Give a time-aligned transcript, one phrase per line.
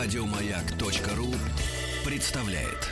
[0.00, 1.26] Радиомаяк.ру
[2.06, 2.88] представляет.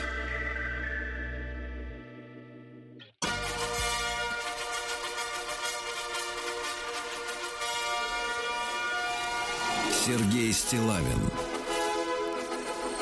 [10.05, 11.19] Сергей Стилавин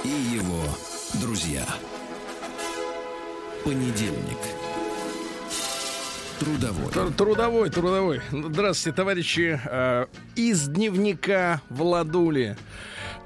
[0.04, 0.64] и его
[1.22, 1.66] друзья.
[3.64, 4.38] Понедельник.
[6.40, 6.92] Трудовой.
[6.94, 8.22] Тр- Трудовой, трудовой.
[8.32, 9.60] Здравствуйте, товарищи.
[9.66, 10.06] Э,
[10.36, 12.56] Из дневника Владули.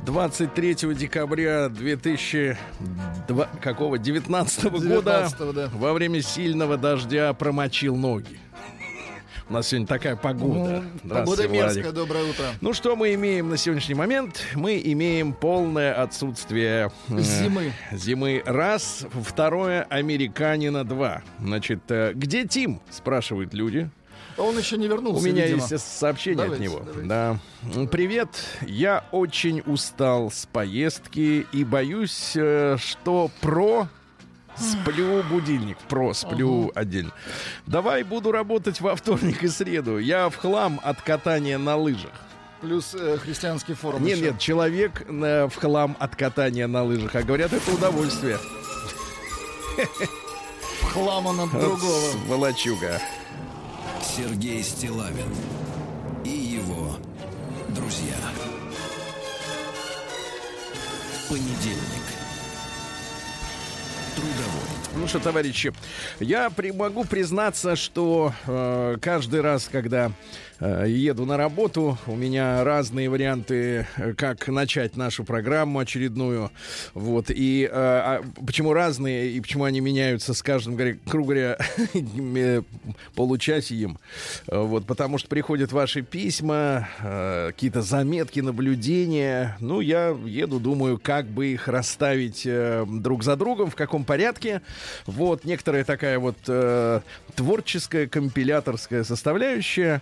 [0.05, 5.69] 23 декабря 2002, какого, 19 года 19-го, да.
[5.73, 8.39] во время сильного дождя промочил ноги.
[9.47, 10.83] У нас сегодня такая погода.
[11.03, 12.45] Ну, Погода мерзкая, доброе утро.
[12.61, 14.41] Ну что мы имеем на сегодняшний момент?
[14.55, 17.73] Мы имеем полное отсутствие э, Зимы.
[17.91, 21.21] Зимы раз, второе американина два.
[21.39, 22.79] Значит, э, где Тим?
[22.89, 23.89] Спрашивают люди.
[24.37, 25.67] А Он еще не вернулся, У меня видимо.
[25.69, 26.79] есть сообщение Давайте, от него.
[26.85, 27.07] давайте.
[27.07, 27.39] Да.
[27.91, 28.29] Привет.
[28.61, 33.87] Я очень устал с поездки и боюсь, э, что про
[34.57, 35.77] сплю будильник.
[35.89, 37.11] Про сплю отдельно.
[37.67, 39.97] Давай буду работать во вторник и среду.
[39.97, 42.11] Я в хлам от катания на лыжах.
[42.61, 44.03] Плюс э, христианский форум.
[44.03, 44.25] Нет, еще.
[44.31, 47.15] нет, человек э, в хлам от катания на лыжах.
[47.15, 48.37] А говорят, это удовольствие.
[50.81, 52.11] В хлам он от другого.
[52.27, 53.01] Волочуга.
[54.03, 55.27] Сергей Стилавин
[56.25, 56.97] и его
[57.69, 58.15] друзья.
[61.29, 62.03] Понедельник.
[64.15, 64.97] Трудовой.
[64.97, 65.71] Ну что, товарищи,
[66.19, 70.11] я при- могу признаться, что э, каждый раз, когда
[70.61, 76.51] еду на работу, у меня разные варианты, э, как начать нашу программу очередную.
[76.93, 77.31] Вот.
[77.31, 81.57] И э, а почему разные, и почему они меняются с каждым, грубо говоря,
[81.93, 82.61] э,
[83.15, 83.97] получасием.
[84.47, 89.57] Э, Вот, потому что приходят ваши письма, э, какие-то заметки, наблюдения.
[89.59, 94.61] Ну, я еду, думаю, как бы их расставить э, друг за другом, в каком порядке.
[95.07, 97.01] Вот, некоторая такая вот э,
[97.35, 100.01] творческая, компиляторская составляющая.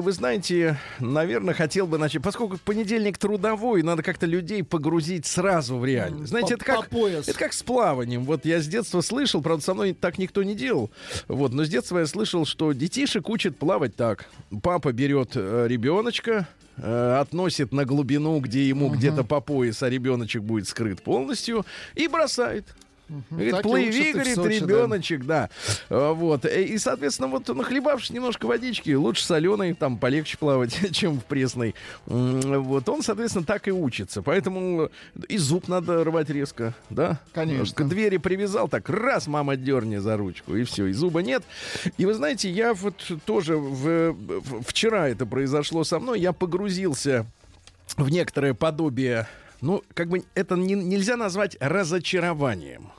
[0.00, 5.84] Вы знаете, наверное, хотел бы начать, поскольку понедельник трудовой, надо как-то людей погрузить сразу в
[5.84, 6.30] реальность.
[6.30, 8.24] Знаете, это как, это как с плаванием.
[8.24, 10.90] Вот я с детства слышал, правда, со мной так никто не делал.
[11.28, 14.26] Вот, но с детства я слышал, что детишек учат плавать так.
[14.62, 20.42] Папа берет э, ребеночка, э, относит на глубину, где ему где-то по пояс, а ребеночек
[20.42, 21.64] будет скрыт полностью,
[21.94, 22.66] и бросает.
[23.30, 24.66] Говорит, Так плыви, говорит, Сочи, да.
[24.66, 25.50] ребеночек, да.
[25.90, 26.44] А, Вот.
[26.44, 31.74] Э, И, соответственно, вот нахлебавшись немножко водички, лучше соленой, там полегче плавать, чем в пресной.
[32.06, 32.88] Вот.
[32.88, 34.22] Он, соответственно, так и учится.
[34.22, 34.90] Поэтому
[35.28, 37.20] и зуб надо рвать резко, да?
[37.32, 37.74] Конечно.
[37.84, 41.42] К двери привязал, так раз, мама, дерни за ручку, и все, и зуба нет.
[41.98, 42.94] И вы знаете, я вот
[43.24, 44.16] тоже в-
[44.66, 47.26] вчера это произошло со мной, я погрузился
[47.96, 49.28] в некоторое подобие,
[49.60, 52.92] ну, как бы это не- нельзя назвать разочарованием.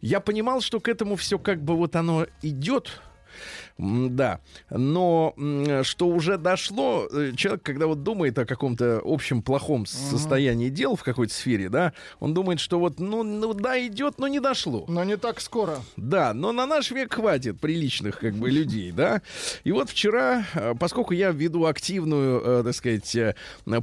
[0.00, 3.00] Я понимал, что к этому все как бы вот оно идет.
[3.76, 4.38] Да,
[4.70, 5.34] но
[5.82, 11.02] что уже дошло, э, человек, когда вот думает о каком-то общем плохом состоянии дел в
[11.02, 14.84] какой-то сфере, да, он думает, что вот, ну, ну да, идет, но не дошло.
[14.86, 15.80] Но не так скоро.
[15.96, 19.22] Да, но на наш век хватит приличных как бы людей, да.
[19.64, 23.34] И вот вчера, э, поскольку я веду активную, э, так сказать,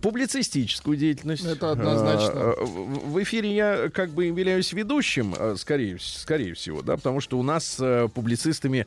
[0.01, 1.43] публицистическую деятельность.
[1.43, 2.55] Это однозначно.
[2.61, 7.81] В эфире я как бы являюсь ведущим, скорее, скорее всего, да, потому что у нас
[8.13, 8.85] публицистами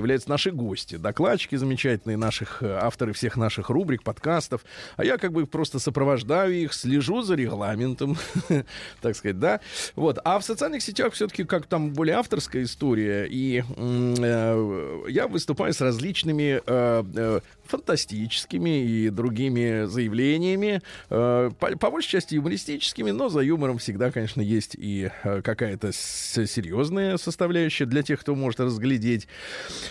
[0.00, 4.64] являются наши гости, докладчики замечательные, наших э, авторы всех наших рубрик, подкастов.
[4.96, 8.18] А я как бы просто сопровождаю их, слежу за регламентом,
[9.00, 9.60] так сказать, да.
[9.94, 10.18] Вот.
[10.24, 15.80] А в социальных сетях все-таки как там более авторская история, и э, я выступаю с
[15.80, 23.78] различными э, фантастическими и другими заявлениями, э, по, по большей части юмористическими, но за юмором
[23.78, 29.28] всегда, конечно, есть и э, какая-то серьезная составляющая для тех, кто может разглядеть.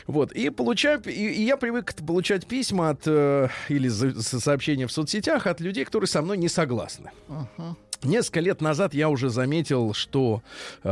[0.08, 0.32] Вот.
[0.34, 4.92] И получаю, и, и я привык получать письма от э, или за- со- сообщения в
[4.92, 7.12] соцсетях от людей, которые со мной не согласны.
[8.02, 10.42] Несколько лет назад я уже заметил, что
[10.84, 10.90] э,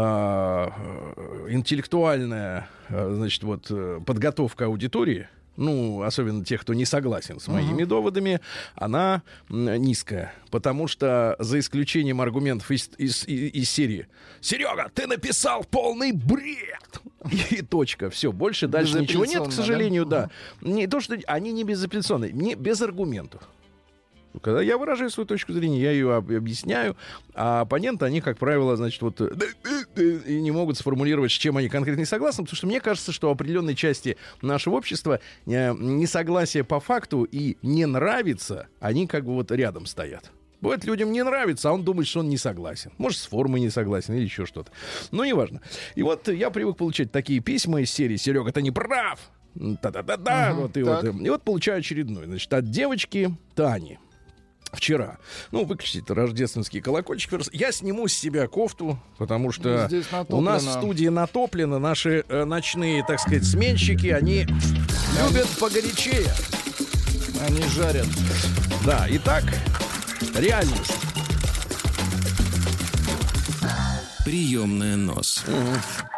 [1.49, 3.71] интеллектуальная, э, значит, вот
[4.05, 5.27] подготовка аудитории,
[5.57, 8.39] ну, особенно тех, кто не согласен с моими доводами,
[8.75, 10.33] она низкая.
[10.51, 14.07] Потому что, за исключением аргументов из, из- из- из серии
[14.39, 17.01] «Серега, ты написал полный бред!»
[17.49, 18.09] И точка.
[18.09, 20.29] Все, больше дальше ничего нет, к сожалению, да?
[20.61, 20.69] да.
[20.69, 23.41] Не то, что они не безапелляционные, не без аргументов.
[24.39, 26.95] Когда я выражаю свою точку зрения, я ее об- объясняю,
[27.33, 29.21] а оппоненты, они, как правило, значит, вот
[29.95, 33.31] и не могут сформулировать, с чем они конкретно не согласны, потому что мне кажется, что
[33.31, 39.51] определенной части нашего общества э, несогласие по факту и не нравится, они как бы вот
[39.51, 40.31] рядом стоят.
[40.59, 42.91] Бывает, людям не нравится, а он думает, что он не согласен.
[42.97, 44.71] Может, с формой не согласен или еще что-то.
[45.11, 45.61] Но неважно.
[45.93, 49.19] И вот я привык получать такие письма из серии «Серега, ты не прав!»
[49.81, 50.49] Та-да-да-да.
[50.49, 51.03] Ага, вот, и, так.
[51.03, 52.25] вот, и вот получаю очередной.
[52.25, 53.99] Значит, от девочки Тани.
[54.71, 55.17] Вчера.
[55.51, 57.33] Ну, выключите рождественский колокольчик.
[57.53, 59.89] Я сниму с себя кофту, потому что
[60.29, 61.79] Ну, у нас в студии натоплено.
[61.79, 64.45] Наши э, ночные, так сказать, сменщики, они
[65.19, 66.27] любят погорячее.
[67.47, 68.07] Они жарят.
[68.85, 69.43] Да, итак,
[70.35, 70.93] реальность.
[74.27, 75.45] Приемная нос.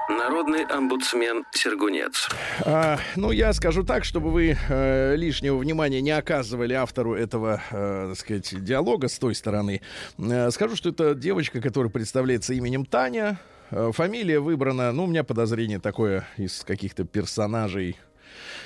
[0.10, 2.28] Народный омбудсмен Сергунец.
[2.66, 8.08] А, ну, я скажу так, чтобы вы э, лишнего внимания не оказывали автору этого, э,
[8.10, 9.82] так сказать, диалога с той стороны.
[10.18, 13.40] Э, скажу, что это девочка, которая представляется именем Таня.
[13.70, 17.96] Э, фамилия выбрана, ну, у меня подозрение такое из каких-то персонажей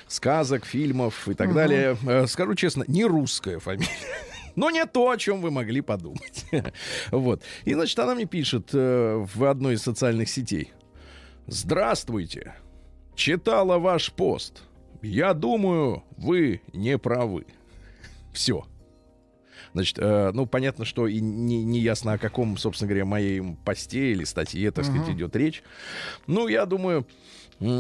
[0.07, 1.97] сказок, фильмов и так далее.
[2.07, 3.89] Э, скажу честно, не русская фамилия.
[4.55, 6.45] Но не то, о чем вы могли подумать.
[7.11, 7.41] вот.
[7.65, 10.71] И, значит, она мне пишет э, в одной из социальных сетей.
[11.47, 12.55] Здравствуйте.
[13.15, 14.63] Читала ваш пост.
[15.01, 17.45] Я думаю, вы не правы.
[18.31, 18.65] Все.
[19.73, 24.11] Значит, э, ну, понятно, что и не, не ясно, о каком, собственно говоря, моей посте
[24.11, 25.63] или статье, так сказать, идет речь.
[26.27, 27.07] Ну, я думаю,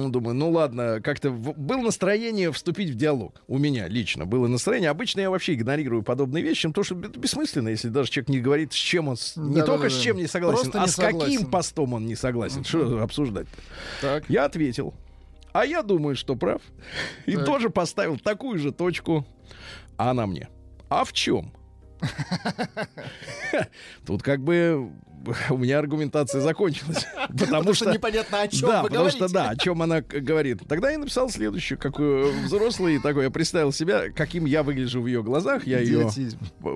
[0.09, 3.41] думаю, ну ладно, как-то было настроение вступить в диалог.
[3.47, 4.89] У меня лично было настроение.
[4.89, 8.71] Обычно я вообще игнорирую подобные вещи, потому что это бессмысленно, если даже человек не говорит,
[8.71, 9.15] с чем он...
[9.35, 9.65] не Да-да-да-да.
[9.65, 11.51] только с чем не согласен, Просто а не с каким согласен.
[11.51, 12.63] постом он не согласен.
[12.63, 13.47] Что обсуждать
[14.01, 14.23] Так.
[14.29, 14.93] я ответил.
[15.51, 16.61] А я думаю, что прав.
[17.25, 17.45] И Так.
[17.45, 19.25] тоже поставил такую же точку.
[19.97, 20.49] А она мне.
[20.89, 21.51] А в чем?
[24.05, 24.91] Тут как бы
[25.49, 27.05] у меня аргументация закончилась.
[27.39, 27.91] Потому что...
[27.91, 30.61] непонятно, о чем Да, потому что да, о чем она говорит.
[30.67, 35.07] Тогда я написал следующее, как э, взрослый такой, я представил себя, каким я выгляжу в
[35.07, 35.65] ее глазах.
[35.65, 36.09] Я ее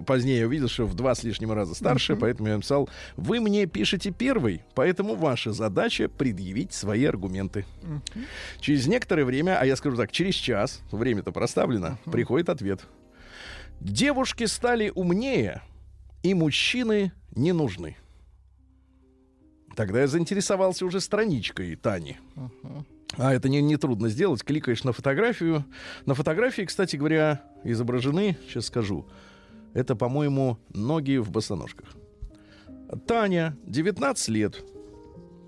[0.06, 4.12] позднее увидел, что в два с лишним раза старше, поэтому я написал, вы мне пишете
[4.12, 7.66] первый, поэтому ваша задача предъявить свои аргументы.
[8.60, 12.82] Через некоторое время, а я скажу так, через час, время-то проставлено, приходит ответ.
[13.80, 15.62] Девушки стали умнее,
[16.24, 17.96] и мужчины не нужны.
[19.76, 22.18] Тогда я заинтересовался уже страничкой Тани.
[23.16, 24.44] А это не, не трудно сделать.
[24.44, 25.64] Кликаешь на фотографию.
[26.06, 29.08] На фотографии, кстати говоря, изображены, сейчас скажу,
[29.74, 31.90] это, по-моему, ноги в босоножках.
[33.06, 34.64] Таня, 19 лет.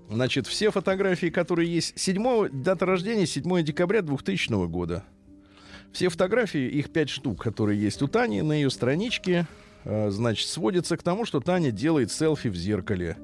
[0.08, 5.04] Значит, все фотографии, которые есть, 7, дата рождения 7 декабря 2000 года.
[5.92, 9.46] Все фотографии, их 5 штук, которые есть у Тани на ее страничке,
[9.84, 13.16] э, значит, сводятся к тому, что Таня делает селфи в зеркале.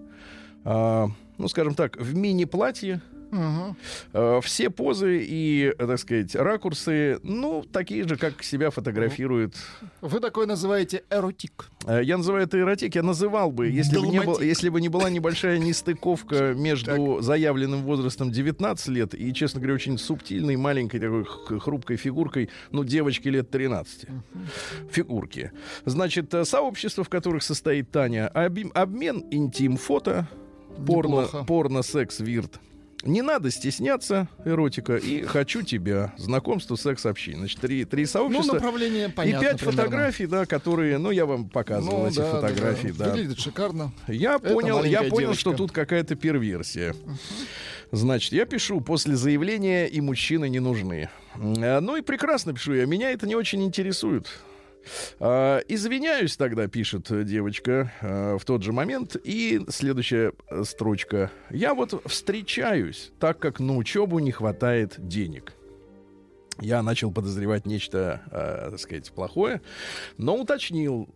[0.64, 1.08] А,
[1.38, 3.00] ну, скажем так, в мини-платье,
[4.12, 9.54] Э, Все позы и, так сказать, ракурсы, ну, такие же, как себя фотографирует.
[10.00, 11.70] Вы такой называете эротик.
[11.86, 14.46] Э, Я называю это эротик, я называл бы, если бы, не был, Далматик.
[14.46, 19.98] если бы не была небольшая нестыковка между заявленным возрастом 19 лет и, честно говоря, очень
[19.98, 21.24] субтильной, маленькой такой
[21.60, 24.06] хрупкой фигуркой, ну, девочки лет 13.
[24.90, 25.52] Фигурки.
[25.84, 30.28] Значит, э, сообщество, в которых состоит Таня, обмен интим-фото,
[30.86, 31.44] порно, Неплохо.
[33.06, 36.12] Не надо стесняться, эротика, и хочу тебя.
[36.18, 37.38] Знакомство, секс, общение.
[37.40, 38.54] Значит, три, три Ну, сообщества.
[38.54, 39.44] направление понятно.
[39.44, 39.82] и пять примерно.
[39.82, 43.10] фотографий, да, которые, ну, я вам показывал Ну, эти да, да, фотографии, да.
[43.10, 43.92] Выглядит шикарно.
[44.08, 45.40] Я Это понял, я понял, девочка.
[45.40, 46.94] что тут какая-то перверсия.
[47.92, 51.08] Значит, я пишу после заявления и мужчины не нужны.
[51.36, 52.86] Э, Ну и прекрасно пишу я.
[52.86, 54.26] Меня это не очень интересует.
[55.18, 59.16] А, Извиняюсь тогда, пишет девочка э, в тот же момент.
[59.22, 61.30] И следующая э, строчка.
[61.50, 65.52] Я вот встречаюсь, так как на учебу не хватает денег.
[66.60, 69.60] Я начал подозревать нечто, э, так сказать, плохое,
[70.16, 71.08] но уточнил,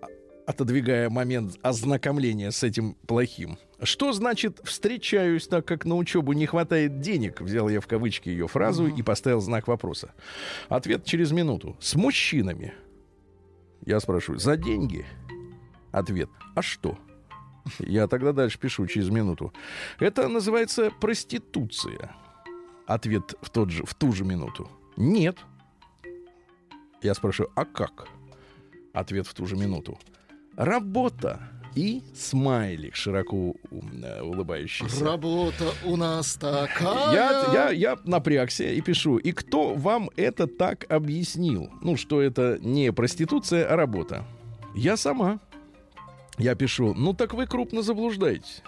[0.00, 0.06] а-
[0.46, 3.58] отодвигая момент ознакомления с этим плохим.
[3.82, 7.42] Что значит «встречаюсь, так как на учебу не хватает денег»?
[7.42, 10.12] Взял я в кавычки ее фразу и поставил знак вопроса.
[10.70, 11.76] Ответ через минуту.
[11.78, 12.72] С мужчинами.
[13.86, 15.06] Я спрашиваю, за деньги?
[15.92, 16.98] Ответ, а что?
[17.78, 19.52] Я тогда дальше пишу через минуту.
[19.98, 22.14] Это называется проституция.
[22.86, 24.68] Ответ в, тот же, в ту же минуту.
[24.96, 25.38] Нет.
[27.02, 28.08] Я спрашиваю, а как?
[28.92, 29.98] Ответ в ту же минуту.
[30.56, 31.48] Работа.
[31.76, 35.04] И смайлик широко э, улыбающийся.
[35.04, 37.12] Работа у нас такая.
[37.12, 39.18] Я, я, я напрягся и пишу.
[39.18, 41.70] И кто вам это так объяснил?
[41.82, 44.24] Ну, что это не проституция, а работа.
[44.74, 45.38] Я сама.
[46.38, 48.62] Я пишу, ну так вы крупно заблуждаетесь.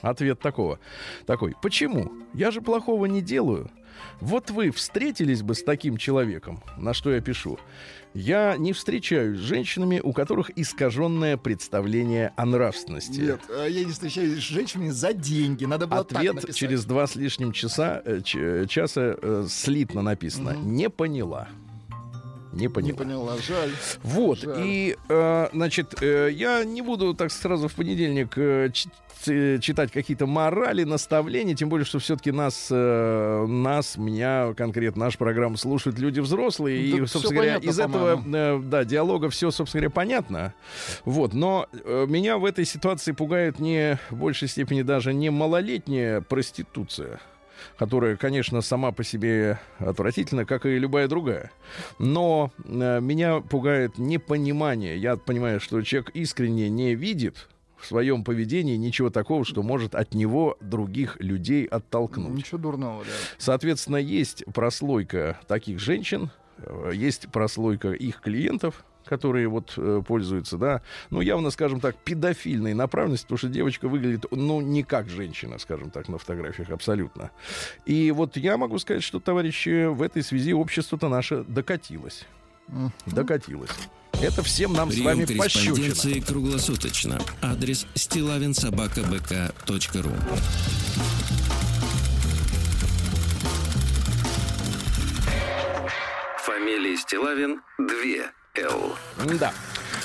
[0.00, 0.78] Ответ такого.
[1.26, 2.12] Такой, почему?
[2.32, 3.70] Я же плохого не делаю.
[4.22, 7.58] Вот вы встретились бы с таким человеком, на что я пишу.
[8.14, 13.18] Я не встречаюсь с женщинами, у которых искаженное представление о нравственности.
[13.20, 15.64] Нет, а я не встречаюсь с женщинами за деньги.
[15.64, 20.50] Надо было Ответ через два с лишним часа, э, ч- часа э, слитно написано.
[20.56, 21.48] Не поняла.
[22.52, 22.92] Не поняла.
[22.92, 23.70] Не поняла, жаль.
[24.02, 24.62] Вот, Жаль.
[24.64, 28.70] и, э, значит, э, я не буду так сразу в понедельник э,
[29.60, 35.56] читать какие-то морали, наставления, тем более, что все-таки нас, э, нас, меня, конкретно нашу программу
[35.56, 39.82] слушают люди взрослые, Да и, собственно говоря, понятно, из этого, э, да, диалога все, собственно
[39.82, 40.54] говоря, понятно.
[41.04, 46.20] Вот, но э, меня в этой ситуации пугает не в большей степени даже не малолетняя
[46.20, 47.20] проституция,
[47.82, 51.50] которая, конечно, сама по себе отвратительна, как и любая другая.
[51.98, 54.96] Но э, меня пугает непонимание.
[54.96, 60.14] Я понимаю, что человек искренне не видит в своем поведении ничего такого, что может от
[60.14, 62.32] него других людей оттолкнуть.
[62.32, 63.10] Ничего дурного, да.
[63.38, 70.82] Соответственно, есть прослойка таких женщин, э, есть прослойка их клиентов, которые вот э, пользуются, да,
[71.10, 75.90] ну, явно, скажем так, педофильной направленностью, потому что девочка выглядит, ну, не как женщина, скажем
[75.90, 77.30] так, на фотографиях, абсолютно.
[77.86, 82.26] И вот я могу сказать, что, товарищи, в этой связи общество-то наше докатилось.
[83.06, 83.70] Докатилось.
[84.22, 85.74] Это всем нам с Прием вами пощечина.
[85.74, 87.20] корреспонденции круглосуточно.
[87.40, 90.12] Адрес стилавинсобакабк.ру
[96.44, 98.94] Фамилия Стилавин 2 Л.
[99.38, 99.52] Да.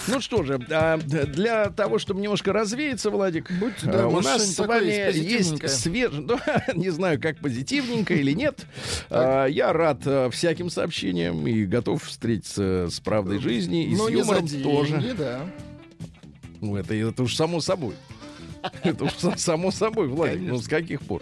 [0.07, 4.57] Ну что же, а, для того, чтобы немножко развеяться, Владик, Будьте, да, у нас с
[4.59, 6.39] вами есть свежий, ну,
[6.75, 8.65] не знаю, как позитивненько или нет.
[9.09, 14.09] А, Я рад а, всяким сообщениям и готов встретиться с правдой жизни и Ну, с
[14.09, 15.15] не юмором деньги, тоже.
[15.17, 15.41] да.
[16.61, 17.95] Ну, это, это уж само собой.
[18.83, 20.49] Это уж са- само собой, Владик.
[20.49, 21.21] Ну, с каких пор?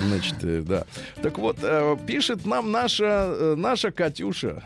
[0.00, 0.84] Значит, э, да.
[1.20, 4.62] Так вот, э, пишет нам наша, э, наша Катюша.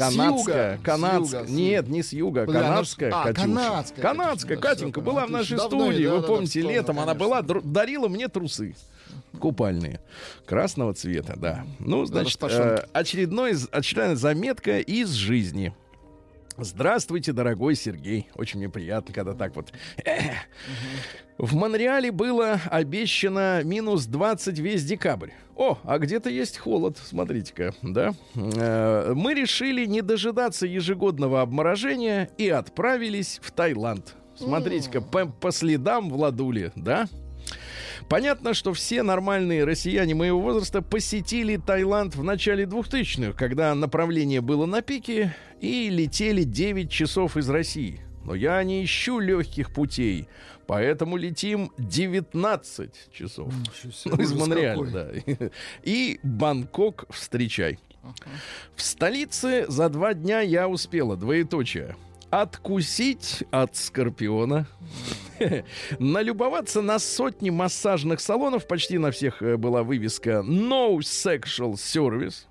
[0.00, 1.40] Канадская, юга, канадская.
[1.42, 3.46] юга, Нет, не с юга, ж- канадская а, Катюша.
[3.46, 7.00] канадская Канадская, Катюша, да, Катенька была в нашей студии, да, вы да, помните, вспомнил, летом
[7.00, 8.74] она была, дарила мне трусы.
[9.38, 10.00] Купальные.
[10.46, 11.64] Красного цвета, да.
[11.78, 15.74] Ну, значит, э, очередной, очередная заметка из жизни.
[16.58, 18.28] Здравствуйте, дорогой Сергей.
[18.34, 19.72] Очень мне приятно, когда так вот.
[20.04, 20.34] Эх.
[21.40, 25.30] В Монреале было обещано минус 20 весь декабрь.
[25.56, 28.12] О, а где-то есть холод, смотрите-ка, да?
[28.34, 34.16] Э, Мы решили не дожидаться ежегодного обморожения и отправились в Таиланд.
[34.36, 37.08] Смотрите-ка, по, по следам Владули, да?
[38.10, 44.66] Понятно, что все нормальные россияне моего возраста посетили Таиланд в начале 2000-х, когда направление было
[44.66, 48.02] на пике, и летели 9 часов из России.
[48.24, 50.28] Но я не ищу легких путей,
[50.70, 53.52] поэтому летим 19 часов.
[54.04, 54.90] Ну, из Монреаля, какой.
[54.92, 55.50] да.
[55.82, 57.80] И Бангкок встречай.
[58.76, 61.96] В столице за два дня я успела, двоеточие,
[62.30, 64.68] откусить от скорпиона,
[65.98, 72.44] налюбоваться на сотни массажных салонов, почти на всех э, была вывеска «No Sexual Service»,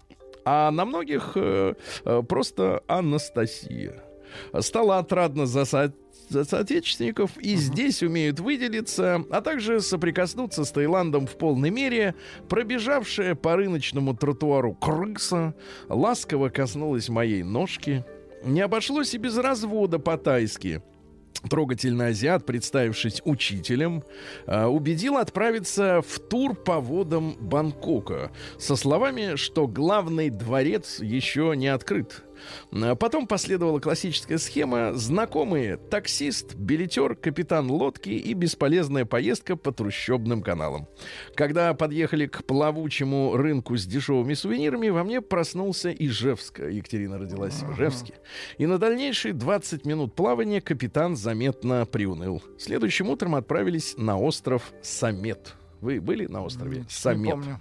[0.44, 1.74] а на многих э,
[2.04, 4.04] э, просто Анастасия.
[4.60, 5.94] Стало отрадно за, со- за
[6.30, 12.16] соотечественников, и здесь умеют выделиться, а также соприкоснуться с Таиландом в полной мере.
[12.48, 15.56] Пробежавшая по рыночному тротуару крыса
[15.88, 18.06] ласково коснулась моей ножки.
[18.44, 20.82] Не обошлось и без развода по-тайски.
[21.50, 24.04] Трогательный азиат, представившись учителем,
[24.46, 31.68] а, убедил отправиться в тур по водам Бангкока со словами, что главный дворец еще не
[31.68, 32.26] открыт.
[32.72, 34.94] А Потом последовала классическая схема.
[34.94, 40.88] Знакомые таксист, билетер, капитан лодки и бесполезная поездка по трущобным каналам.
[41.36, 46.60] Когда подъехали к плавучему рынку с дешевыми сувенирами, во мне проснулся Ижевск.
[46.60, 48.14] Екатерина родилась в Ижевске.
[48.58, 52.44] И на дальнейшие 20 минут плавания капитан заметно приуныл.
[52.58, 55.56] Следующим утром отправились на остров Самет.
[55.82, 57.32] Вы были на острове Не Самет?
[57.32, 57.60] помню.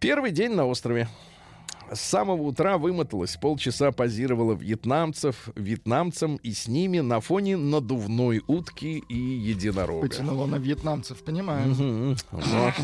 [0.00, 1.08] Первый день на острове.
[1.92, 9.02] С самого утра вымоталась, полчаса позировала вьетнамцев, вьетнамцам и с ними на фоне надувной утки
[9.08, 10.08] и единорога.
[10.08, 11.70] Потянуло на вьетнамцев, понимаем.
[11.70, 12.16] Мгм.
[12.30, 12.74] Вот.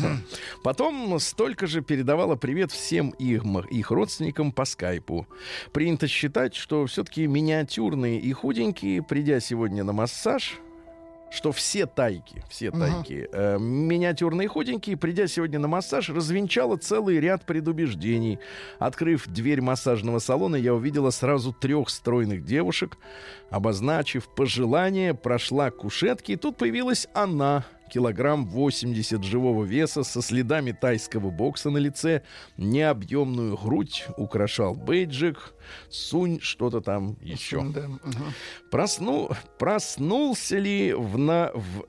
[0.63, 5.27] Потом столько же передавала привет всем их, их родственникам по скайпу.
[5.71, 10.59] Принято считать, что все-таки миниатюрные и худенькие, придя сегодня на массаж,
[11.31, 17.45] что все тайки, все тайки, э, миниатюрные худенькие, придя сегодня на массаж, развенчала целый ряд
[17.45, 18.39] предубеждений.
[18.79, 22.97] Открыв дверь массажного салона, я увидела сразу трех стройных девушек.
[23.49, 30.71] Обозначив пожелание, прошла к кушетке, и тут появилась она, килограмм 80 живого веса, со следами
[30.71, 32.23] тайского бокса на лице,
[32.57, 35.53] необъемную грудь, украшал бейджик,
[35.89, 37.63] сунь что-то там еще.
[37.69, 37.89] Да.
[38.71, 39.29] Просну...
[39.57, 41.51] Проснулся ли в, на...
[41.53, 41.85] в...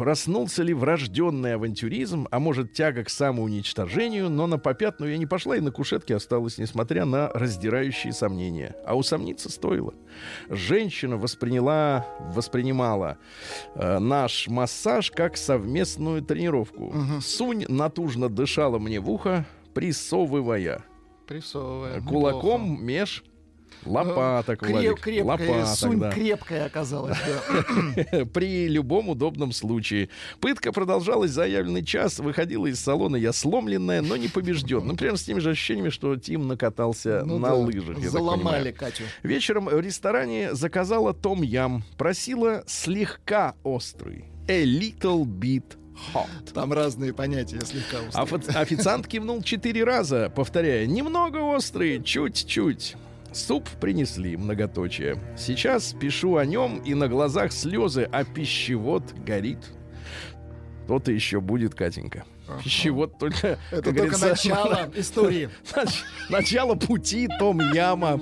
[0.00, 5.58] Проснулся ли врожденный авантюризм, а может тяга к самоуничтожению, но на попятную я не пошла
[5.58, 8.74] и на кушетке осталась, несмотря на раздирающие сомнения.
[8.86, 9.92] А усомниться стоило.
[10.48, 13.18] Женщина восприняла, воспринимала
[13.74, 16.94] э, наш массаж как совместную тренировку.
[17.20, 20.82] Сунь натужно дышала мне в ухо, прессовывая
[21.26, 22.00] Прессовывая.
[22.00, 22.82] кулаком Неплохо.
[22.82, 23.24] меж
[23.86, 25.00] лопаток, Креп- Владик.
[25.00, 26.10] крепкая, Лопаток, сунь да.
[26.10, 27.16] крепкая оказалась.
[27.26, 28.24] да.
[28.32, 30.08] При любом удобном случае.
[30.40, 32.18] Пытка продолжалась заявленный час.
[32.18, 34.86] Выходила из салона я сломленная, но не побежден.
[34.86, 37.98] Ну, прям с теми же ощущениями, что Тим накатался Ну на да, лыжах.
[37.98, 38.72] Заломали.
[38.72, 39.04] Катю.
[39.22, 41.82] Вечером в ресторане заказала том ям.
[41.96, 44.24] Просила слегка острый.
[44.48, 45.64] A little bit
[46.14, 46.26] hot.
[46.54, 48.24] Там разные понятия слегка устали.
[48.26, 52.96] Офи- Официант кивнул четыре раза, повторяя, немного острый, чуть-чуть.
[53.32, 55.18] Суп принесли, многоточие.
[55.36, 59.58] Сейчас пишу о нем, и на глазах слезы, а пищевод горит.
[60.88, 62.24] То-то еще будет, Катенька.
[62.64, 65.48] Пищевод только, Это только начало истории.
[65.76, 68.20] нач- начало пути Том Яма.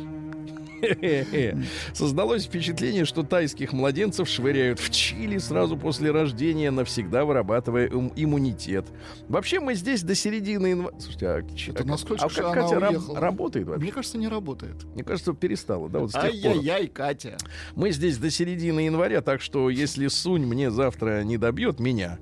[1.92, 8.86] Создалось впечатление, что тайских младенцев швыряют в Чили сразу после рождения, навсегда вырабатывая им- иммунитет.
[9.28, 10.98] Вообще мы здесь до середины января...
[10.98, 13.82] Слушайте, а, Это а- насколько а как она Катя раб- работает вообще?
[13.82, 14.84] Мне кажется, не работает.
[14.94, 16.30] Мне кажется, перестала, да, вот с тех пор.
[16.30, 17.36] Ай-яй-яй, Катя.
[17.74, 22.18] Мы здесь до середины января, так что если Сунь мне завтра не добьет меня,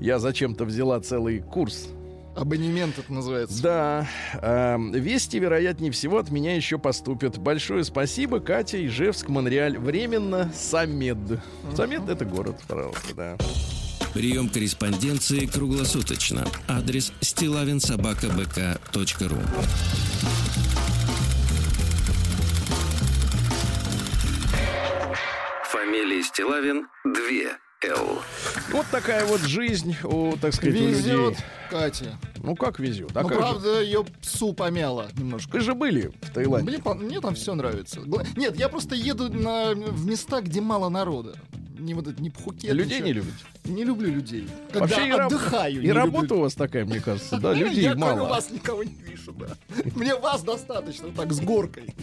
[0.00, 1.88] я зачем-то взяла целый курс
[2.40, 3.62] Абонемент это называется.
[3.62, 4.08] Да,
[4.40, 7.36] эм, вести, вероятнее всего, от меня еще поступят.
[7.38, 9.76] Большое спасибо, Катя, Ижевск, Монреаль.
[9.76, 11.18] Временно Самед.
[11.74, 13.36] Самед— это город, пожалуйста, да.
[14.14, 16.46] Прием корреспонденции круглосуточно.
[16.68, 19.38] Адрес стилавинсобакабк.ру
[25.70, 28.22] Фамилия Стилавин 2 Л.
[28.70, 31.36] Вот такая вот жизнь у, так сказать, у Везет людей.
[31.70, 32.18] Катя.
[32.42, 33.10] Ну, как везет?
[33.14, 33.42] А Ну, как же?
[33.44, 35.50] правда, ее псу помяло немножко.
[35.52, 36.70] Вы же были в Таиланде.
[36.84, 38.00] Мне, мне там все нравится.
[38.36, 41.34] Нет, я просто еду на, в места, где мало народа.
[41.78, 42.72] Не вот это, не Пхукет.
[42.72, 43.06] Людей ничего.
[43.06, 43.36] не любите?
[43.66, 44.48] Не люблю людей.
[44.72, 46.36] Когда Вообще и, отдыхаю, и не работа люблю.
[46.38, 47.52] у вас такая, мне кажется, да?
[47.54, 48.28] Людей я мало.
[48.28, 49.46] вас никого не вижу, да.
[49.94, 51.94] Мне вас достаточно, так, с горкой.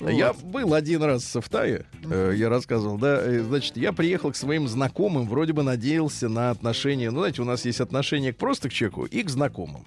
[0.00, 4.36] Я был один раз в Тае, э, я рассказывал, да, э, значит, я приехал к
[4.36, 8.72] своим знакомым, вроде бы надеялся на отношения, ну, знаете, у нас есть отношения просто к
[8.72, 9.84] человеку и к знакомым.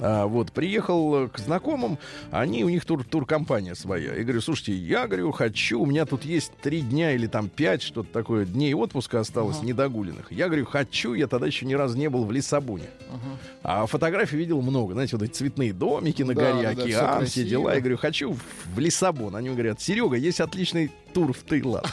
[0.00, 1.98] А, вот, приехал э, к знакомым,
[2.32, 4.14] они, у них тур, туркомпания своя.
[4.16, 7.80] И говорю, слушайте, я, говорю, хочу, у меня тут есть три дня или там пять,
[7.82, 10.32] что-то такое, дней отпуска осталось, недогуленных.
[10.32, 12.86] Я, говорю, хочу, я тогда еще ни разу не был в Лиссабоне.
[13.62, 17.18] А фотографий видел много, знаете, вот эти цветные домики на Да, горе, да, океан, все
[17.18, 17.48] красиво.
[17.48, 17.74] дела.
[17.74, 18.36] Я говорю, хочу
[18.74, 19.36] в Лиссабон.
[19.36, 21.86] Они говорят, Серега, есть отличный тур в Таиланд.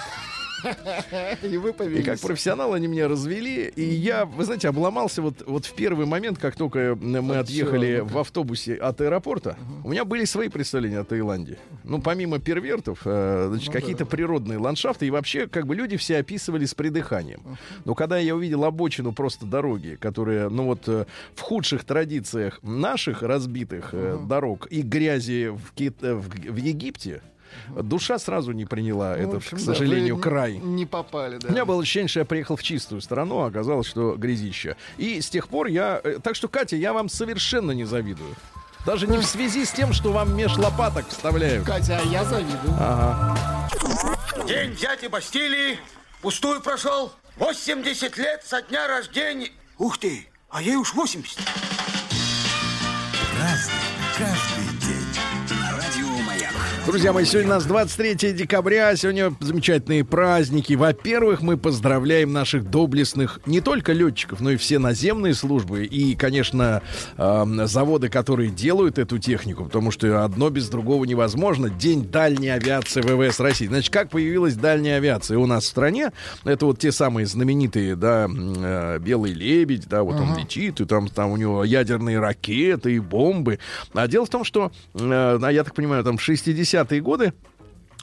[1.44, 2.06] И вы И повелись.
[2.06, 6.38] как профессионал они меня развели, и я, вы знаете, обломался вот, вот в первый момент,
[6.38, 8.14] как только мы Так, отъехали ну-ка.
[8.14, 11.58] в автобусе от аэропорта, у меня были свои представления о Таиланде.
[11.84, 14.10] Ну, помимо первертов, э, значит, Ну какие-то да.
[14.12, 17.42] природные ландшафты, и вообще, как бы люди все описывали с придыханием.
[17.86, 23.24] Но когда я увидел обочину просто дороги, которые, ну вот, э, в худших традициях наших
[23.24, 27.22] разбитых э, дорог и грязи в, Кит- э, в, в Египте,
[27.70, 30.58] душа сразу не приняла Ну, этот, общем, к да, сожалению, вы край.
[30.58, 31.48] Не попали, да.
[31.48, 34.78] У меня было ощущение, что я приехал в чистую страну, а оказалось, что грязища.
[34.98, 36.00] И с тех пор я...
[36.04, 38.36] э, Так что, Катя, я вам совершенно не завидую.
[38.86, 41.66] Даже не в связи с тем, что вам меж лопаток вставляют.
[41.66, 42.74] Катя, а я завидую.
[42.80, 43.38] Ага.
[44.48, 45.78] День дяди Бастилии
[46.22, 47.12] пустую прошел.
[47.38, 49.50] 80 лет со дня рождения.
[49.78, 51.38] Ух ты, а ей уж 80.
[56.84, 60.74] Друзья мои, сегодня у нас 23 декабря, а сегодня замечательные праздники.
[60.74, 66.82] Во-первых, мы поздравляем наших доблестных не только летчиков, но и все наземные службы и, конечно,
[67.18, 71.70] эм, заводы, которые делают эту технику, потому что одно без другого невозможно.
[71.70, 73.68] День дальней авиации ВВС России.
[73.68, 76.12] Значит, как появилась дальняя авиация у нас в стране?
[76.46, 80.32] Это вот те самые знаменитые, да, э, белый лебедь, да, вот uh-huh.
[80.32, 83.60] он летит, и там, там у него ядерные ракеты и бомбы.
[83.94, 87.34] А дело в том, что, э, я так понимаю, там 60 50-е годы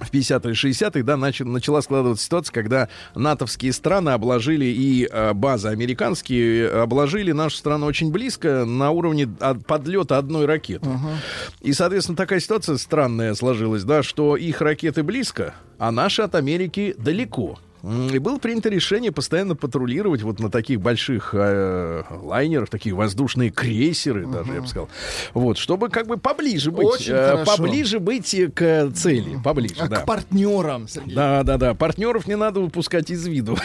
[0.00, 5.68] в 50-е, 60-е, да, начал, начала складываться ситуация, когда натовские страны обложили и э, базы
[5.68, 10.87] американские э, обложили нашу страну очень близко на уровне от, подлета одной ракеты.
[10.87, 11.16] Uh-huh.
[11.62, 16.94] И, соответственно, такая ситуация странная сложилась, да, что их ракеты близко, а наши от Америки
[16.96, 17.59] далеко.
[17.83, 24.27] И было принято решение постоянно патрулировать вот на таких больших э, лайнерах, такие воздушные крейсеры,
[24.27, 24.88] даже я бы сказал.
[25.35, 27.57] Вот, чтобы как бы поближе быть, Очень э, хорошо.
[27.57, 29.97] поближе быть э, к цели, поближе, А да.
[29.99, 31.14] к партнерам, Сергей.
[31.14, 31.75] Да, да, да.
[31.75, 33.57] Партнеров не надо выпускать из виду.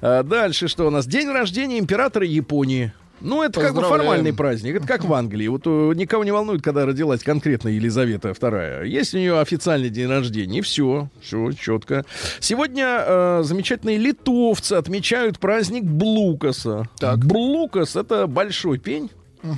[0.00, 1.06] А Дальше что у нас?
[1.06, 2.92] День рождения императора Японии.
[3.20, 4.76] Ну, это как бы формальный праздник.
[4.76, 5.48] Это как в Англии.
[5.48, 8.86] Вот э, никого не волнует, когда родилась конкретно Елизавета II.
[8.86, 11.08] Есть у нее официальный день рождения, и все.
[11.20, 12.04] Все четко.
[12.40, 16.88] Сегодня э, замечательные литовцы отмечают праздник Блукаса.
[16.98, 17.18] Так.
[17.18, 19.10] Блукас— это большой пень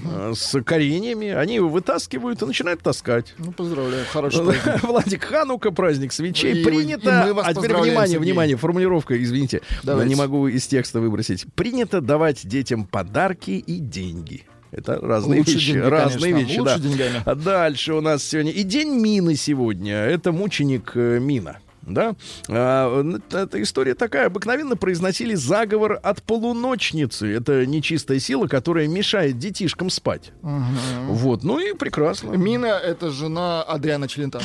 [0.04, 1.28] э, с кореньями.
[1.28, 3.34] Они его вытаскивают и начинают таскать.
[3.38, 4.52] Ну, поздравляю, хорошо.
[4.82, 6.60] Владик Ханука, праздник свечей.
[6.60, 7.22] И- Принято.
[7.22, 8.18] и мы вас а теперь внимание, Сергей.
[8.18, 10.08] внимание, формулировка, извините, Давайте.
[10.08, 11.46] не могу из текста выбросить.
[11.54, 14.44] Принято давать детям подарки и деньги.
[14.70, 15.72] Это разные Лучше вещи.
[15.72, 16.88] деньги, разные конечно, вещи, лучше да.
[16.88, 17.22] деньгами.
[17.24, 19.94] А дальше у нас сегодня и день мины сегодня.
[19.94, 21.58] Это мученик э, Мина.
[21.88, 22.14] Да?
[22.48, 24.26] А, н- эта история такая.
[24.26, 27.26] Обыкновенно произносили заговор от полуночницы.
[27.32, 30.32] Это нечистая сила, которая мешает детишкам спать.
[30.42, 31.44] Вот.
[31.44, 32.32] Ну и прекрасно.
[32.32, 34.44] Мина— это жена Адриана Челентана.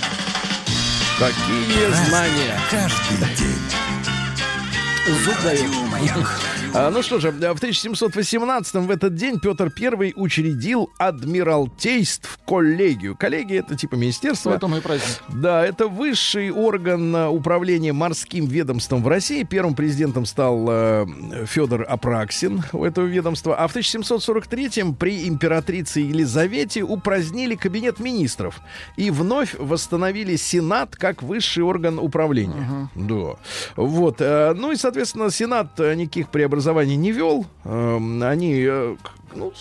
[1.20, 2.58] Какие знания.
[2.72, 3.56] Каждый день.
[5.26, 5.70] Зуб дает.
[6.76, 13.16] А, ну что же, в 1718 в этот день Петр I учредил адмиралтейств коллегию.
[13.16, 14.50] Коллегия это типа министерство.
[14.50, 15.22] Поэтому и праздник.
[15.28, 19.44] Да, это высший орган э, управления морским ведомством в России.
[19.44, 21.06] Первым президентом стал э,
[21.46, 23.56] Федор Апраксин у этого ведомства.
[23.56, 28.62] А в 1743-м при императрице Елизавете упразднили кабинет министров
[28.98, 32.90] и вновь восстановили Сенат как высший орган управления.
[32.96, 33.36] Да.
[33.76, 34.20] Вот.
[34.20, 36.62] Ну и, соответственно, Сенат никаких преобразований
[36.95, 37.45] не вел.
[37.65, 38.95] Эм, Они, э,
[39.36, 39.52] ну,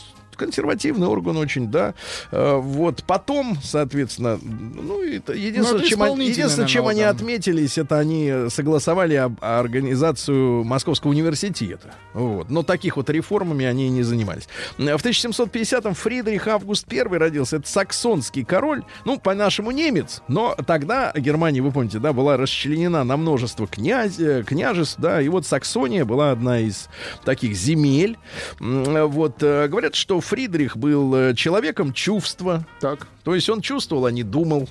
[0.45, 1.95] консервативный орган очень, да.
[2.31, 7.99] Э, Вот потом, соответственно, ну, это единственное, это чем, они, единственное, чем они отметились, это
[7.99, 11.95] они согласовали об- организацию Московского университета.
[12.15, 12.51] Вот.
[12.51, 14.49] Но таких вот реформами они не занимались.
[14.79, 17.57] Э, В 1750-м Фридрих Август I родился.
[17.57, 23.17] Это саксонский король, ну, по-нашему немец, но тогда Германия, вы помните, да, была расчленена на
[23.17, 26.89] множество князь, э, княжеств, да, и вот Саксония была одна из
[27.25, 28.19] таких земель.
[28.61, 33.07] М, Вот, э, говорят, что Фридрих был э, человеком чувства, Так.
[33.23, 34.67] то есть он чувствовал, а не думал.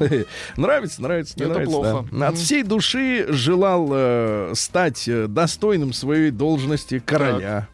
[0.56, 1.72] Нравится, нравится, не Это нравится.
[1.76, 2.06] плохо.
[2.10, 2.28] да.
[2.28, 7.68] От всей души желал э, стать э, достойным своей должности короля.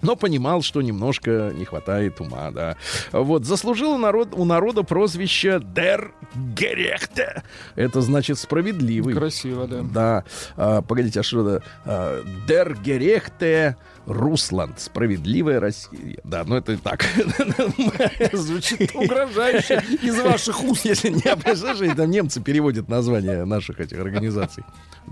[0.00, 2.76] Но понимал, что немножко не хватает ума, да.
[3.12, 7.44] Вот, заслужил у, народ, у народа прозвище «Дер Герехте».
[7.76, 9.14] Это значит «справедливый».
[9.14, 9.82] Красиво, да.
[9.82, 10.24] Да.
[10.56, 11.64] А, погодите, а что это?
[11.84, 14.80] А, «Дер Герехте Русланд».
[14.80, 16.18] Справедливая Россия.
[16.24, 17.04] Да, ну это и так.
[18.32, 20.84] Звучит угрожающе из ваших уст.
[20.84, 24.64] Если не обижаешь, там немцы переводят название наших этих организаций.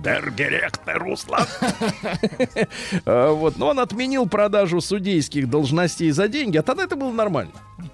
[0.04, 1.46] Der Gerechte Руслан.
[3.04, 7.52] А, Вот, но он отменил продажу судейских должностей за деньги, а тогда это было нормально.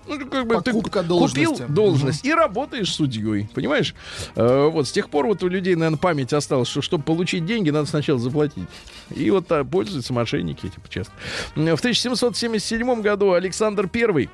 [0.09, 1.65] Ну, как бы ты Покупка купил должности.
[1.69, 3.95] должность и работаешь судьей, понимаешь?
[4.35, 7.71] А, Вот с тех пор вот у людей, наверное, память осталась, что чтобы получить деньги,
[7.71, 8.69] надо сначала заплатить.
[9.15, 11.13] И вот а, пользуются мошенники этим часто.
[11.55, 14.29] В 1777 году Александр I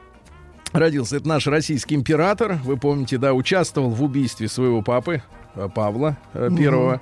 [0.72, 1.16] родился.
[1.16, 2.58] Это наш российский император.
[2.64, 5.22] Вы помните, да, участвовал в убийстве своего папы.
[5.54, 7.00] Э, Павла э, первого.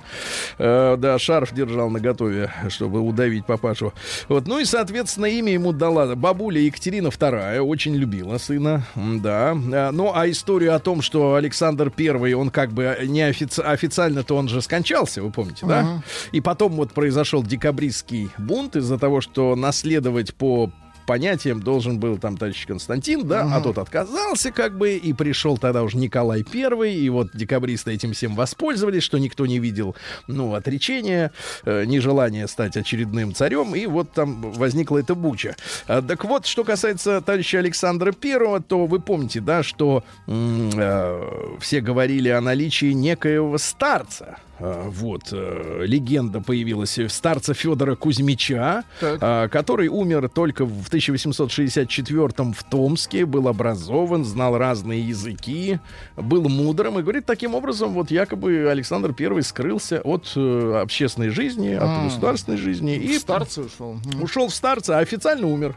[0.57, 3.93] Э, да, шарф держал на готове, чтобы удавить папашу.
[4.27, 9.53] Вот, ну и, соответственно, имя ему дала бабуля Екатерина II, очень любила сына, да.
[9.53, 14.47] Ну, а историю о том, что Александр I, он как бы не офици- официально-то он
[14.47, 16.03] же скончался, вы помните, да?
[16.31, 20.71] И потом вот произошел декабристский бунт из-за того, что наследовать по
[21.05, 25.83] понятием должен был там товарищ Константин, да, а тот отказался как бы, и пришел тогда
[25.83, 29.95] уже Николай Первый, и вот декабристы этим всем воспользовались, что никто не видел,
[30.27, 31.31] ну, отречения,
[31.65, 35.55] э, нежелания стать очередным царем, и вот там возникла эта буча.
[35.87, 41.81] А, так вот, что касается товарища Александра Первого, то вы помните, да, что э, все
[41.81, 49.17] говорили о наличии некоего старца, Вот, э, легенда появилась старца Федора Кузьмича, Так.
[49.21, 55.79] а, который умер только в 1864 в Томске, был образован, знал разные языки,
[56.15, 56.99] был мудрым.
[56.99, 62.03] И говорит, таким образом, вот якобы Александр I скрылся от э, общественной жизни, от А.
[62.05, 62.95] государственной жизни.
[62.95, 63.97] И И старцы ушел.
[64.21, 65.75] Ушел в старца, а официально умер.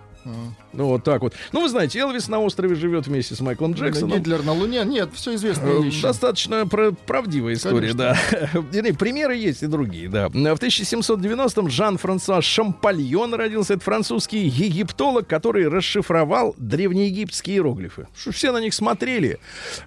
[0.76, 1.34] Ну, вот так вот.
[1.52, 4.18] Ну, вы знаете, Элвис на острове живет вместе с Майклом Джексоном.
[4.18, 4.82] Гитлер на Луне.
[4.84, 6.02] Нет, все известные Э.
[6.02, 8.16] Достаточно про- правдивая история, Конечно.
[8.72, 8.92] да.
[8.98, 10.28] Примеры есть и другие, да.
[10.28, 13.74] В 1790-м Жан-Франсуа Шампальон родился.
[13.74, 18.06] Это французский египтолог, который расшифровал древнеегипетские иероглифы.
[18.16, 19.38] Что все на них смотрели,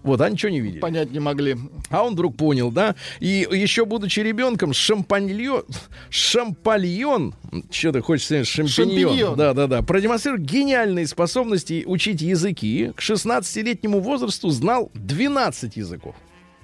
[0.03, 0.79] вот, а ничего не видели.
[0.79, 1.57] Понять не могли.
[1.89, 2.95] А он вдруг понял, да?
[3.19, 5.63] И еще будучи ребенком, шампаньон,
[6.09, 7.33] шампальон,
[7.71, 9.35] что ты хочешь сказать, шампиньон, Шампиньон.
[9.37, 10.43] да, да, да, продемонстрировал
[10.77, 12.91] гениальные способности учить языки.
[12.95, 16.15] К 16-летнему возрасту знал 12 языков.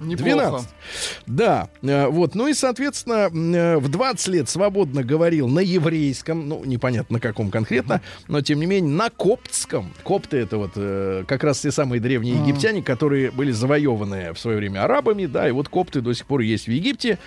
[0.04, 0.34] Неплохо.
[0.34, 0.70] 12.
[1.28, 2.36] Да, э, вот.
[2.36, 7.52] Ну и, соответственно, э, в 20 лет свободно говорил на еврейском, ну, непонятно на каком
[7.52, 9.94] конкретно, но, тем не менее, на коптском.
[10.04, 14.58] Копты— это вот э, как раз те самые древние египтяне, которые были завоеваны в свое
[14.58, 17.20] время арабами, да, и вот копты до сих пор есть в Египте.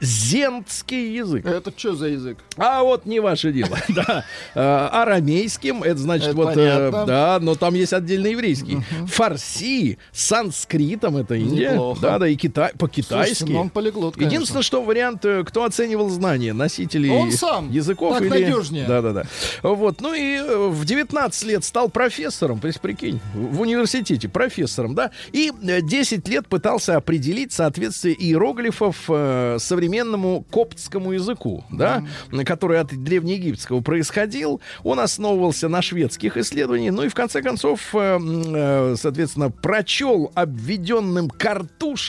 [0.00, 1.46] Зендский язык.
[1.46, 2.38] Это что за язык?
[2.56, 3.76] А вот не ваше дело.
[3.90, 4.24] Да.
[4.54, 8.78] Арамейским, это значит вот, да, но там есть отдельно еврейский.
[9.06, 11.78] Фарси, санскритом, это Индия.
[12.00, 13.50] Да, да, и Китай, Слушайте, по-китайски.
[13.50, 14.34] ну он полиглот, конечно.
[14.34, 17.70] Единственное, что вариант, э, кто оценивал знания, носители Он сам.
[17.70, 18.28] языков Так или...
[18.28, 18.86] надежнее.
[18.86, 19.24] Да, да, да.
[19.62, 25.52] Вот, ну и э, в 19 лет стал профессором, прикинь, в университете профессором, да, и
[25.62, 32.04] э, 10 лет пытался определить соответствие иероглифов э, современному коптскому языку, да,
[32.44, 34.60] который от древнеегипетского происходил.
[34.84, 41.28] Он основывался на шведских исследованиях, ну и в конце концов, э, э, соответственно, прочел обведенным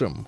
[0.01, 0.27] картушем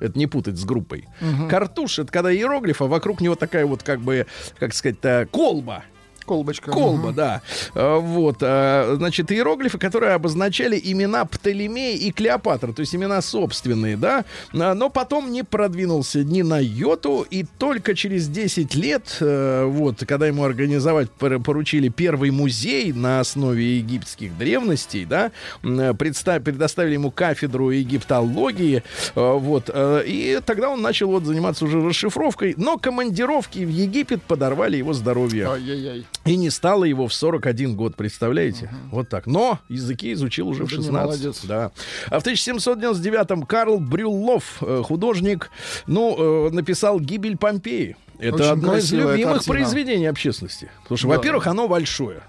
[0.00, 1.06] это не путать с группой.
[1.48, 4.26] Картуш это когда иероглиф, а вокруг него такая вот как бы,
[4.58, 5.84] как сказать-то, колба.
[6.24, 6.70] Колбочка.
[6.70, 7.14] Колба, Мгм.
[7.14, 7.42] да.
[7.74, 13.96] А, Вот, а, значит, иероглифы, которые обозначали имена Птолемея и Клеопатра, то есть имена собственные,
[13.96, 19.64] да, А, но потом не продвинулся ни на йоту, и только через 10 лет, э,
[19.64, 25.30] вот, когда ему организовать пор- поручили первый музей на основе египетских древностей, да,
[25.62, 28.82] предоставили ему кафедру египтологии,
[29.14, 34.22] э, вот, э, и тогда он начал вот заниматься уже расшифровкой, но командировки в Египет
[34.22, 35.48] подорвали его здоровье.
[35.48, 36.06] Ай-яй-яй.
[36.24, 38.70] И не стало его в 41 год, представляете?
[38.92, 39.26] Вот так.
[39.26, 40.92] Но языки изучил уже в Да не 16.
[41.04, 41.40] молодец.
[41.44, 41.72] Да.
[42.10, 45.50] А в 1799-м Карл Брюллов, э, художник,
[45.86, 47.96] ну, э, написал «Гибель Помпеи».
[48.20, 49.52] Это Очень одно из любимых картина.
[49.54, 50.70] произведений общественности.
[50.84, 51.16] Потому что, Да.
[51.16, 52.20] во-первых, оно большое.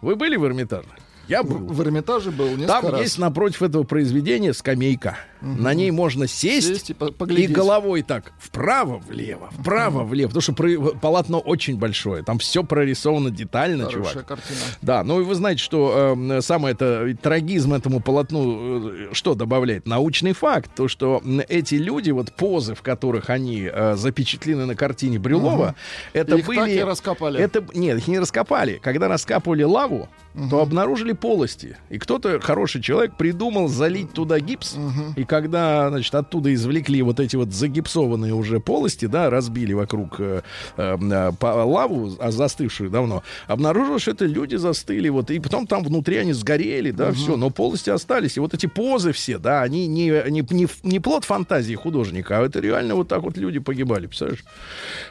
[0.00, 0.88] Вы были в Эрмитаже?
[1.28, 1.58] Я был.
[1.58, 3.00] В Эрмитаже был несколько Там раз.
[3.02, 5.18] есть напротив этого произведения скамейка.
[5.40, 7.52] На ней можно сесть, Сесть и по- и поглядеть.
[7.52, 10.28] головой так вправо-влево, вправо-влево.
[10.28, 10.52] Потому что
[11.00, 12.22] полотно очень большое.
[12.22, 14.26] Там все прорисовано детально, Хорошая чувак.
[14.26, 14.58] картина.
[14.82, 19.86] Да, ну и вы знаете, что э, самое это трагизм этому полотну э, что добавляет?
[19.86, 25.18] Научный факт, то что эти люди, вот позы, в которых они э, запечатлены на картине
[25.18, 25.74] Брюлова,
[26.12, 26.58] это Их были...
[26.58, 27.40] так и раскопали.
[27.40, 28.78] Это, нет, их не раскопали.
[28.82, 30.08] Когда раскапывали лаву,
[30.50, 31.76] то обнаружили полости.
[31.88, 34.76] И кто-то, хороший человек, придумал залить туда гипс.
[35.16, 40.42] И когда, значит, оттуда извлекли вот эти вот загипсованные уже полости, да, разбили вокруг э,
[40.76, 45.08] э, э, лаву, а застывшую давно, обнаружилось, что это люди застыли.
[45.08, 48.38] Вот, и потом там внутри они сгорели, да, все, но полости остались.
[48.38, 52.44] И вот эти позы все, да, они не, не, не, не плод фантазии художника, а
[52.44, 54.42] это реально вот так вот люди погибали, представляешь?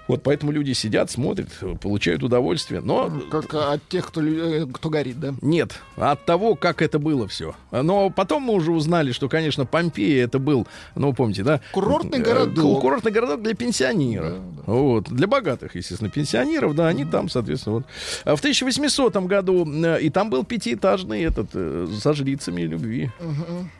[0.09, 1.47] Вот поэтому люди сидят, смотрят,
[1.81, 2.81] получают удовольствие.
[2.81, 5.33] Но Как от тех, кто, э, кто горит, да?
[5.41, 7.55] нет, от того, как это было все.
[7.71, 9.65] Но потом мы уже узнали, что, конечно,
[10.09, 11.61] Помпея это был, ну, помните, да?
[11.71, 12.81] Курортный Э, городок.
[12.81, 14.33] Курортный городок для пенсионеров.
[14.65, 15.09] Вот.
[15.09, 17.85] Для богатых, естественно, пенсионеров, да, они там, соответственно, вот.
[18.25, 23.11] А в 1800 году, э, и там был пятиэтажный этот, э, со жрицами любви.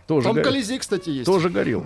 [0.08, 0.52] Тоже Там горел.
[0.52, 1.26] Колизей, кстати, есть.
[1.26, 1.84] Тоже горел.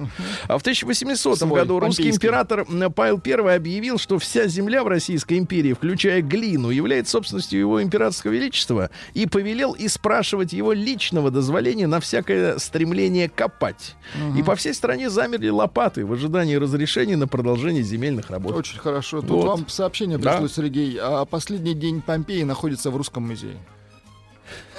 [0.48, 2.28] А в 1800 Свой, году русский помпейский.
[2.28, 7.82] император Павел I объявил, что вся земля в Российской империи, включая глину, является собственностью его
[7.84, 13.96] императорского величества и повелел и спрашивать его личного дозволения на всякое стремление копать.
[14.38, 18.56] И по всей стране замерли лопаты в ожидании разрешения на продолжение земельных работ.
[18.56, 19.22] Очень хорошо.
[19.22, 19.46] Тут Вот.
[19.46, 20.32] вам сообщение Да.
[20.32, 20.98] пришло, Сергей.
[21.02, 23.58] А последний день Помпеи находится в Русском музее.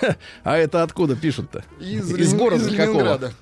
[0.45, 1.65] А это откуда пишут-то?
[1.81, 2.99] Из, Из города из какого?
[3.01, 3.33] Ленинграда.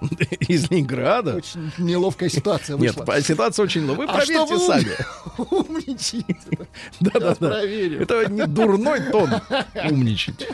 [0.40, 1.36] Из Ленинграда?
[1.36, 3.04] Очень неловкая ситуация Нет, вышла.
[3.04, 3.86] по- ситуация очень...
[3.86, 4.90] Вы А проверьте что вы сами.
[5.50, 6.68] Умничаете.
[7.00, 7.34] Да-да-да.
[7.48, 8.02] проверю.
[8.02, 9.30] Это не дурной тон
[9.90, 10.46] умничать.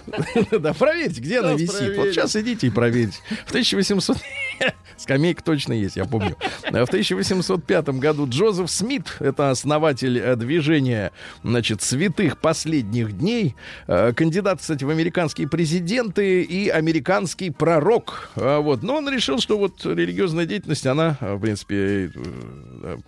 [0.52, 1.68] Да, проверьте, где она висит.
[1.70, 2.12] Вот проверим.
[2.12, 3.18] сейчас идите и проверьте.
[3.46, 4.16] В 1800...
[4.96, 6.36] Скамейка точно есть, я помню.
[6.64, 13.54] В 1805 году Джозеф Смит, это основатель э, движения, значит, святых последних дней,
[13.86, 18.30] э, кандидат, кстати, в американские президенты и американский пророк.
[18.36, 18.82] А Вот.
[18.82, 22.12] Но он решил, что вот религиозная деятельность, она, э, в принципе,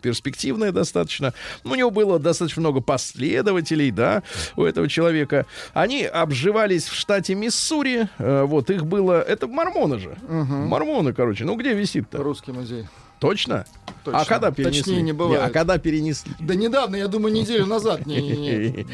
[0.00, 1.34] перспективная достаточно.
[1.64, 4.22] У него было достаточно много последователей, да,
[4.56, 5.46] у этого человека.
[5.72, 8.08] Они обживались в штате Миссури.
[8.18, 9.22] Вот их было...
[9.22, 10.16] Это мормоны же.
[10.28, 11.41] Мормоны, короче.
[11.44, 12.18] Ну, где висит-то?
[12.22, 12.86] Русский музей.
[13.20, 13.64] Точно?
[14.04, 14.20] Точно.
[14.20, 14.82] А когда перенесли?
[14.82, 15.42] Точнее не бывает.
[15.44, 16.32] а когда перенесли?
[16.40, 18.04] Да недавно, я думаю, неделю назад.
[18.04, 18.58] Не, не, не.
[18.58, 18.86] не.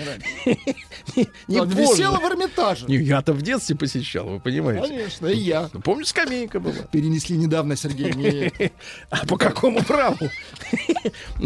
[1.48, 2.84] Не висела в Эрмитаже.
[2.88, 4.86] Не, Я-то в детстве посещал, вы понимаете.
[4.86, 5.70] Конечно, и я.
[5.72, 6.74] Ну, Помню, скамейка была.
[6.92, 8.12] Перенесли недавно, Сергей.
[8.12, 8.52] не-
[9.10, 10.18] А по какому праву?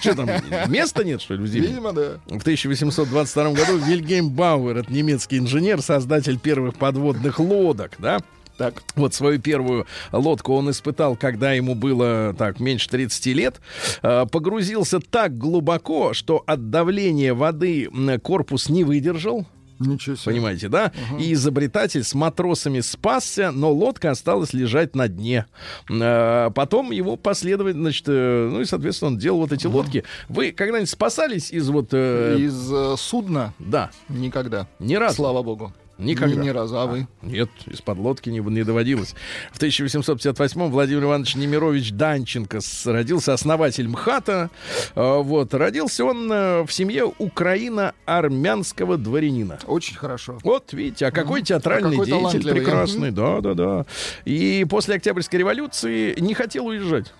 [0.00, 0.28] Что там,
[0.68, 1.68] места нет, что ли, в зимнем?
[1.70, 2.18] Видимо, да.
[2.26, 8.20] В 1822 году Вильгельм Бауэр, это немецкий инженер, создатель первых подводных лодок, да?
[8.58, 8.82] Так.
[8.96, 13.60] Вот свою первую лодку он испытал, когда ему было так меньше 30 лет.
[14.02, 17.88] Э, Погрузился так глубоко, что от давления воды
[18.22, 19.46] корпус не выдержал.
[19.78, 20.32] Ничего себе.
[20.34, 20.92] Понимаете, да?
[21.18, 25.46] И изобретатель с матросами спасся, но лодка осталась лежать на дне.
[25.90, 30.04] Э, Потом его последовать, значит, э, ну и, соответственно, он делал вот эти лодки.
[30.28, 31.88] Вы когда-нибудь спасались из вот...
[31.92, 34.68] э, Из э, судна Да, никогда.
[34.78, 35.16] ни разу.
[35.16, 35.72] Слава богу.
[36.02, 36.34] Никогда.
[36.40, 37.06] Ни, ни разу, а вы?
[37.22, 39.14] Нет, из-под лодки не, не доводилось.
[39.52, 44.50] В 1858-м Владимир Иванович Немирович Данченко родился основатель МХАТа.
[44.94, 49.58] Э, Вот, родился он э, в семье украино-армянского дворянина.
[49.66, 50.38] Очень хорошо.
[50.42, 52.60] Вот, видите, а какой театральный А какой деятель талантливый.
[52.62, 53.10] прекрасный.
[53.10, 53.86] Да, да, да.
[54.24, 57.12] И после Октябрьской революции не хотел уезжать.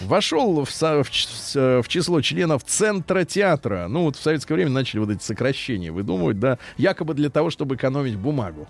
[0.00, 3.86] Вошел в, со- в в число членов Центра театра.
[3.88, 7.76] Ну, вот в советское время начали вот эти сокращения выдумывать, да, якобы для того, чтобы
[7.76, 8.66] экономить бумагу.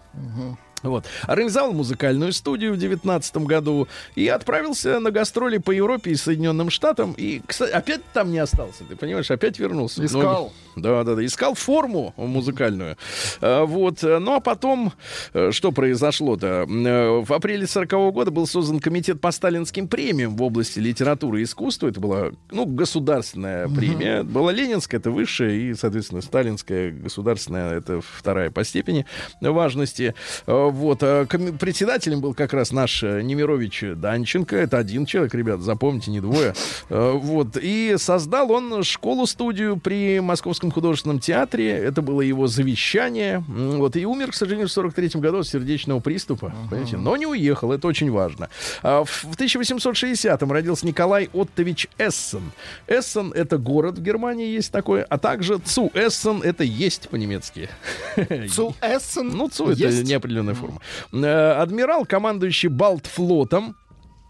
[0.85, 1.07] Вот.
[1.23, 7.15] Организовал музыкальную студию в 19 году и отправился на гастроли по Европе и Соединенным Штатам.
[7.17, 10.05] И, кстати, опять там не остался, ты понимаешь, опять вернулся.
[10.05, 10.53] Искал.
[10.77, 11.25] Да, да, да.
[11.25, 12.97] Искал форму музыкальную.
[13.41, 14.03] А, Вот.
[14.03, 14.93] Ну, а потом,
[15.33, 16.67] э, что произошло-то?
[16.69, 21.45] Э, В апреле 40 года был создан комитет по сталинским премиям в области литературы и
[21.45, 21.89] искусства.
[21.89, 24.23] Это была, ну, государственная премия.
[24.23, 29.07] Была Ленинская, это высшая, и, соответственно, сталинская государственная, это вторая по степени
[29.41, 30.15] важности.
[30.75, 31.03] Э, Вот.
[31.29, 34.57] Коми- Председателем был как раз наш э, Немирович Данченко.
[34.57, 36.55] Это один человек, ребят, запомните, не двое.
[36.91, 37.57] Э, Вот.
[37.61, 41.71] И создал он школу-студию при Московском художественном театре.
[41.71, 43.43] Это было его завещание.
[43.49, 43.97] Вот.
[43.97, 46.53] И умер, к сожалению, в 43 году от сердечного приступа.
[46.71, 46.97] Понимаете?
[46.97, 48.49] Но не уехал, это очень важно.
[48.83, 52.53] А В в 1860-м родился Николай Оттович Эссен.
[52.87, 55.03] Эссен— это город в Германии, есть такой.
[55.03, 57.69] А также Цу Эссен— это есть по-немецки.
[58.51, 60.05] Цу Эссен Ну, ЦУ это есть?
[60.55, 61.27] Неопределенная форма.
[61.27, 63.77] Э, Адмирал, командующий Балтфлотом,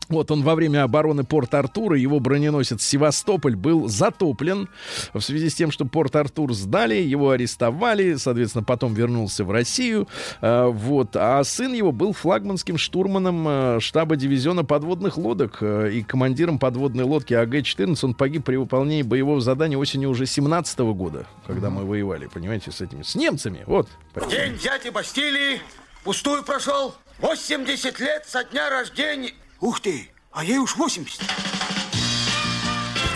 [0.08, 4.68] вот он во время обороны Порт-Артура, его броненосец Севастополь был затоплен
[5.14, 10.08] в связи с тем, что Порт-Артур сдали, его арестовали, соответственно, потом вернулся в Россию.
[10.40, 11.16] Э, Вот.
[11.16, 17.34] А сын его был флагманским штурманом э, штаба дивизиона подводных лодок и командиром подводной лодки
[17.34, 17.98] АГ-14.
[18.02, 22.80] Он погиб при выполнении боевого задания осенью уже 17 года, когда мы воевали, понимаете, с
[22.80, 23.62] этими, с немцами.
[23.66, 23.88] Вот.
[24.30, 25.60] День взятия Бастилии
[26.04, 26.94] пустую прошел.
[27.18, 29.32] 80 лет со дня рождения.
[29.60, 31.20] Ух ты, а ей уж 80.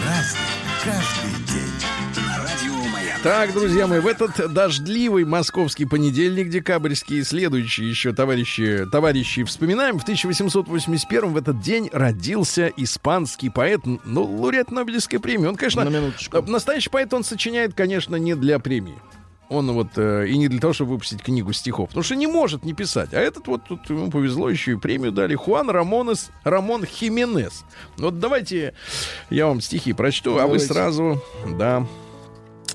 [0.06, 0.40] Разный,
[0.84, 1.72] каждый день.
[2.38, 3.20] Радио Маяк.
[3.22, 9.98] Так, друзья мои, в этот дождливый московский понедельник, декабрьский, и следующие еще товарищи, товарищи вспоминаем.
[9.98, 15.46] В 1881 в этот день родился испанский поэт, ну, лауреат Нобелевской премии.
[15.46, 16.36] Он, конечно, На минуточку.
[16.38, 18.98] э, настоящий поэт он сочиняет, конечно, не для премии.
[19.50, 22.64] Он вот э, и не для того, чтобы выпустить книгу стихов, потому что не может
[22.64, 23.14] не писать.
[23.14, 25.34] А этот вот тут ему повезло, еще и премию дали.
[25.34, 27.64] Хуан Рамонес, Рамон Хименес.
[27.96, 28.74] Вот давайте
[29.30, 30.66] я вам стихи прочту, а вы Давайте.
[30.66, 31.22] сразу,
[31.58, 31.86] да.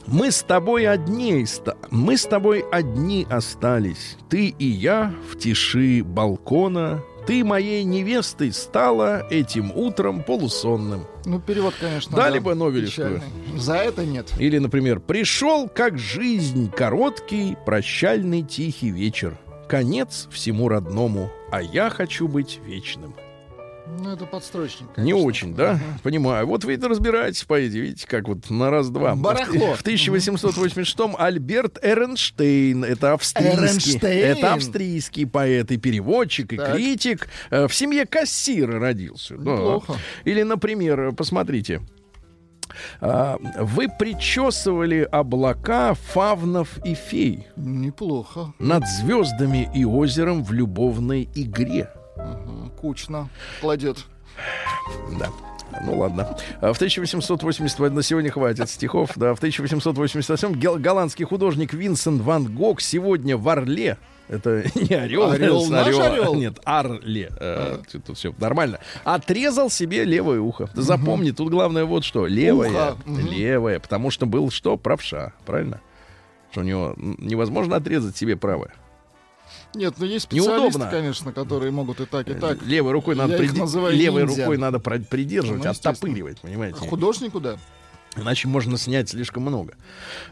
[0.08, 1.46] Мы с тобой одни,
[1.90, 4.18] мы с тобой одни остались.
[4.30, 7.02] Ты и я в тиши балкона.
[7.26, 11.08] Ты моей невестой стала этим утром полусонным.
[11.26, 12.16] Ну, перевод, конечно.
[12.16, 13.22] Дали да, бы Нобелевскую.
[13.22, 13.60] печальный.
[13.60, 14.32] За это нет.
[14.40, 19.38] Или, например, пришел как жизнь короткий, прощальный тихий вечер.
[19.70, 23.16] Конец всему родному, а я хочу быть вечным.
[23.86, 24.88] Ну, это подстрочник.
[24.98, 25.18] Не конечно.
[25.28, 25.80] очень, да?
[26.04, 26.48] Понимаю.
[26.48, 29.14] Вот вы это разбираетесь поэзии, видите, как вот на раз-два.
[29.16, 29.76] Барахло.
[29.76, 34.38] В 1886-м Альберт Эренштейн, это австрийский, Эренштейн?
[34.38, 36.74] это австрийский поэт и переводчик, и Так.
[36.76, 37.28] критик.
[37.50, 39.36] Э, В семье кассира родился.
[39.38, 39.52] да.
[39.52, 39.96] Неплохо.
[40.24, 41.82] Или, например, посмотрите.
[43.02, 48.54] А, Вы причесывали облака фавнов и фей Неплохо.
[48.60, 51.90] над звездами и озером в любовной игре.
[52.16, 53.30] Ага, Кучно.
[53.62, 54.04] Кладет.
[55.18, 55.30] Да.
[55.86, 56.36] Ну ладно.
[56.60, 59.12] А В 1880 на сегодня хватит стихов.
[59.16, 65.32] Да, в 1888 гел- голландский художник Винсент Ван Гог сегодня в Орле Это не орел.
[65.32, 66.08] Орел наш орела.
[66.08, 66.36] орел?
[66.36, 67.32] Нет, Арле.
[67.40, 68.80] Э, Тут все нормально.
[69.06, 70.68] Отрезал себе левое ухо.
[70.76, 72.28] Ты запомни, тут главное вот что.
[72.28, 72.70] Левое.
[72.70, 72.98] Ухо.
[73.08, 73.80] Левое.
[73.80, 74.76] Потому что был что?
[74.76, 75.32] Правша.
[75.46, 75.80] Правильно?
[76.52, 78.74] Что у него невозможно отрезать себе правое.
[79.76, 80.90] Нет, ну есть специалисты, Неудобно.
[80.90, 82.62] конечно, которые могут и так, и так.
[82.64, 83.60] Левой рукой надо Я приди-
[83.96, 84.44] левой ниндзя.
[84.44, 86.78] рукой надо придерживать, Ну, оттопыривать, понимаете?
[86.80, 87.58] Художнику, да.
[88.16, 89.74] Иначе можно снять слишком много.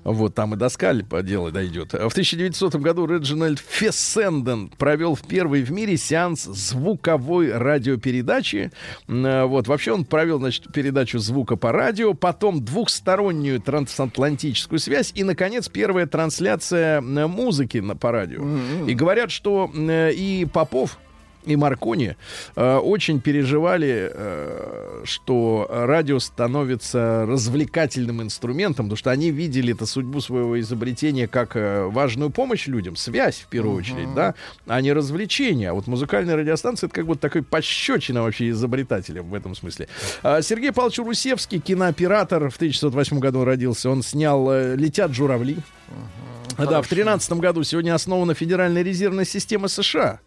[0.04, 1.94] Вот там и до скальпа дело дойдет.
[1.94, 8.72] В 1900 году Реджинальд Фессенден провел в первый в мире сеанс звуковой радиопередачи.
[9.08, 15.24] Э, Вот вообще он провел, значит, передачу звука по радио, потом двухстороннюю трансатлантическую связь и,
[15.24, 18.46] наконец, первая трансляция музыки на, по радио.
[18.88, 21.00] И говорят, что э, и Попов
[21.46, 22.16] и Маркони
[22.56, 30.22] э, очень переживали, э, что радио становится развлекательным инструментом, потому что они видели это судьбу
[30.22, 34.36] своего изобретения как э, важную помощь людям, связь в первую очередь, да,
[34.68, 35.70] а не развлечение.
[35.70, 39.88] А вот музыкальная радиостанция это как будто такой пощечина вообще изобретателям в этом смысле.
[40.24, 45.58] А Сергей Павлович Русевский, кинооператор, в 1908 году родился, он снял э, «Летят журавли».
[46.58, 50.20] Да, в 2013 году сегодня основана Федеральная резервная система США.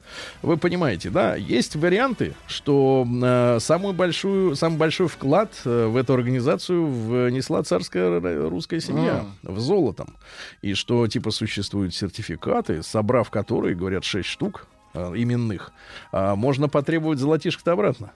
[0.43, 1.37] Вы понимаете, да?
[1.37, 8.21] Есть варианты, что э, самую большую, самый большой вклад э, в эту организацию внесла царская
[8.49, 10.17] русская семья в золотом.
[10.62, 15.73] И что, типа, существуют сертификаты, собрав которые, говорят, 6 штук э, именных,
[16.12, 18.12] а можно потребовать золотишко-то обратно.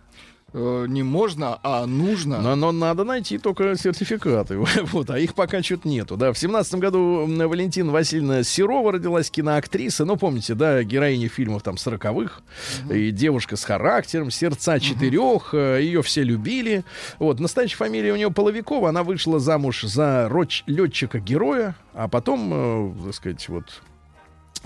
[0.55, 2.41] Э, Не можно, а нужно.
[2.41, 4.59] Но, но надо найти только сертификаты.
[4.93, 6.17] вот, а их пока что-то нету.
[6.17, 6.33] Да.
[6.33, 10.05] В семнадцатом году Валентина Васильевна Серова родилась киноактриса.
[10.05, 12.43] Ну, помните, да, героиня фильмов там сороковых.
[12.91, 15.51] И девушка с характером, сердца четырех.
[15.53, 16.85] э, Ее все любили.
[17.19, 18.89] Вот, настоящая фамилия у нее Половикова.
[18.89, 20.29] Она вышла замуж за
[20.67, 21.75] летчика-героя.
[21.93, 23.65] А потом, э, так сказать, вот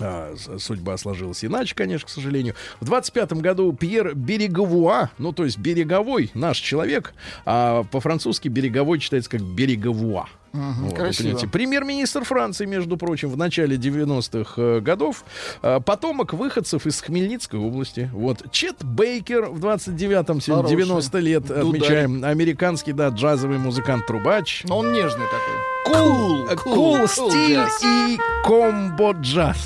[0.03, 2.55] а, судьба сложилась иначе, конечно, к сожалению.
[2.81, 9.31] В 25 году Пьер Береговуа, ну, то есть береговой, наш человек, а по-французски береговой читается
[9.31, 10.27] как береговуа.
[10.53, 11.39] Мгм, Вот, красиво.
[11.51, 15.25] Премьер-министр Франции, между прочим, в начале 90-х э, годов,
[15.63, 18.11] э, потомок выходцев из Хмельницкой области.
[18.13, 18.51] Вот.
[18.51, 20.77] Чет Бейкер в 29-м, сегодня Хороший.
[20.77, 21.63] 90 лет Дударь.
[21.67, 22.25] отмечаем.
[22.25, 24.65] Американский, да, джазовый музыкант-трубач.
[24.65, 25.73] Но он нежный такой.
[25.85, 29.59] Кул, Cool, кул cool стиль и комбо джаз.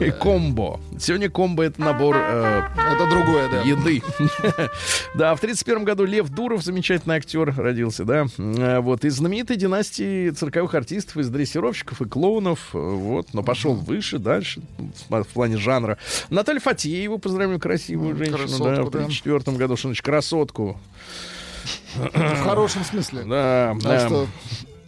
[0.00, 0.80] И комбо.
[0.98, 3.62] Сегодня комбо это набор э, Это другое, да.
[3.62, 4.02] еды.
[5.14, 8.26] да, в 31 году Лев Дуров, замечательный актер, родился, да.
[8.38, 12.70] Э, Вот, из знаменитой династии цирковых артистов, из дрессировщиков и клоунов.
[12.74, 14.60] э, Вот, но пошел выше, дальше,
[15.08, 15.98] в, плане жанра.
[16.30, 18.98] Наталья Фатеева, поздравляю, красивую женщину, да, в да.
[19.00, 20.78] 34 году, что значит, красотку.
[21.94, 23.22] В хорошем смысле.
[23.24, 24.06] Да, А да.
[24.06, 24.26] что?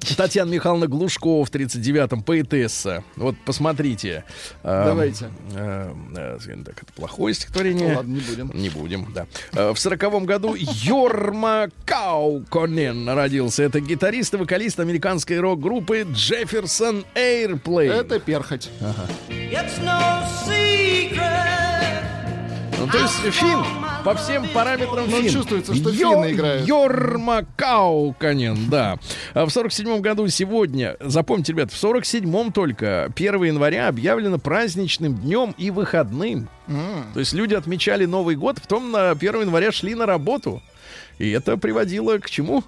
[0.17, 3.05] Татьяна Михайловна Глушкова в 39-м, поэтесса.
[3.17, 4.25] Вот посмотрите.
[4.63, 5.31] Эм, Давайте.
[5.55, 7.89] э, э, так, это плохое стихотворение.
[7.91, 8.51] Ну ладно, не будем.
[8.55, 9.27] Не будем, да.
[9.53, 13.63] Э, В сороковом году Йорма Кауконен родился.
[13.63, 17.93] Это гитарист и вокалист американской рок-группы Джефферсон Airplane.
[17.93, 18.71] Это перхоть.
[22.85, 23.59] Ну, то есть фин.
[24.05, 25.32] По всем параметрам Ну, фин.
[25.32, 26.68] чувствуется, что Йо- финны играют.
[26.68, 28.99] Йорма Кауконен, да.
[29.32, 35.55] А В 47 году сегодня, запомните, ребят, в 47-м только 1 января объявлено праздничным днем
[35.57, 36.49] и выходным.
[36.68, 37.07] М.
[37.14, 40.62] То есть люди отмечали Новый год, потом на 1 января шли на работу.
[41.18, 42.62] И это приводило к чему?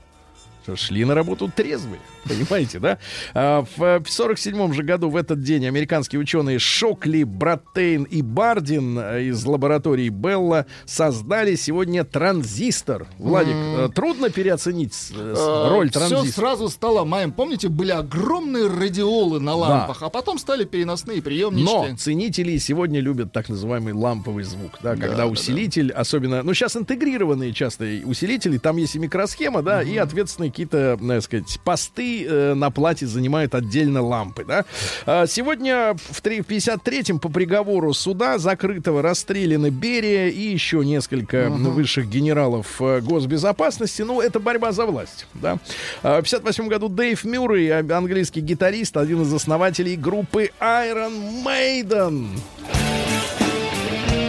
[0.62, 2.00] Что шли на работу трезвые.
[2.46, 2.98] Понимаете, да?
[3.34, 9.22] А, в 47 же году в этот день американские ученые Шокли, Браттейн и Бардин э,
[9.24, 13.06] из лаборатории Белла создали сегодня транзистор.
[13.18, 16.28] Владик, э, трудно переоценить с- роль Все транзистора.
[16.28, 17.32] Э, сразу стало маем.
[17.32, 21.96] Помните, были огромные радиолы на лампах, а потом стали переносные Но приемнички.
[21.96, 27.52] ценители сегодня любят так называемый ламповый звук, да, когда да, усилитель, особенно, ну сейчас интегрированные
[27.52, 32.70] часто усилители, там есть и микросхема, да, и ответственные какие-то, так сказать, посты э, на
[32.70, 34.64] плате занимают отдельно лампы, да.
[35.04, 41.48] А, сегодня в три- в 53-м по приговору суда закрытого расстреляны Берия и еще несколько
[41.50, 44.02] высших генералов э, госбезопасности.
[44.02, 45.58] Ну, это борьба за власть, да.
[46.02, 52.26] А, В 58 году Дэйв Мюррей, а- английский гитарист, один из основателей группы Iron Maiden.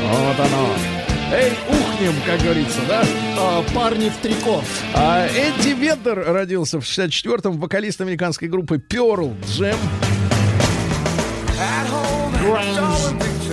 [0.10, 0.97] Вот оно.
[1.30, 3.04] Эй, ухнем, как говорится, да?
[3.38, 4.62] А, парни в трико.
[4.94, 9.76] А Эдди Веддер родился в 64-м, вокалист американской группы Pearl Jam.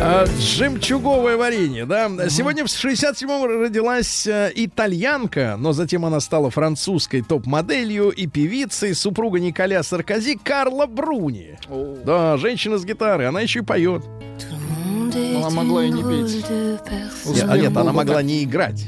[0.01, 2.09] А, жемчуговое варенье, да.
[2.29, 9.41] Сегодня в 67-м родилась э, итальянка, но затем она стала французской топ-моделью и певицей, супруга
[9.41, 11.57] Николя Саркози Карла Бруни.
[12.05, 14.05] Да, женщина с гитарой, она еще и поет.
[15.15, 16.45] Она могла и не петь.
[17.27, 18.85] Нет, а нет, она могла не играть.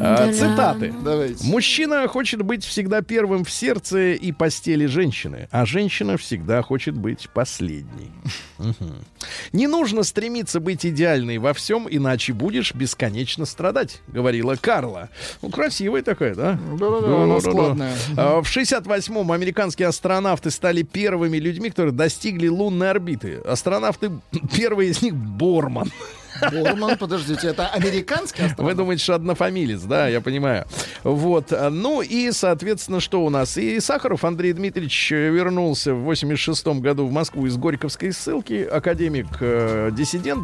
[0.00, 0.92] А, цитаты.
[1.02, 1.46] Давайте.
[1.46, 7.28] Мужчина хочет быть всегда первым в сердце и постели женщины, а женщина всегда хочет быть
[7.32, 8.10] последней.
[9.52, 15.08] Не нужно стремиться быть идеальной во всем, иначе будешь бесконечно страдать, говорила Карла.
[15.42, 16.58] Ну, красивая такая, да?
[16.78, 17.94] Да-да-да, она складная.
[18.16, 23.40] А, В 68-м американские астронавты стали первыми людьми, которые достигли лунной орбиты.
[23.44, 24.10] Астронавты,
[24.54, 25.90] первый из них Борман.
[26.40, 28.76] Борман, подождите, это американский Вы астронавт?
[28.76, 30.66] думаете, что однофамилец, да, я понимаю.
[31.02, 31.52] Вот.
[31.70, 33.56] Ну и, соответственно, что у нас?
[33.56, 38.64] И Сахаров Андрей Дмитриевич вернулся в 86 году в Москву из Горьковской ссылки.
[38.64, 39.90] Академик, э,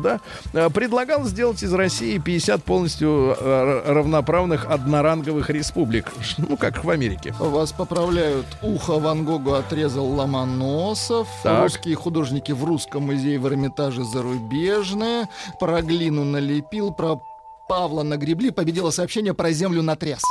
[0.03, 0.21] да,
[0.53, 6.13] э, предлагал сделать из России 50 полностью э, равноправных одноранговых республик.
[6.39, 7.35] Ну, как в Америке.
[7.39, 8.47] Вас поправляют.
[8.63, 11.29] Ухо Ван Гогу отрезал Ломоносов.
[11.43, 11.63] Так.
[11.65, 15.29] Русские художники в Русском музее в Эрмитаже зарубежные.
[15.59, 17.21] Про глину налепил, про
[17.69, 18.51] Павла нагребли.
[18.51, 20.23] Победило сообщение про землю натряс.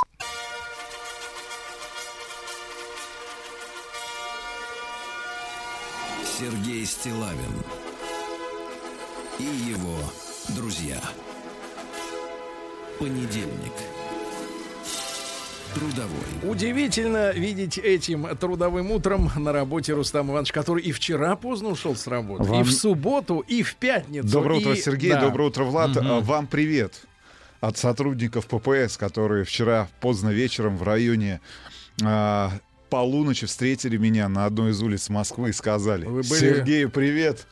[6.39, 7.63] Сергей Стилавин
[9.39, 9.97] и его
[10.55, 11.01] друзья.
[12.97, 13.73] Понедельник.
[15.73, 16.51] Трудовой.
[16.51, 22.07] Удивительно видеть этим трудовым утром на работе Рустам Иванович, который и вчера поздно ушел с
[22.07, 24.27] работы, и Вам- в субботу, и в пятницу.
[24.27, 25.11] Доброе утро, и- Сергей.
[25.11, 25.21] да.
[25.21, 25.95] Доброе утро, Влад.
[25.97, 27.01] А, Вам привет
[27.61, 31.39] от сотрудников ППС, которые вчера поздно вечером в районе
[32.03, 32.51] а,
[32.89, 37.45] полуночи встретили меня на одной из улиц Москвы и сказали: Вы были- Сергей, привет.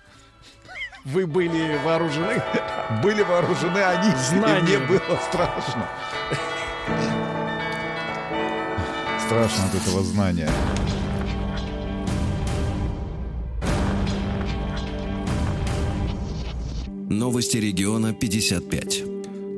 [1.05, 2.41] Вы были вооружены?
[3.03, 4.65] Были вооружены они, и Знанием.
[4.65, 5.87] мне было страшно.
[9.27, 10.49] Страшно от этого знания.
[17.09, 19.03] Новости региона 55.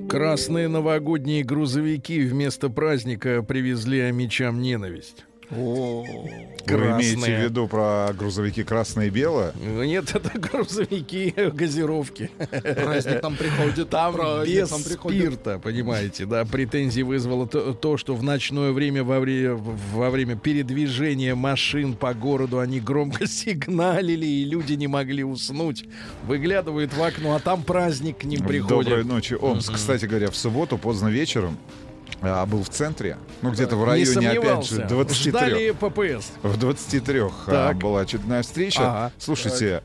[0.09, 5.26] Красные новогодние грузовики вместо праздника привезли амичам ненависть.
[5.52, 9.54] О, Вы имеете в виду про грузовики красное и белое?
[9.56, 12.30] Нет, это грузовики газировки.
[12.52, 13.89] праздник там приходит.
[13.89, 15.22] Там праздник без там приходит.
[15.24, 16.45] спирта, понимаете, да.
[16.45, 22.14] Претензии вызвало то, то, что в ночное время во, вре- во время передвижения машин по
[22.14, 25.86] городу они громко сигналили, и люди не могли уснуть.
[26.28, 28.88] Выглядывают в окно, а там праздник к ним приходит.
[28.89, 29.74] Доброй ночи, Омск.
[29.74, 31.58] Кстати говоря, в субботу поздно вечером
[32.22, 35.30] а, был в центре, ну где-то в Не районе, опять же, 23.
[35.32, 36.32] Ждали ППС.
[36.43, 37.78] В 23 а, Так.
[37.78, 38.82] была очередная встреча.
[38.82, 39.12] Ага.
[39.18, 39.84] Слушайте,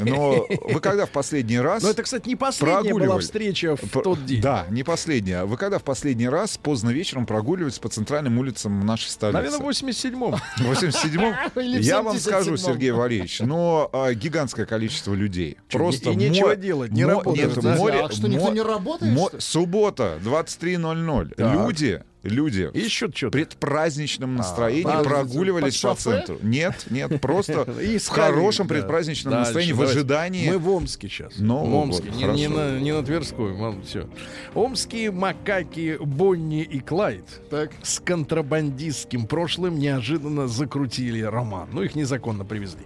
[0.00, 1.82] но вы когда в последний раз...
[1.82, 4.40] Но это, кстати, не последняя была встреча в тот день.
[4.40, 5.44] Да, не последняя.
[5.44, 9.36] Вы когда в последний раз поздно вечером прогуливались по центральным улицам нашей столицы?
[9.38, 10.32] Наверное, в 87-м.
[10.58, 11.34] В 87-м?
[11.62, 12.20] Или в Я вам 77-м.
[12.20, 15.56] скажу, Сергей Валерьевич, но а, гигантское количество людей.
[15.70, 17.74] Просто и нечего мо- делать, не работают, нет, да?
[17.76, 19.40] море- А что, никто не работает, мо- что?
[19.40, 21.34] Суббота, 23.00.
[21.34, 21.61] Так.
[21.66, 23.32] Люди, люди И еще в что-то.
[23.32, 26.38] предпраздничном настроении а, прогуливались по центру.
[26.42, 30.50] Нет, нет, просто в хорошем предпраздничном настроении, в ожидании.
[30.50, 31.38] Мы в Омске сейчас.
[31.38, 33.54] Нового в Омске, не, на, Тверской.
[33.84, 34.08] все.
[34.54, 37.70] Омские макаки Бонни и Клайд Так.
[37.82, 41.68] с контрабандистским прошлым неожиданно закрутили роман.
[41.72, 42.82] Ну, их незаконно привезли.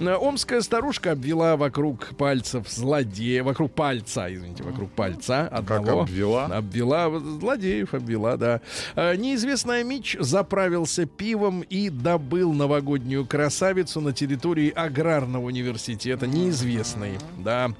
[0.00, 6.02] Э, Омская старушка обвела вокруг пальцев злодея, вокруг пальца, извините, вокруг пальца одного.
[6.02, 6.46] обвела?
[6.46, 8.60] Обвела, злодеев обвела, да.
[8.96, 16.26] Э, Неизвестный Мич заправился пивом и добыл новогоднюю красавицу на территории аграрного университета.
[16.26, 17.70] Неизвестный, да.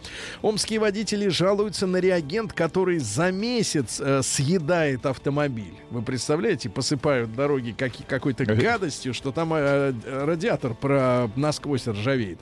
[0.42, 5.74] Омские водители жалуются на реагент, который за месяц э, съедает автомобиль.
[5.90, 12.38] Вы представляете, посыпают дороги каки- какой-то гадостью, что там э, э, радиатор про насквозь ржавеет.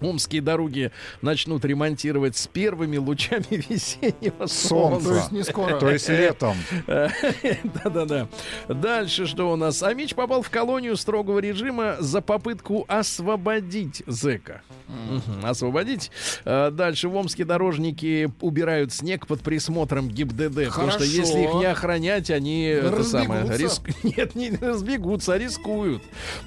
[0.00, 0.90] Омские дороги
[1.22, 5.08] начнут ремонтировать с первыми лучами весеннего Солнце.
[5.08, 5.78] То есть не скоро.
[5.78, 6.56] То есть летом.
[6.86, 8.28] Да-да-да.
[8.68, 9.82] Дальше что у нас?
[9.82, 14.62] Амич попал в колонию строгого режима за попытку освободить зэка.
[15.42, 16.10] Освободить.
[16.44, 20.66] А, Дальше в Омске дорожники убирают снег под присмотром ГИБДД.
[20.68, 23.62] Потому что если их не охранять, они это самое, Разбегутся.
[23.62, 26.02] риск- Нет, не разбегутся, а рискуют.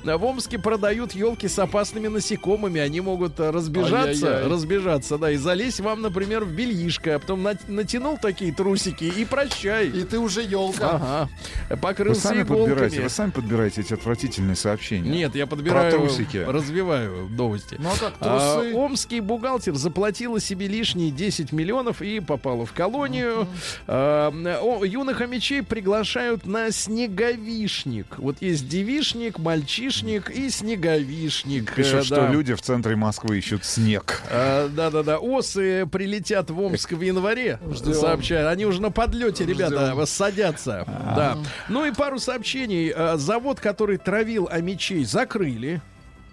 [0.05, 2.79] А В Омске продают елки с опасными насекомыми.
[2.81, 4.47] Они могут а, разбежаться, Ай-яй-яй.
[4.51, 7.15] разбежаться, да, и залезть вам, например, в бельишко.
[7.15, 9.87] А потом нат- натянул такие трусики и прощай.
[9.89, 10.91] И ты уже елка.
[10.91, 11.29] Ага.
[11.69, 13.03] Вы Покрылся сами подбираете, иголками.
[13.03, 15.09] вы сами подбираете эти отвратительные сообщения.
[15.09, 16.37] Нет, я подбираю, Про трусики.
[16.37, 17.75] развиваю новости.
[17.79, 18.73] Ну а как, А, трусы?
[18.75, 23.47] омский бухгалтер заплатила себе лишние 10 миллионов и попала в колонию.
[23.87, 24.31] А,
[24.61, 28.17] о, юных хомячей приглашают на снеговишник.
[28.17, 31.73] Вот есть девишник, мальчишник и снеговишник.
[31.73, 32.29] Пишут, Э, что да.
[32.29, 34.21] люди в центре Москвы Ищут снег.
[34.29, 37.59] А, Да-да-да, осы прилетят в Омск в январе,
[37.93, 38.47] сообщают.
[38.51, 40.85] Они уже на подлете, ребята, садятся.
[40.87, 41.37] Да.
[41.69, 42.91] Ну и пару сообщений.
[42.95, 45.81] А, Завод, который травил амичей, закрыли.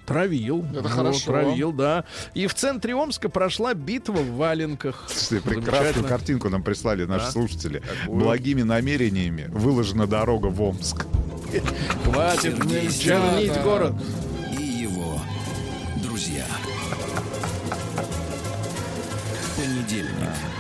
[0.07, 0.65] Травил.
[0.73, 1.27] Это Вот, хорошо.
[1.27, 2.05] Травил, да.
[2.35, 5.05] И в центре Омска прошла битва в валенках.
[5.09, 7.31] Слушайте, прекрасную картинку нам прислали наши Да.
[7.31, 7.81] слушатели.
[8.03, 8.19] Какую?
[8.21, 11.07] Благими намерениями выложена дорога в Омск.
[12.05, 12.57] Хватит
[12.99, 13.95] чернить город.
[19.91, 20.60] Понедельник.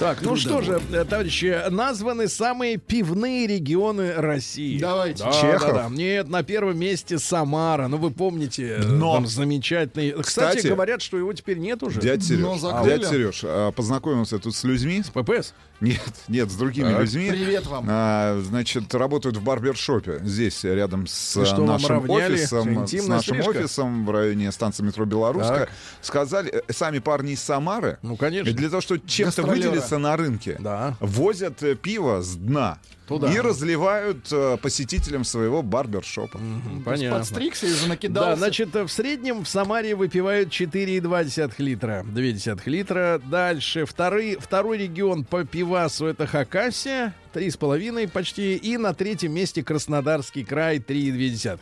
[0.00, 4.78] Так, ну что же, э, товарищи, названы самые пивные регионы России.
[4.78, 5.24] Давайте.
[5.24, 5.74] Да, Чехов?
[5.74, 5.94] да, да.
[5.94, 7.86] Нет, на первом месте Самара.
[7.86, 9.16] Ну, вы помните, э, Но.
[9.16, 10.12] там замечательный.
[10.12, 12.00] Кстати, Кстати, говорят, что его теперь нет уже.
[12.00, 12.98] Дядь Сереж, Но закрыли.
[12.98, 15.02] дядь Сереж, а, познакомился тут с людьми.
[15.12, 15.52] ППС.
[15.82, 17.00] Нет, нет, с другими Так.
[17.02, 17.30] людьми.
[17.30, 17.86] Привет вам.
[17.88, 20.20] А, значит, работают в барбершопе.
[20.22, 22.86] Здесь, рядом с что, нашим офисом.
[22.86, 23.50] С нашим стрижка?
[23.50, 25.60] офисом в районе станции метро Белорусская.
[25.60, 25.70] Так.
[26.00, 27.98] Сказали, э, сами парни из Самары.
[28.02, 28.48] Ну, конечно.
[28.50, 29.80] И для того, чтобы чем-то Гастролеры.
[29.90, 30.96] Выделиться на рынке, Да.
[31.00, 32.78] возят э, пиво с дна.
[33.08, 33.32] Туда.
[33.32, 36.38] И разливают э, посетителям своего барбершопа.
[36.84, 37.18] Понятно.
[37.18, 38.36] Подстригся и уже Да, накидался.
[38.38, 42.04] значит, в среднем в Самаре выпивают 4,2 литра.
[42.06, 43.20] 0,2 литра.
[43.28, 47.12] Дальше второй, второй регион по пивасу это Хакасия.
[47.34, 48.54] 3,5 почти.
[48.54, 51.58] И на третьем месте Краснодарский край 3,2.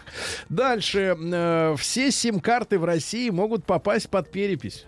[0.50, 1.16] Дальше.
[1.18, 4.84] э, все сим-карты в России могут попасть под перепись.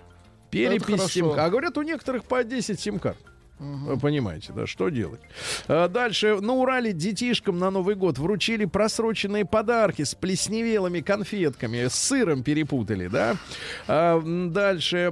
[0.50, 1.08] Перепись хорошо.
[1.08, 3.16] сим А говорят, у некоторых по 10 сим-карт.
[3.60, 5.20] Вы понимаете, да, что делать?
[5.68, 11.94] А, Дальше на Урале детишкам на Новый год вручили просроченные подарки с плесневелыми конфетками, с
[11.94, 13.36] сыром перепутали, да?
[13.86, 15.10] А, дальше э,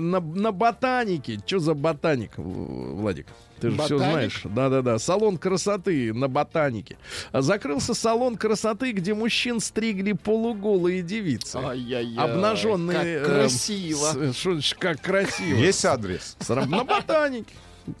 [0.20, 3.26] на ботанике, что за ботаник, Владик?
[3.60, 4.12] Ты же все Ботаник?
[4.12, 4.40] знаешь.
[4.44, 4.98] Да-да-да.
[4.98, 6.96] Салон красоты на ботанике.
[7.30, 11.56] А Закрылся салон красоты, где мужчин стригли полуголые девицы.
[11.58, 12.96] Ай-яй-яй, Обнаженные.
[12.96, 14.12] Как э, красиво.
[14.32, 15.58] с- что ж, как красиво.
[15.58, 16.38] Есть адрес?
[16.40, 17.52] Сра- На ботанике.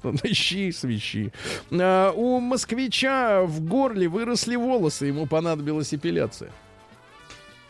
[0.22, 1.32] Ищи, свищи.
[1.70, 6.50] А, у москвича в горле выросли волосы, ему понадобилась эпиляция.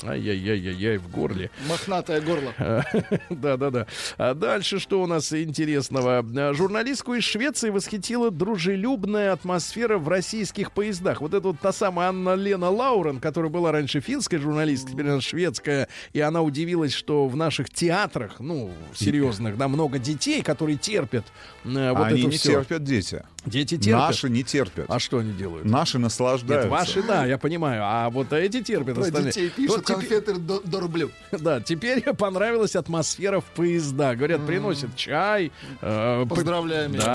[0.02, 1.50] Ай-яй-яй-яй-яй, в горле.
[1.68, 2.54] Мохнатое горло.
[3.30, 3.86] Да-да-да.
[4.16, 6.24] А дальше что у нас интересного?
[6.36, 11.20] А, Журналистку из Швеции восхитила дружелюбная атмосфера в российских поездах.
[11.20, 15.20] Вот это вот та самая Анна Лена Лаурен, которая была раньше финской журналисткой, теперь она
[15.20, 21.24] шведская, и она удивилась, что в наших театрах, ну, серьезных, да, много детей, которые терпят
[21.64, 22.52] э, вот Они это не всё.
[22.52, 23.22] терпят дети.
[23.46, 24.00] Дети терпят.
[24.08, 24.86] Наши не терпят.
[24.88, 25.64] А что они делают?
[25.64, 26.68] Наши наслаждаются.
[26.68, 27.82] Нет, ваши, да, я понимаю.
[27.84, 29.32] А вот эти терпят Про остальные.
[29.32, 31.10] детей Вот пишут, теперь- конфеты до, до рублю.
[31.32, 34.16] Да, теперь понравилась атмосфера в поездах.
[34.18, 35.52] Говорят, приносят чай.
[35.80, 36.92] э, Поздравляем.
[36.96, 37.14] Да.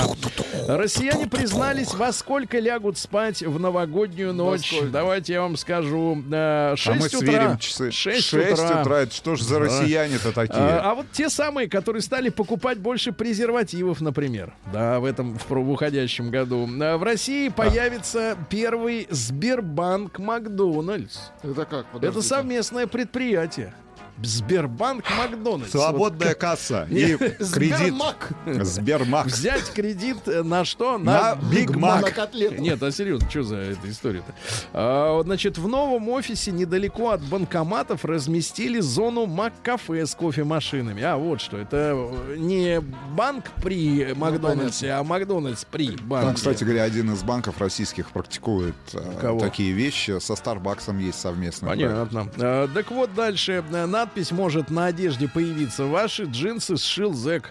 [0.67, 4.73] Россияне признались, во сколько лягут спать в новогоднюю ночь.
[4.91, 6.23] Давайте я вам скажу.
[6.31, 7.19] э, 6 А мы утра.
[7.19, 7.91] сверим часы.
[7.91, 8.81] 6, 6 утра.
[8.81, 8.99] утра.
[9.01, 9.59] Это что ж за Да.
[9.59, 10.57] россияне-то такие?
[10.57, 15.45] А, а вот те самые, которые стали покупать больше презервативов, например, да, в этом в,
[15.45, 15.61] про-
[16.19, 16.67] в уходящем году.
[16.81, 21.31] А В России появится первый Сбербанк Макдональдс.
[21.43, 21.81] Это как?
[21.81, 22.27] Это Подождите.
[22.27, 23.73] совместное предприятие.
[24.23, 25.71] Сбербанк Макдональдс.
[25.71, 27.35] Свободная касса и кредит.
[27.39, 28.29] Сбермак.
[28.45, 29.25] Сбермак.
[29.27, 30.97] Взять кредит на что?
[30.97, 32.13] На Биг На Мак.
[32.13, 32.61] котлету.
[32.61, 34.33] Нет, а серьезно, что за эта история-то?
[34.73, 41.03] А, вот, значит, в новом офисе недалеко от банкоматов разместили зону Мак-кафе с кофемашинами.
[41.03, 41.57] А, вот что.
[41.57, 42.79] Это не
[43.15, 46.25] банк при Макдональдсе, а Макдональдс при банке.
[46.27, 49.39] Там, кстати говоря, один из банков российских практикует э, Кого?
[49.39, 50.19] такие вещи.
[50.19, 51.67] Со Старбаксом есть совместно.
[51.69, 52.29] Понятно.
[52.37, 53.63] А, так вот дальше.
[53.71, 55.85] Э, Надпись может на одежде появиться.
[55.85, 57.49] Ваши джинсы сшил зэк.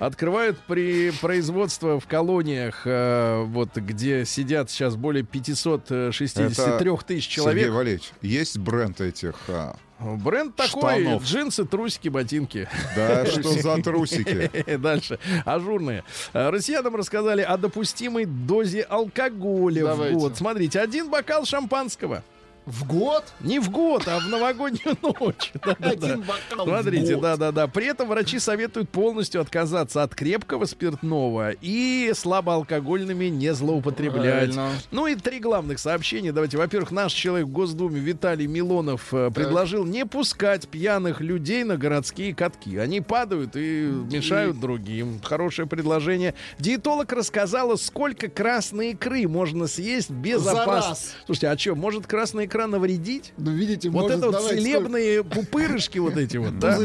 [0.00, 7.70] Открывают при производство в колониях, э, вот где сидят сейчас более 563 тысяч Сергей человек.
[7.70, 9.34] Валерьевич, есть бренд этих...
[9.46, 11.22] а, Бренд такой, Штанов.
[11.22, 12.68] джинсы, трусики, ботинки.
[12.96, 14.76] Да, что за трусики?
[14.78, 15.20] Дальше.
[15.44, 16.02] Ажурные.
[16.32, 20.16] Э, Россиянам рассказали о допустимой дозе алкоголя Давайте.
[20.16, 20.36] в год.
[20.36, 22.24] Смотрите, один бокал шампанского.
[22.64, 23.24] В год?
[23.40, 25.52] Не в год, а в новогоднюю ночь.
[25.80, 27.66] Один бокал в Смотрите, да-да-да.
[27.66, 34.54] При этом врачи советуют полностью отказаться от крепкого спиртного и слабоалкогольными не злоупотреблять.
[34.54, 34.70] Правильно.
[34.92, 36.30] Ну и три главных сообщения.
[36.30, 36.56] Давайте.
[36.56, 42.32] Во-первых, наш человек в Госдуме Виталий Милонов э, предложил не пускать пьяных людей на городские
[42.32, 42.76] катки.
[42.76, 45.20] Они падают и мешают другим.
[45.24, 46.34] Хорошее предложение.
[46.60, 51.16] Диетолог рассказала, сколько красной икры можно съесть без опасности.
[51.26, 53.32] Слушайте, а что, может красная икра навредить?
[53.38, 56.78] Ну, видите, Вот может, это вот целебные пупырышки вот эти вот, да?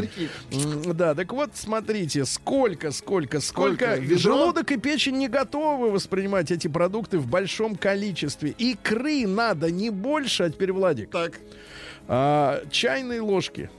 [0.94, 4.00] Да, так вот, смотрите, сколько, сколько, сколько.
[4.02, 8.54] Желудок и печень не готовы воспринимать эти продукты в большом количестве.
[8.58, 11.32] Икры надо не больше, а теперь, Владик, Так,
[12.06, 13.70] а, чайные ложки.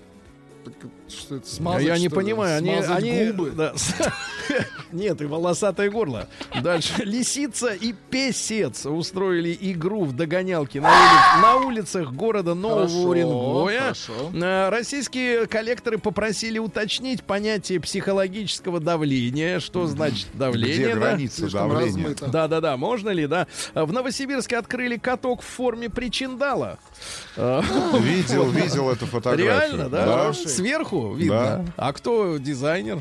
[0.64, 0.74] Так
[1.08, 3.52] что это смазать, я не понимаю, они, они губы?
[3.52, 3.74] да,
[4.92, 6.28] нет, и волосатое горло.
[6.62, 13.02] Дальше лисица и песец устроили игру в догонялки на, ули- на улицах города Нового Хорошо,
[13.10, 13.80] Уренгоя.
[13.82, 14.14] хорошо.
[14.34, 19.60] Э, Российские коллекторы попросили уточнить понятие психологического давления.
[19.60, 20.78] Что значит давление?
[20.78, 21.00] Где да?
[21.00, 22.16] граница давления?
[22.28, 23.48] Да, да, да, можно ли, да?
[23.74, 26.78] В Новосибирске открыли каток в форме причиндала.
[27.36, 29.78] Видел, видел эту фотографию.
[29.78, 30.06] Реально, да?
[30.50, 31.66] Сверху видно.
[31.78, 33.00] А кто дизайнер?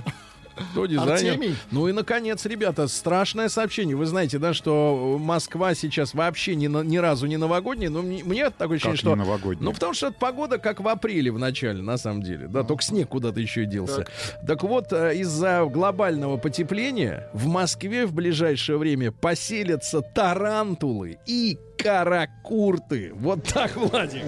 [0.73, 1.35] Кто дизайнер?
[1.35, 1.55] Артемий?
[1.71, 3.95] Ну и, наконец, ребята, страшное сообщение.
[3.95, 7.91] Вы знаете, да, что Москва сейчас вообще ни, на- ни разу не новогодняя.
[7.91, 9.15] Но мне, мне такое ощущение, Как что...
[9.15, 9.65] новогодняя?
[9.65, 12.49] Ну, потому что погода, как в апреле в начале, на самом деле.
[12.49, 14.07] Да, только снег куда-то еще и делся.
[14.45, 23.13] Так, вот, э, из-за глобального потепления в Москве в ближайшее время поселятся тарантулы и каракурты.
[23.15, 24.25] Вот так, Владик.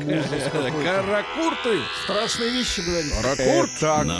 [0.84, 1.78] Каракурты.
[2.05, 3.14] Страшные вещи говорите.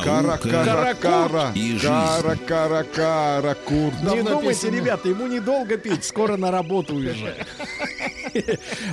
[0.03, 1.87] Каракурт кара и жизнь.
[1.87, 3.95] кара кара кара курт.
[4.03, 7.39] Не думайте, ребята, ему недолго пить, скоро на работу уезжать.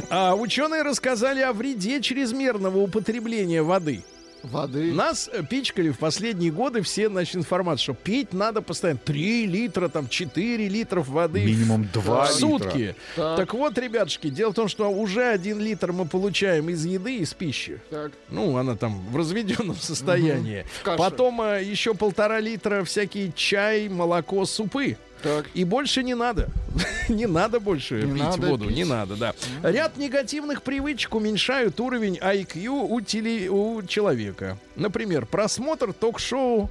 [0.09, 4.03] А ученые рассказали о вреде чрезмерного употребления воды.
[4.43, 4.93] Воды.
[4.93, 9.87] Нас э, пичкали в последние годы все, значит, информацию, что пить надо постоянно 3 литра,
[9.89, 12.95] там 4 литров воды в- Минимум 2 в сутки.
[13.15, 13.37] Так.
[13.37, 17.33] Так вот, ребятушки, дело в том, что уже 1 литр мы получаем из еды, из
[17.33, 17.79] пищи.
[17.89, 18.11] Так.
[18.29, 20.65] Ну, она там в разведенном состоянии.
[20.83, 20.97] Каше.
[20.97, 24.97] Потом э, еще полтора литра всякий чай, молоко, супы.
[25.23, 25.45] Так.
[25.53, 26.49] И больше не надо.
[27.09, 28.65] не надо больше Не пить надо воду.
[28.67, 28.77] пить.
[28.77, 29.33] Не надо, да.
[29.63, 34.57] Ряд негативных привычек уменьшают уровень IQ у, теле- у человека.
[34.75, 36.69] Например, просмотр ток-шоу.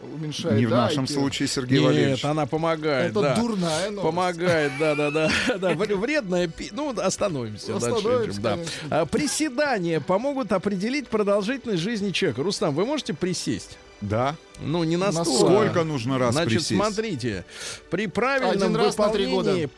[0.00, 0.56] Уменьшает.
[0.60, 1.12] Не в да, нашем IQ?
[1.12, 2.24] случае, Сергей Нет, Валерьевич.
[2.24, 3.10] она помогает.
[3.10, 3.34] Это да.
[3.34, 4.02] дурная новость.
[4.04, 5.28] Помогает, да, да, да,
[5.58, 5.72] да.
[5.74, 7.86] Вре- Вредная, пи- ну остановимся, дальше.
[7.88, 9.00] Остановимся, идем, да.
[9.00, 12.44] А, Приседания помогут определить продолжительность жизни человека.
[12.44, 13.76] Рустам, вы можете присесть?
[14.00, 14.36] Да.
[14.60, 15.38] Ну, не на На стул.
[15.38, 16.74] Сколько нужно раз Значит, присесть?
[16.76, 17.44] смотрите,
[17.90, 19.68] при правильном Один раз на три года.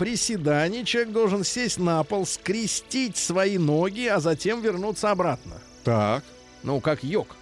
[0.84, 5.60] человек должен сесть на пол, скрестить свои ноги, а затем вернуться обратно.
[5.84, 6.22] Так.
[6.62, 7.36] Ну, как йог,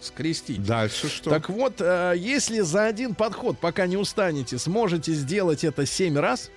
[0.00, 0.64] скрестить.
[0.64, 1.30] Дальше что?
[1.30, 6.50] Так вот, э, если за один подход, пока не устанете, сможете сделать это 7 раз,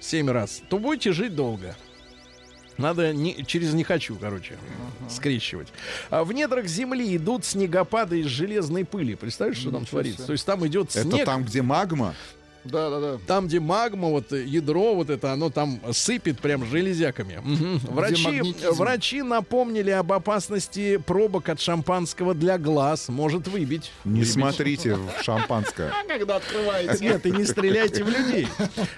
[0.00, 1.74] 7 раз, то будете жить долго.
[2.78, 4.56] Надо не, через не хочу, короче,
[5.08, 5.68] скрещивать.
[6.10, 9.14] А в недрах земли идут снегопады из железной пыли.
[9.14, 10.18] Представляешь, что там творится?
[10.18, 10.26] себе.
[10.26, 11.24] То есть там идет Это снег.
[11.24, 12.14] там, где магма?
[12.64, 13.18] Да, да, да.
[13.26, 17.40] Там, где магма, вот э, ядро, вот это, оно там сыпет прям железяками.
[17.84, 18.42] Врачи,
[18.72, 23.08] врачи напомнили об опасности пробок от шампанского для глаз.
[23.08, 23.90] Может выбить.
[24.04, 24.32] Не Выбить.
[24.32, 25.92] смотрите в шампанское.
[26.08, 27.04] Когда открываете.
[27.04, 28.48] Нет, и не стреляйте в людей.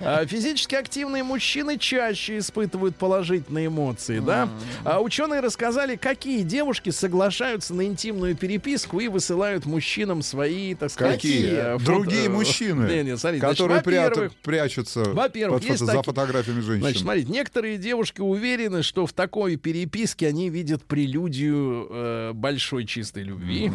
[0.00, 4.48] А, Физически активные мужчины чаще испытывают положительные эмоции, да?
[4.84, 11.16] А ученые рассказали, какие девушки соглашаются на интимную переписку и высылают мужчинам свои, так сказать,
[11.16, 11.76] Какие?
[11.76, 16.80] э, Другие мужчины, Не, не, смотрите, которые во-первых, прячутся во-первых, под фото- за фотографиями женщин.
[16.82, 23.22] Значит, смотрите, некоторые девушки уверены, что в такой переписке они видят прелюдию э, большой чистой
[23.22, 23.70] любви.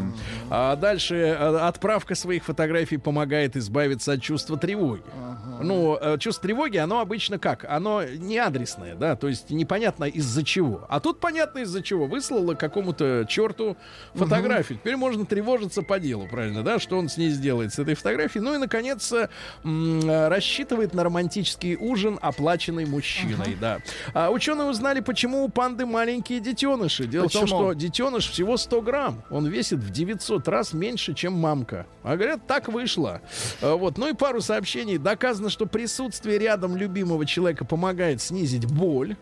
[0.49, 5.03] А дальше э, отправка своих фотографий помогает избавиться от чувства тревоги.
[5.61, 7.65] Ну, э, чувство тревоги, оно обычно как?
[7.65, 10.85] Оно не адресное, да, то есть непонятно из-за чего.
[10.89, 12.07] А тут понятно из-за чего.
[12.07, 13.77] Выслала какому-то черту
[14.13, 14.79] фотографию.
[14.79, 18.43] Теперь можно тревожиться по делу, правильно, да, что он с ней сделает с этой фотографией.
[18.43, 19.29] Ну и, наконец, э,
[20.29, 23.79] рассчитывает на романтический ужин, оплаченный мужчиной, да.
[24.13, 27.05] А ученые узнали, почему у панды маленькие детеныши.
[27.05, 27.59] Дело в том, Почему?
[27.59, 29.23] что детеныш всего 100 грамм.
[29.29, 31.85] Он весит в 900 раз меньше, чем мамка.
[32.03, 33.21] А говорят, так вышло.
[33.61, 33.97] А, Вот.
[33.97, 34.97] Ну и пару сообщений.
[34.97, 39.15] Доказано, что присутствие рядом любимого человека помогает снизить боль.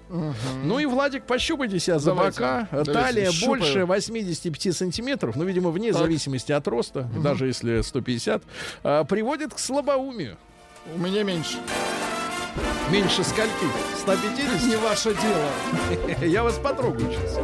[0.64, 2.40] Ну и, Владик, пощупайте себя за Давайте.
[2.42, 2.68] бока.
[2.72, 2.94] Давайте.
[2.94, 3.60] Талия Щупаю.
[3.62, 6.02] больше 85 сантиметров, ну, видимо, вне Так.
[6.02, 8.44] зависимости от роста, даже если 150,
[8.84, 10.38] а, приводит к слабоумию.
[10.94, 11.58] У меня меньше.
[12.92, 13.52] Меньше скольки?
[14.00, 14.64] 150?
[14.68, 16.26] Не ваше дело.
[16.28, 17.38] Я вас потрогаю сейчас.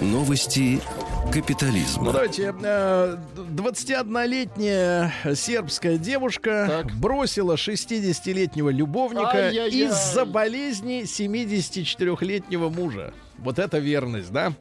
[0.00, 0.80] Новости
[1.26, 2.12] Ну, капитализма.
[2.12, 2.54] давайте.
[2.62, 6.94] э, 21-летняя сербская девушка Так.
[6.96, 13.12] бросила 60-летнего любовника из-за болезни 74-летнего мужа.
[13.38, 14.52] Вот это верность, да.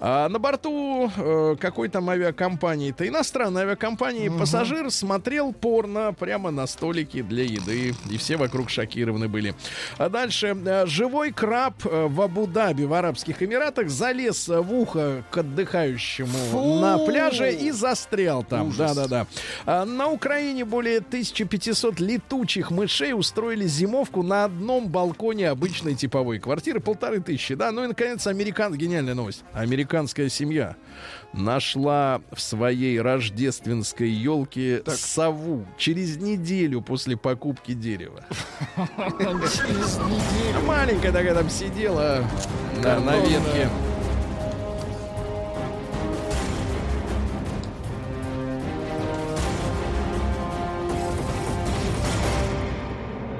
[0.00, 7.22] А на борту э, какой там авиакомпании-то, иностранной авиакомпании, пассажир смотрел порно прямо на столике
[7.22, 7.94] для еды.
[8.10, 9.54] И все вокруг шокированы были.
[9.98, 10.56] А дальше.
[10.66, 16.80] э, живой краб э, в Абу-Даби, в Арабских Эмиратах, залез в ухо к отдыхающему Фу!
[16.80, 18.72] на пляже и застрял там.
[18.76, 19.26] Да-да-да.
[19.66, 26.80] А на Украине более 1500 летучих мышей устроили зимовку на одном балконе обычной типовой квартиры.
[26.80, 27.70] Полторы тысячи, да.
[27.70, 28.74] Ну и, наконец, американ...
[28.74, 29.44] гениальная новость.
[29.52, 30.76] Американская семья
[31.32, 38.24] нашла в своей рождественской елке сову через неделю после покупки дерева.
[40.66, 42.24] Маленькая такая там сидела
[42.82, 43.68] на ветке.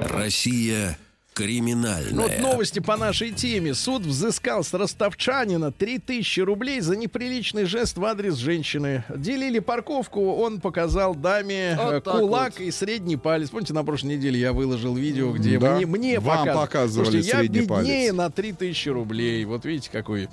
[0.01, 0.97] Россия
[1.37, 2.13] Ну, криминальная.
[2.13, 3.73] Вот новости по нашей теме.
[3.73, 9.03] Суд взыскал с ростовчанина 3000 рублей за неприличный жест в адрес женщины.
[9.13, 12.61] Делили парковку, он показал даме Вот э, так кулак вот.
[12.61, 13.49] и средний палец.
[13.49, 15.75] Помните, на прошлой неделе я выложил видео, где Да.
[15.75, 18.13] мне, мне Вам показ- показывали Слушайте, я средний беднее палец.
[18.13, 19.43] на 3000 рублей.
[19.45, 20.29] Вот видите, какой...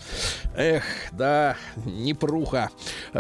[0.57, 2.71] Эх, да, непруха.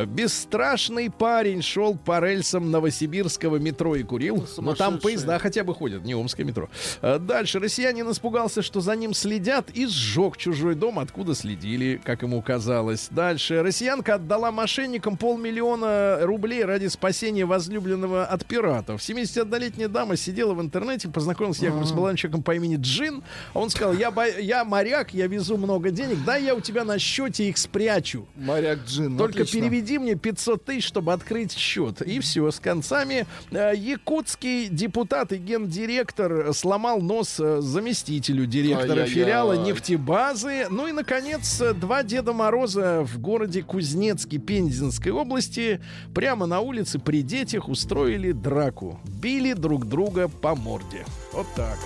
[0.06, 4.36] Бесстрашный парень шел по рельсам новосибирского метро и курил.
[4.36, 5.00] Но там Сумасшедший.
[5.00, 6.68] поезда хотя бы ходят, не омское метро.
[7.00, 7.58] А Дальше.
[7.72, 13.08] Россиянин испугался, что за ним следят и сжег чужой дом, откуда следили, как ему казалось.
[13.10, 13.62] Дальше.
[13.62, 19.00] Россиянка отдала мошенникам полмиллиона рублей ради спасения возлюбленного от пиратов.
[19.00, 23.22] 71-летняя дама сидела в интернете, познакомилась с якобы с молодым человеком по имени Джин.
[23.54, 26.98] Он сказал, я, бо- я моряк, я везу много денег, да я у тебя на
[26.98, 28.28] счете их спрячу.
[28.36, 29.16] Моряк Джин.
[29.16, 29.60] Только отлично.
[29.60, 32.02] переведи мне 500 тысяч, чтобы открыть счет.
[32.02, 33.26] И все, с концами.
[33.50, 40.66] Э, Якутский депутат и гендиректор сломал нос э, заместителю директора филиала нефтебазы.
[40.70, 45.80] Ну и, наконец, два Деда Мороза в городе Кузнецке Пензенской области
[46.14, 49.00] прямо на улице при детях устроили драку.
[49.04, 51.04] Били друг друга по морде.
[51.32, 51.78] Вот так.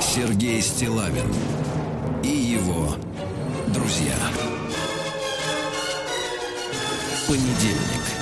[0.00, 1.32] Сергей Стилавин
[2.24, 2.94] и его
[3.68, 4.16] друзья.
[7.26, 8.17] Понедельник.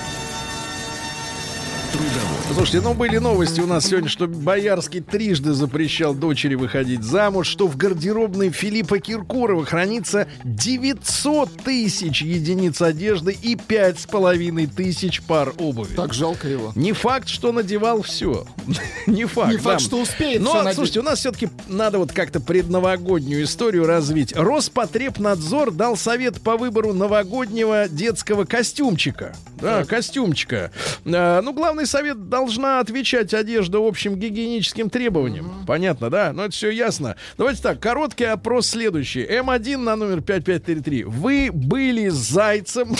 [1.92, 2.36] Трудовой.
[2.54, 7.66] Слушайте, ну были новости у нас сегодня, что Боярский трижды запрещал дочери выходить замуж, что
[7.66, 15.52] в гардеробной Филиппа Киркорова хранится 900 тысяч единиц одежды и пять с половиной тысяч пар
[15.58, 15.94] обуви.
[15.94, 16.72] Так жалко его.
[16.74, 18.46] Не факт, что надевал все.
[19.06, 19.52] Не факт.
[19.52, 20.76] Не факт, что успеет Но, всё надеть.
[20.76, 24.34] слушайте, у нас все-таки надо вот как-то предновогоднюю историю развить.
[24.34, 29.34] Роспотребнадзор дал совет по выбору новогоднего детского костюмчика.
[29.60, 30.70] Да, костюмчика.
[31.04, 35.66] А, ну, главный совет должна отвечать одежда общим гигиеническим требованиям.
[35.66, 36.32] Понятно, да?
[36.32, 37.16] Ну, это все ясно.
[37.36, 39.24] Давайте так, короткий опрос следующий.
[39.24, 41.04] М1 на номер 5533.
[41.04, 42.96] Вы были зайцем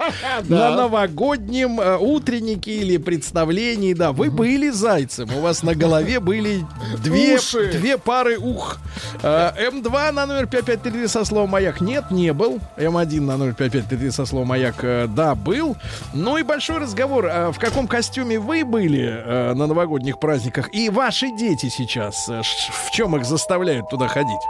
[0.48, 6.64] на новогоднем э, утреннике или представлении, да, вы были зайцем, у вас на голове были
[6.98, 7.38] две,
[7.72, 8.78] две пары ух.
[9.22, 12.60] Э, М2 на номер 5533 со словом «Маяк» нет, не был.
[12.76, 15.76] М1 на номер 5533 со словом «Маяк» э, да, был.
[16.14, 21.68] Ну и большой разговор, в каком костюме вы были на новогодних праздниках и ваши дети
[21.68, 24.40] сейчас, в чем их заставляют туда ходить?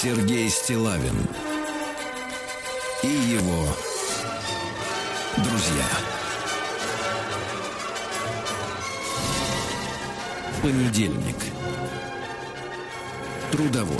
[0.00, 1.26] Сергей Стилавин
[3.02, 3.66] и его
[5.38, 5.86] друзья.
[10.62, 11.34] Понедельник.
[13.50, 13.96] Трудовой.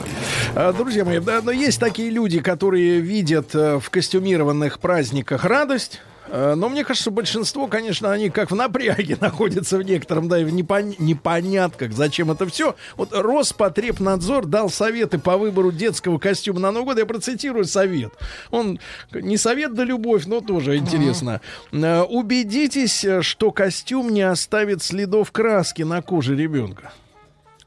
[0.55, 6.01] А, Друзья мои, да, но есть такие люди, которые видят э, в костюмированных праздниках радость.
[6.31, 10.45] Э, Но мне кажется, большинство, конечно, они как в напряге находятся в некотором, да, и
[10.45, 12.77] в непон- непонятках, зачем это все.
[12.97, 16.99] Вот Роспотребнадзор дал советы по выбору детского костюма на Новый год.
[16.99, 18.13] Я процитирую совет.
[18.51, 18.79] Он
[19.13, 21.41] не совет да любовь, но тоже интересно.
[21.73, 26.93] Э, Убедитесь, что костюм не оставит следов краски на коже ребенка.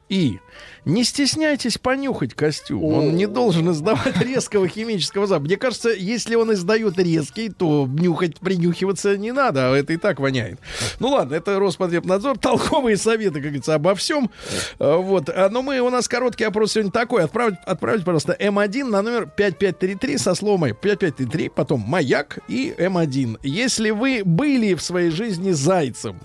[0.08, 0.40] И
[0.84, 2.84] не стесняйтесь понюхать костюм.
[2.84, 5.46] Он не должен издавать резкого химического запаха.
[5.46, 10.18] Мне кажется, если он издает резкий, то нюхать, принюхиваться не надо, а это и так
[10.20, 10.58] воняет.
[10.98, 12.38] Ну ладно, это Роспотребнадзор.
[12.38, 14.30] Толковые советы, как говорится, обо всем.
[14.78, 15.28] А, Вот.
[15.28, 17.24] А, Но мы, у нас короткий опрос сегодня такой.
[17.24, 23.38] Отправить, отправить пожалуйста, М1 на номер 5533 со словом 5533, потом маяк и М1.
[23.42, 26.20] Если вы были в своей жизни зайцем,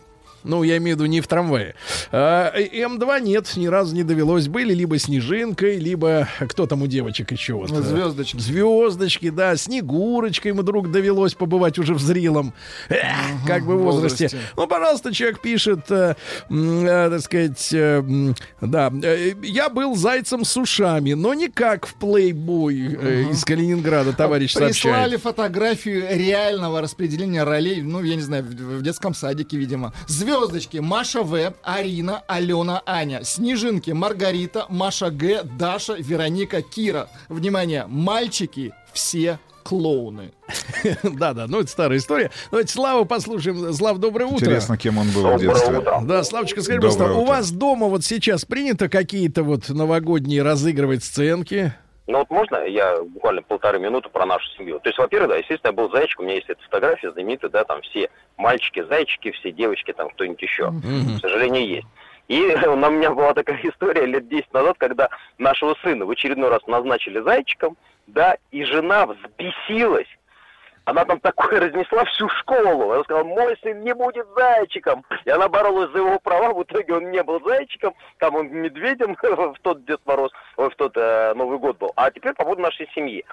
[0.48, 1.76] Ну, я имею в виду не в трамвае.
[2.12, 4.48] А, и М2 нет, ни разу не довелось.
[4.48, 7.70] Были либо снежинкой, либо кто там у девочек еще вот.
[7.70, 8.38] э, Звездочки.
[8.40, 12.54] Звездочки, да, Снегурочкой ему вдруг довелось побывать уже в зрелом,
[12.90, 13.04] эх,
[13.46, 14.26] как бы в возрасте.
[14.26, 14.48] возрасте.
[14.56, 16.16] Ну, пожалуйста, человек пишет, э,
[16.50, 21.96] э, так сказать, э, да, э, я был зайцем с ушами, но не как в
[21.96, 25.22] плейбой э, из Калининграда, товарищ Прислали сообщает.
[25.22, 29.94] фотографию реального распределения ролей, ну, я не знаю, в, в детском садике, видимо.
[30.38, 33.24] Звездочки Маша В, Арина, Алена, Аня.
[33.24, 37.10] Снежинки Маргарита, Маша Г, Даша, Вероника, Кира.
[37.28, 40.32] Внимание, мальчики все клоуны.
[41.04, 42.32] Да-да, ну это старая история.
[42.52, 43.74] Давайте Славу послушаем.
[43.74, 44.46] Слав, доброе утро.
[44.46, 45.82] Интересно, кем он был в детстве.
[46.04, 51.04] Да, Славочка, скажи, Доброе пожалуйста, у вас дома вот сейчас принято какие-то вот новогодние разыгрывать
[51.04, 51.74] сценки?
[52.08, 54.80] Ну вот можно я буквально полторы минуты про нашу семью?
[54.80, 57.66] То есть, во-первых, да, естественно, я был зайчик, у меня есть эта фотография знаменитая, да,
[57.66, 60.72] там все мальчики-зайчики, все девочки, там кто-нибудь еще.
[61.18, 61.88] К сожалению, есть.
[62.30, 66.66] И у меня была такая история лет 10 назад, когда нашего сына в очередной раз
[66.66, 67.78] назначили зайчиком,
[68.08, 70.08] да, и жена взбесилась.
[70.88, 72.92] Она там такое разнесла всю школу.
[72.92, 75.04] Она сказала, мой сын не будет зайчиком.
[75.26, 76.54] И она боролась за его права.
[76.54, 77.94] В итоге он не был зайчиком.
[78.20, 81.92] Там он медведем в тот Дед Мороз, ой, в тот э, Новый год был.
[81.98, 83.26] А теперь по поводу нашей семьи.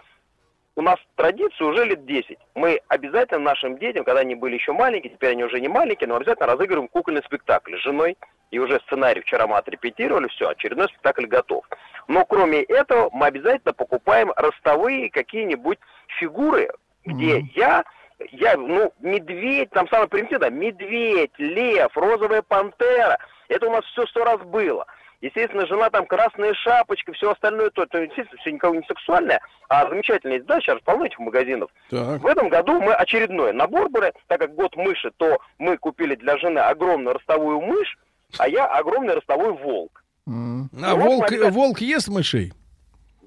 [0.75, 2.37] У нас традиция уже лет 10.
[2.57, 6.17] Мы обязательно нашим детям, когда они были еще маленькие, теперь они уже не маленькие, но
[6.17, 8.17] обязательно разыгрываем кукольный спектакль с женой.
[8.51, 11.65] И уже сценарий вчера мы отрепетировали, все, очередной спектакль готов.
[12.09, 15.79] Но кроме этого мы обязательно покупаем ростовые какие-нибудь
[16.19, 16.69] фигуры,
[17.05, 17.85] где я,
[18.31, 23.19] я, ну, медведь, там самое примитивное, медведь, лев, розовая пантера.
[23.49, 24.87] Это у нас все сто раз было.
[25.21, 29.41] Естественно, жена там красная шапочка, все остальное, то, то естественно, все никого не сексуальное,
[29.71, 31.71] а замечательно есть, да, сейчас полно этих магазинов.
[31.89, 32.21] Так.
[32.21, 36.37] В этом году мы очередной набор брали, так как год мыши, то мы купили для
[36.37, 37.97] жены огромную ростовую мышь,
[38.37, 40.05] а я огромный ростовой волк.
[40.27, 40.69] М.
[40.75, 42.53] А Ну, волк, волк ест мышей?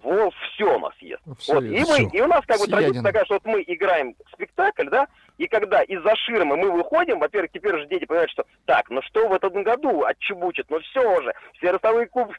[0.03, 1.21] Волк все нас ест.
[1.39, 2.09] Всё вот, и, мы, всё.
[2.11, 5.47] и у нас как бы традиция такая, что вот мы играем в спектакль, да, и
[5.47, 9.33] когда из-за ширмы мы выходим, во-первых, теперь уже дети понимают, что так, ну что в
[9.33, 12.37] этом году отчебучат, ну все же, все ростовые кубки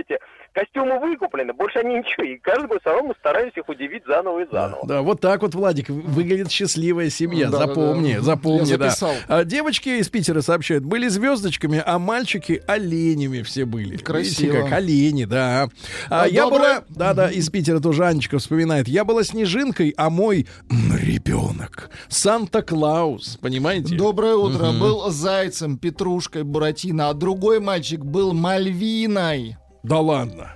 [0.00, 0.18] эти,
[0.52, 4.86] костюмы выкуплены, больше они ничего, и каждый год мы стараемся их удивить заново и заново.
[4.86, 7.48] Да, вот так вот, Владик, выглядит счастливая семья.
[7.48, 8.20] Да, да, запомни, да.
[8.22, 8.94] запомни, Я да.
[9.28, 13.96] А девочки из Питера сообщают, были звездочками, а мальчики оленями все были.
[13.98, 14.46] Красиво.
[14.52, 15.68] Видите, как олени, да.
[16.10, 18.88] А, А я доброе- была, да, да, из Питера тоже Анечка вспоминает.
[18.88, 20.46] Я была снежинкой, а мой
[20.98, 23.96] ребенок Санта-Клаус, понимаете?
[23.96, 24.72] Доброе утро.
[24.72, 29.56] Был зайцем, петрушкой, буратино, а другой мальчик был мальвиной.
[29.88, 30.52] Да ладно.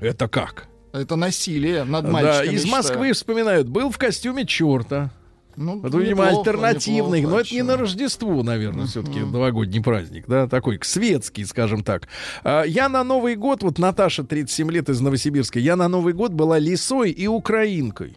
[0.00, 0.66] Это как?
[0.92, 2.54] Это насилие над Да, мальчиками.
[2.54, 3.14] из я Москвы считаю.
[3.14, 3.68] вспоминают.
[3.68, 5.10] Был в костюме черта.
[5.56, 10.24] Ну, Это, видимо, неплохо, альтернативный, неплохо, но это не на Рождество, наверное, все-таки новогодний праздник,
[10.28, 12.06] да, такой светский, скажем так.
[12.44, 16.32] А, Я на Новый год, вот Наташа, 37 лет из Новосибирска, я на Новый год
[16.32, 18.16] была лисой и украинкой.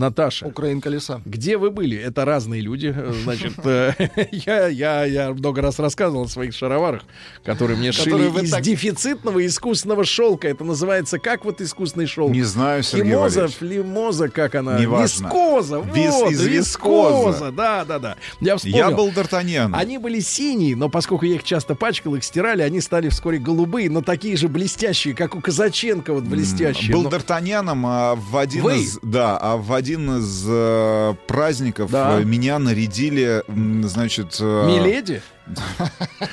[0.00, 1.20] Наташа, Украинка леса.
[1.24, 1.96] где вы были?
[1.96, 2.92] Это разные люди.
[2.96, 3.92] э, Значит, э,
[4.32, 7.02] я, я, я много раз рассказывал о своих шароварах,
[7.44, 10.48] которые мне Которые шили из так- дефицитного искусственного шелка.
[10.48, 12.30] Это называется как вот искусственный шелк?
[12.32, 14.78] Не знаю, Сергей Химоза, флемоза, как она?
[14.80, 15.24] Неважно.
[15.26, 15.76] Вискоза.
[15.76, 17.28] Вис- вот, из вискоза.
[17.28, 17.52] вискоза.
[17.52, 18.16] Да, да, да.
[18.40, 18.78] Я вспомнил.
[18.78, 19.72] Я был Д'Артаньян.
[19.74, 23.90] Они были синие, но поскольку я их часто пачкал, их стирали, они стали вскоре голубые,
[23.90, 26.92] но такие же блестящие, как у Казаченко, вот блестящие.
[26.94, 28.78] Был Но- Д'Артаньяном, а в один Вы?
[28.78, 32.20] из да, а в один из э, праздников Да.
[32.20, 33.42] э, меня нарядили,
[33.86, 35.22] значит, э, Миледи?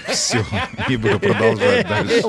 [0.09, 0.45] Все,
[0.89, 2.21] не буду продолжать дальше.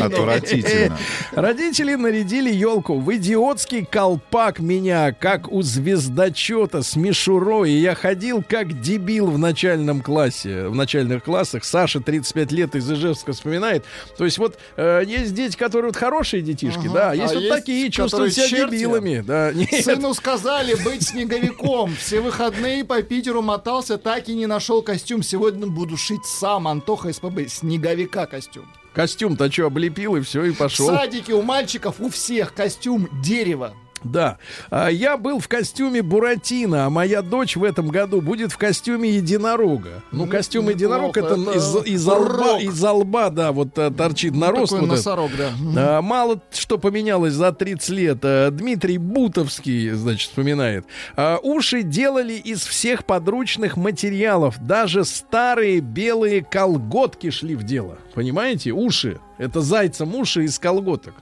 [0.00, 0.98] Отвратительно.
[1.32, 7.70] Родители нарядили елку в идиотский колпак меня, как у звездочета с мишурой.
[7.70, 11.64] И я ходил как дебил в начальном классе, в начальных классах.
[11.64, 13.84] Саша, 35 лет, из Ижевска вспоминает.
[14.16, 16.92] То есть вот э, есть дети, которые вот хорошие детишки, Ага.
[16.94, 18.70] да, А есть вот есть, такие, чувствуют себя черти?
[18.76, 19.22] дебилами.
[19.26, 19.84] Да, нет.
[19.84, 21.94] Сыну сказали быть снеговиком.
[21.96, 25.22] Все выходные по Питеру мотался, так и не нашел костюм.
[25.22, 26.68] Сегодня буду шить сам.
[26.68, 27.48] Антоха СПБ.
[27.48, 28.66] Снеговика костюм.
[28.94, 30.86] Костюм-то что, облепил, и все, и В пошел.
[30.88, 33.74] садике у мальчиков у всех костюм дерево.
[34.04, 34.38] Да.
[34.70, 39.10] А, я был в костюме Буратино, а моя дочь в этом году будет в костюме
[39.10, 40.02] единорога.
[40.10, 44.34] Ну, Ну, костюм единорог это, Это из, из, лба, из лба, да, вот а, торчит
[44.34, 44.72] нарост.
[44.72, 45.52] Такой вот носорог, да.
[45.76, 48.18] А, мало что поменялось за 30 лет.
[48.22, 50.84] А, Дмитрий Бутовский, значит, вспоминает.
[51.16, 54.56] А, уши делали из всех подручных материалов.
[54.60, 57.98] Даже старые белые колготки шли в дело.
[58.14, 58.72] Понимаете?
[58.72, 59.20] Уши.
[59.38, 61.14] Это зайцам уши из колготок.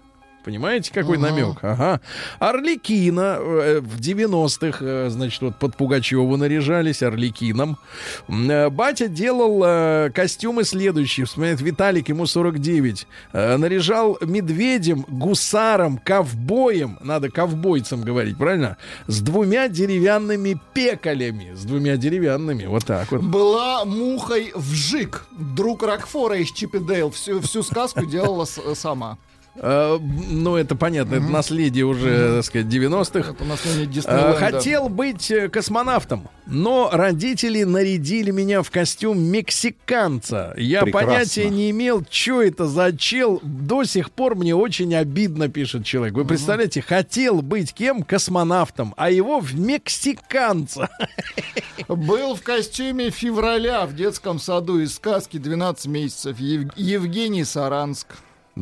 [0.51, 1.59] Понимаете, какой намек?
[1.63, 2.01] Ага.
[2.41, 7.79] Орликина э, в 90-х, э, значит, вот под Пугачеву наряжались Орликином.
[8.27, 11.27] Э, Батя делал э, костюмы следующие.
[11.27, 13.07] Вспоминает Виталик, ему 49.
[13.33, 16.99] Э, наряжал медведем, гусаром, ковбоем.
[17.01, 18.77] Надо ковбойцам говорить, правильно?
[19.07, 21.55] С двумя деревянными пекалями.
[21.55, 22.67] С двумя деревянными.
[22.67, 23.23] Вот так вот.
[23.23, 25.27] Была мухой вжик.
[25.31, 27.13] Друг Рокфора из Чип и Дейл.
[27.13, 29.17] Всю, всю сказку делала с- сама.
[29.57, 33.33] Э, ну, это понятно, это наследие уже, так сказать, 90-х.
[33.33, 34.35] Это наследие Э.
[34.35, 40.55] Хотел быть э, космонавтом, но родители нарядили меня в костюм мексиканца.
[40.57, 41.09] Я Прекрасно.
[41.13, 43.41] понятия не имел, что это за чел.
[43.43, 46.15] До сих пор мне очень обидно, пишет человек.
[46.15, 48.03] Вы представляете, хотел быть кем?
[48.03, 50.89] Космонавтом, а его в мексиканца.
[51.89, 56.39] Был в костюме февраля в детском саду из сказки «12 месяцев».
[56.39, 58.07] Ев- Евгений Саранск.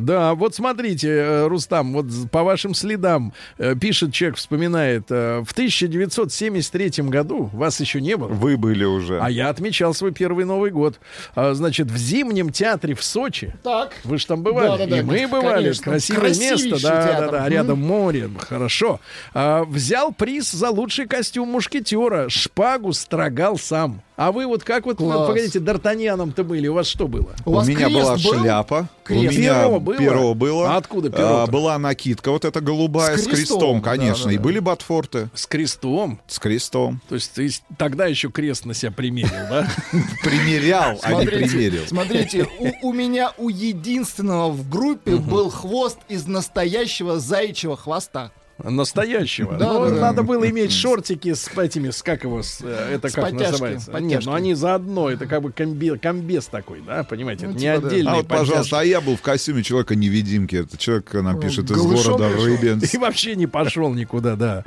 [0.05, 5.51] Да, вот смотрите, э, Рустам, вот по вашим следам э, пишет человек, вспоминает, э, в
[5.51, 8.27] 1973 году вас еще не было.
[8.27, 9.19] Вы были уже.
[9.19, 10.99] А я отмечал свой первый Новый год.
[11.35, 13.53] А, значит, в зимнем театре в Сочи.
[13.63, 13.93] Так.
[14.03, 14.67] Вы же там бывали.
[14.69, 15.63] Да-да-да, и мы бывали.
[15.63, 15.83] конечно.
[15.83, 16.81] Красивое место.
[16.81, 17.31] Да, да, театр.
[17.31, 17.39] да.
[17.41, 17.49] Мгм.
[17.49, 18.29] Рядом море.
[18.39, 18.99] Хорошо.
[19.33, 22.29] А, взял приз за лучший костюм мушкетера.
[22.29, 24.01] Шпагу строгал сам.
[24.21, 25.27] А вы вот как вот, Класс.
[25.29, 26.67] погодите, Д'Артаньяном-то были?
[26.67, 27.29] У вас что было?
[27.45, 28.19] У У вас меня была был?
[28.19, 29.33] шляпа, Крест.
[29.33, 29.97] у меня Перо было?
[29.97, 30.73] перо было.
[30.73, 31.43] А откуда перо-то?
[31.43, 34.25] А, была накидка, вот эта голубая С с крестом, крестом, конечно.
[34.25, 34.31] да-да-да.
[34.33, 36.19] И были ботфорты С крестом.
[36.27, 36.99] с крестом.
[37.07, 39.69] То есть ты тогда еще крест на себя примерил, да?
[40.21, 41.81] Примерял, а не Смотрите, примерил.
[41.87, 48.31] смотрите, у, у меня у единственного в группе был хвост из настоящего заячьего хвоста.
[48.63, 49.55] Настоящего.
[49.57, 50.01] Да, Ну, да, да.
[50.01, 53.51] надо было иметь шортики с этими, с как его, с, э, это С как подтяжкой,
[53.51, 53.91] называется?
[53.91, 54.07] подтяжкой.
[54.09, 57.47] Нет, ну они заодно, это как бы комби- комбез такой, да, понимаете?
[57.47, 57.87] Ну, это типа не да.
[57.87, 60.55] отдельный А вот, пожалуйста, а я был в костюме человека-невидимки.
[60.57, 62.45] Это человек нам пишет из города пришел?
[62.45, 62.93] Рыбинск.
[62.93, 64.63] И вообще не пошел никуда, да.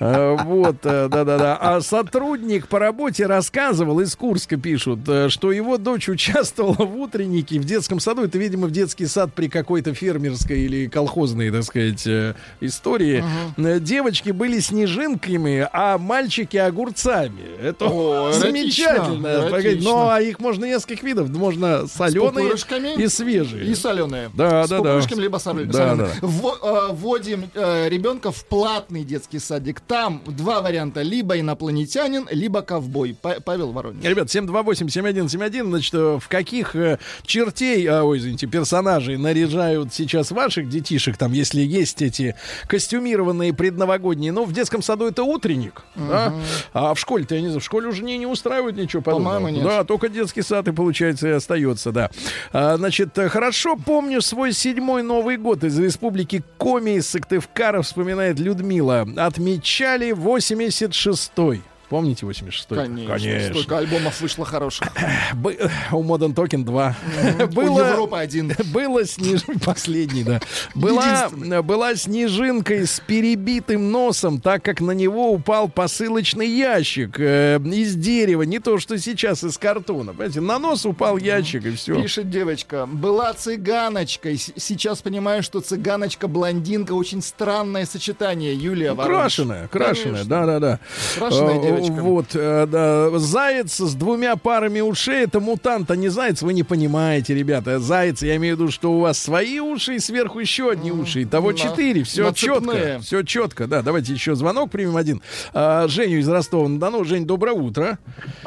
[0.00, 1.56] Э, Вот, э, да-да-да.
[1.56, 7.58] А сотрудник по работе рассказывал, из Курска пишут, э, что его дочь участвовала в утреннике
[7.60, 8.22] в детском саду.
[8.24, 13.22] Это, видимо, в детский сад при какой-то фермерской или колхозной, так сказать, э, истории.
[13.56, 17.42] Э, Девочки были снежинками, а мальчики огурцами.
[17.62, 19.26] Это О, замечательно.
[19.26, 19.90] эротично, эротично.
[19.90, 21.28] Но а их можно нескольких видов.
[21.30, 22.54] Можно соленые
[22.96, 23.66] и свежие.
[23.66, 24.30] И соленые.
[24.34, 25.00] Да, С да, да.
[25.16, 25.72] либо Да, соленые.
[25.72, 26.08] да.
[26.22, 26.58] Во-
[26.90, 29.80] э, Вводим э, ребенка в платный детский садик.
[29.80, 31.02] Там два варианта.
[31.02, 33.16] Либо инопланетянин, либо ковбой.
[33.20, 34.02] Па- Павел Воронин.
[34.02, 41.16] Ребят, 728-7171, значит, в каких э, чертей, а, ой, извините, персонажей наряжают сейчас ваших детишек,
[41.16, 42.34] там, если есть эти
[42.68, 43.17] костюмированные
[43.52, 46.32] предновогодние, ну, в детском саду это утренник, да?
[46.72, 49.48] а в школе-то, я не знаю, в школе уже не, не устраивают ничего подобного.
[49.48, 49.64] Нет.
[49.64, 52.10] Да, только детский сад и, получается, и остается, да.
[52.52, 59.06] А, значит, хорошо помню свой седьмой Новый год из республики Коми из Сыктывкара, вспоминает Людмила.
[59.16, 61.62] Отмечали 86-й.
[61.88, 63.06] Помните 86-й?
[63.06, 63.50] Конечно.
[63.54, 64.88] Столько альбомов вышло хороших.
[65.34, 66.96] Бы- У Modern Token 2.
[67.44, 68.52] У Было, Европы один.
[68.72, 69.40] было снеж...
[69.64, 70.40] Последний, да.
[70.74, 71.30] Была,
[71.62, 78.42] была снежинкой с перебитым носом, так как на него упал посылочный ящик э, из дерева.
[78.42, 80.12] Не то, что сейчас из картона.
[80.12, 82.00] Понимаете, на нос упал ящик, и все.
[82.02, 82.86] Пишет девочка.
[82.86, 84.36] Была цыганочкой.
[84.36, 88.54] С- Сейчас понимаю, что цыганочка-блондинка очень странное сочетание.
[88.54, 89.20] Юлия Воронеж.
[89.36, 90.28] Крашеная, крашеная, Конечно.
[90.28, 90.80] да-да-да.
[91.16, 92.02] Крашеная Э, девочка.
[92.02, 93.10] Вот, э, да.
[93.18, 97.78] Заяц с двумя парами ушей, это мутант, а не заяц, вы не понимаете, ребята.
[97.78, 101.22] Заяц, я имею в виду, что у вас свои уши и сверху еще одни уши.
[101.24, 103.00] Итого на- четыре, все четко.
[103.00, 103.82] Все четко, да.
[103.82, 105.22] Давайте еще звонок примем один.
[105.52, 107.04] А, Женю из Ростова-на-Дону.
[107.04, 107.98] Жень, доброе утро.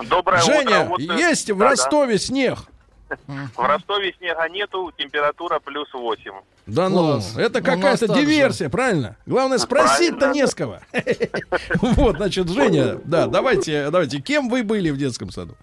[0.10, 0.86] Доброе Женя, утро.
[0.90, 1.72] Вот, э, есть в да-да.
[1.72, 2.60] Ростове снег?
[3.28, 6.32] В Ростове снега нету, температура плюс 8.
[6.68, 9.18] Да ну, это У нас какая-то диверсия, правильно?
[9.26, 10.42] Главное, спросить-то Правильно.
[10.42, 10.80] не с кого.
[11.82, 15.56] Вот, значит, Женя, да, давайте, давайте, кем вы были в детском саду?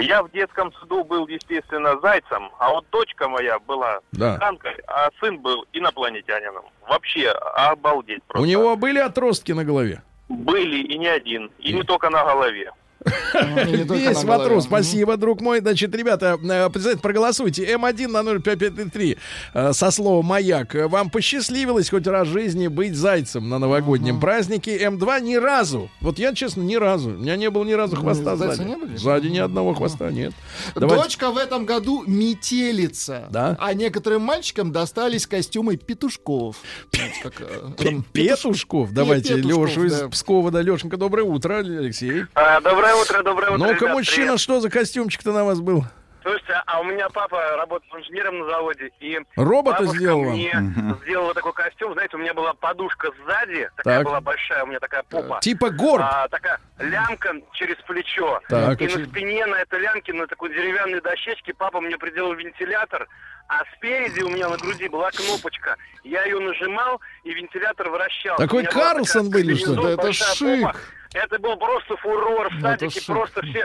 [0.00, 4.34] Я в детском саду был, естественно, зайцем, а вот дочка моя была Да.
[4.34, 6.64] цыганкой, а сын был инопланетянином.
[6.88, 8.42] Вообще, обалдеть просто.
[8.42, 10.02] У него были отростки на голове?
[10.28, 12.72] Были и не один, и не только на голове.
[13.04, 15.60] Весь вопрос, спасибо, друг мой.
[15.60, 17.64] Значит, ребята, э, представьте, проголосуйте.
[17.64, 19.18] М1 на 0553
[19.52, 20.74] э, со словом «Маяк».
[20.74, 24.78] Э, Вам посчастливилось хоть раз в жизни быть зайцем на новогоднем празднике?
[24.78, 25.90] М2 ни разу.
[26.00, 27.10] Вот я, честно, ни разу.
[27.10, 28.96] У меня не было ни разу хвоста сзади.
[28.96, 30.32] Сзади ни одного хвоста нет.
[30.74, 33.28] Дочка в этом году метелица.
[33.30, 33.56] Да.
[33.60, 36.56] А некоторым мальчикам достались костюмы петушков.
[36.92, 40.04] Э, Петушков, давайте Лешу из.
[40.10, 40.50] Пскова.
[40.50, 42.24] Да, Лешенька, доброе утро, Алексей.
[42.34, 42.60] А,
[42.94, 43.66] доброе утро, доброе утро.
[43.72, 44.40] Ну-ка, мужчина, привет.
[44.40, 45.84] что за костюмчик-то на вас был?
[46.22, 50.32] Слушайте, а у меня папа работает инженером на заводе, и Робота бабушка сделал вам?
[50.32, 50.98] мне Мгм.
[51.02, 51.92] сделала такой костюм.
[51.92, 54.06] Знаете, у меня была подушка сзади, такая Так.
[54.06, 55.38] была большая, у меня такая попа.
[55.42, 56.02] Типа горб.
[56.02, 58.40] А, такая лямка через плечо.
[58.48, 58.80] Так.
[58.80, 63.06] И на спине на этой лямке, на такой деревянной дощечке, папа мне приделал вентилятор,
[63.48, 65.76] а спереди у меня на груди была кнопочка.
[66.02, 68.42] Я ее нажимал, и вентилятор вращался.
[68.42, 69.76] Такой Карлсон были, что ли?
[69.76, 70.62] комбинезон, Да это шик.
[70.62, 70.76] попа.
[71.14, 73.64] Это был просто фурор в Ну, садике, просто все...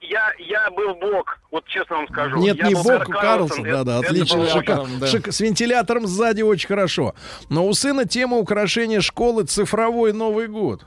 [0.00, 2.38] Я, я был бог, вот честно вам скажу.
[2.38, 3.66] Нет, Я не Бог, Кар- Карлсон.
[3.66, 4.38] Это- Да-да, это отлично.
[4.44, 5.06] Шика- да.
[5.06, 7.14] шик- С вентилятором сзади очень хорошо.
[7.50, 10.86] Но у сына тема украшения школы цифровой Новый год.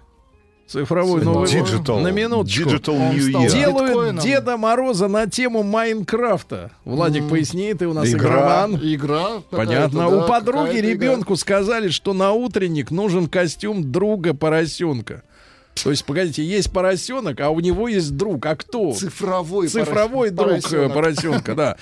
[0.67, 1.67] Цифровой Новый год.
[1.69, 2.01] Digital.
[2.01, 2.69] На минуточку.
[2.69, 3.49] Digital New Year.
[3.49, 4.23] Делают Биткоином.
[4.23, 6.71] Деда Мороза на тему Майнкрафта.
[6.83, 8.19] Владик, поясни, ты у нас Игра.
[8.29, 8.75] игроман.
[8.83, 9.27] Игра.
[9.49, 9.99] Понятно.
[9.99, 10.89] да, У подруги какая-то игра.
[10.91, 15.23] ребенку сказали, что на утренник нужен костюм друга поросенка.
[15.83, 18.43] То есть, погодите, есть поросенок, а у него есть друг.
[18.47, 18.93] А кто?
[18.93, 20.93] Цифровой, Цифровой порос- друг э, поросенок.
[20.93, 21.77] поросенка, да.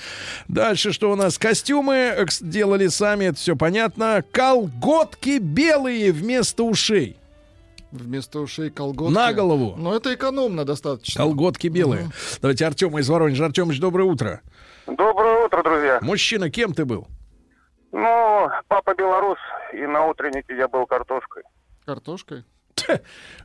[0.48, 1.38] Дальше что у нас?
[1.38, 4.22] Костюмы э, делали сами, это все понятно.
[4.32, 7.16] Колготки белые вместо ушей.
[8.02, 9.12] Вместо ушей колготки.
[9.14, 9.74] На голову.
[9.76, 11.22] Но это экономно достаточно.
[11.22, 12.08] Колготки белые.
[12.40, 13.46] Давайте Артема из Воронежа.
[13.46, 14.40] Артемыч, доброе утро.
[14.86, 15.98] Доброе утро, друзья.
[16.02, 17.06] Мужчина, кем ты был?
[17.92, 19.38] Ну, папа белорус,
[19.72, 21.42] и на утреннике я был картошкой.
[21.84, 22.44] Картошкой.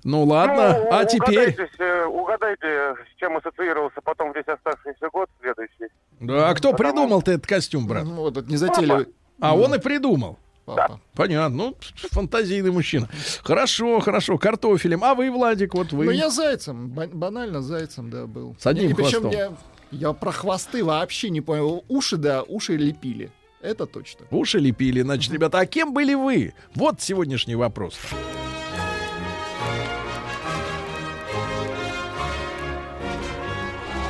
[0.03, 1.49] Ну ладно, Ну, а теперь...
[1.53, 5.87] Угадайте, э, угадайте, с чем ассоциировался потом весь оставшийся год следующий.
[6.19, 8.03] Да, а кто Потому- придумал-то этот костюм, брат?
[8.03, 9.07] Ну, вот этот незатейливый.
[9.39, 10.37] А он и придумал.
[10.65, 10.99] Папа.
[11.15, 11.75] Понятно, ну,
[12.11, 13.09] фантазийный мужчина.
[13.43, 15.03] Хорошо, хорошо, картофелем.
[15.03, 16.05] А вы, Владик, вот вы.
[16.05, 16.89] Ну, я зайцем.
[16.89, 18.55] ба- банально зайцем, да, был.
[18.59, 19.31] С одним И причем хвостом.
[19.31, 19.53] я,
[19.91, 21.83] я про хвосты вообще не понял.
[21.89, 23.31] Уши, да, уши лепили.
[23.61, 24.25] Это точно.
[24.31, 26.53] Уши лепили, значит, ребята, а кем были вы?
[26.75, 27.97] Вот сегодняшний вопрос.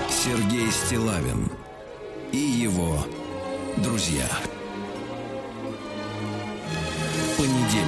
[0.10, 1.50] Сергей Стилавин
[2.32, 2.98] и его
[3.78, 4.28] друзья.
[7.42, 7.88] Понедельник.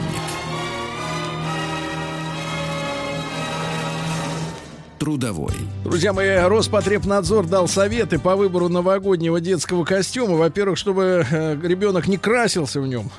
[4.98, 5.54] Трудовой.
[5.84, 10.38] Друзья мои, Роспотребнадзор дал советы по выбору новогоднего детского костюма.
[10.38, 13.12] Во-первых, чтобы э, ребенок не красился в нем.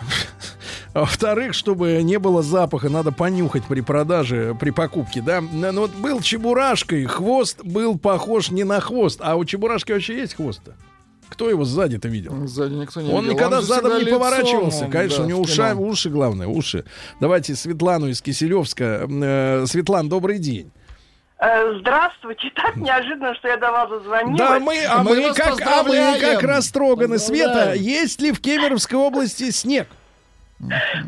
[0.92, 5.40] А во-вторых, чтобы не было запаха, надо понюхать при продаже, при покупке, да.
[5.40, 9.20] Ну вот был чебурашкой, хвост был похож не на хвост.
[9.22, 10.74] А у чебурашки вообще есть хвост-то?
[11.28, 12.46] Кто его сзади-то видел?
[12.46, 13.36] Сзади никто не Он видел.
[13.36, 14.84] никогда же задом не лицом, поворачивался.
[14.84, 15.80] он, Конечно, да, у него кино.
[15.82, 16.84] уши, главное, уши.
[17.20, 19.06] Давайте Светлану из Киселевска.
[19.10, 20.70] Э, Светлан, добрый день.
[21.38, 24.38] Э, Здравствуйте, так неожиданно, что я до вас дозвонилась.
[24.38, 27.18] Да, мы, а Мы мы, как, а мы как растроганы.
[27.18, 27.82] Света, Поздравляем.
[27.82, 29.88] есть ли в Кемеровской области снег?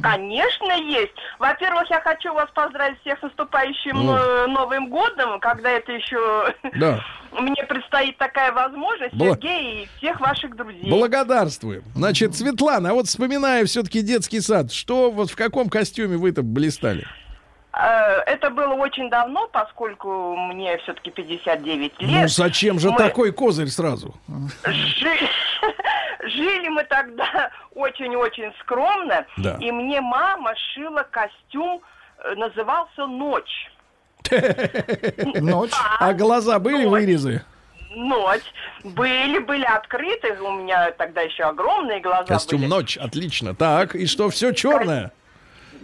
[0.03, 1.13] Конечно, есть.
[1.39, 4.15] Во-первых, я хочу вас поздравить всех с наступающим Ну.
[4.17, 7.01] э, Новым годом, когда это еще Да.
[7.33, 10.91] мне предстоит такая возможность, Бла- Сергей и всех ваших друзей.
[10.91, 11.83] Благодарствуем.
[11.95, 17.07] Значит, Светлана, а вот вспоминая все-таки детский сад, что вот в каком костюме вы-то блистали?
[17.79, 22.31] Э, Это было очень давно, поскольку мне все-таки 59 Ну, лет.
[22.31, 24.15] зачем же Мы- такой козырь сразу?
[24.65, 25.29] Жи-
[26.29, 29.57] Жили мы тогда очень-очень скромно, Да.
[29.61, 31.81] и мне мама шила костюм,
[32.25, 33.71] э, назывался «Ночь».
[35.41, 35.73] Ночь.
[36.01, 37.45] А глаза были вырезы?
[37.91, 38.43] Ночь.
[38.85, 42.71] Были, были открыты, у меня тогда еще огромные глаза Костюм были.
[42.71, 43.55] ночь, отлично.
[43.55, 45.13] Так, и что, все черное?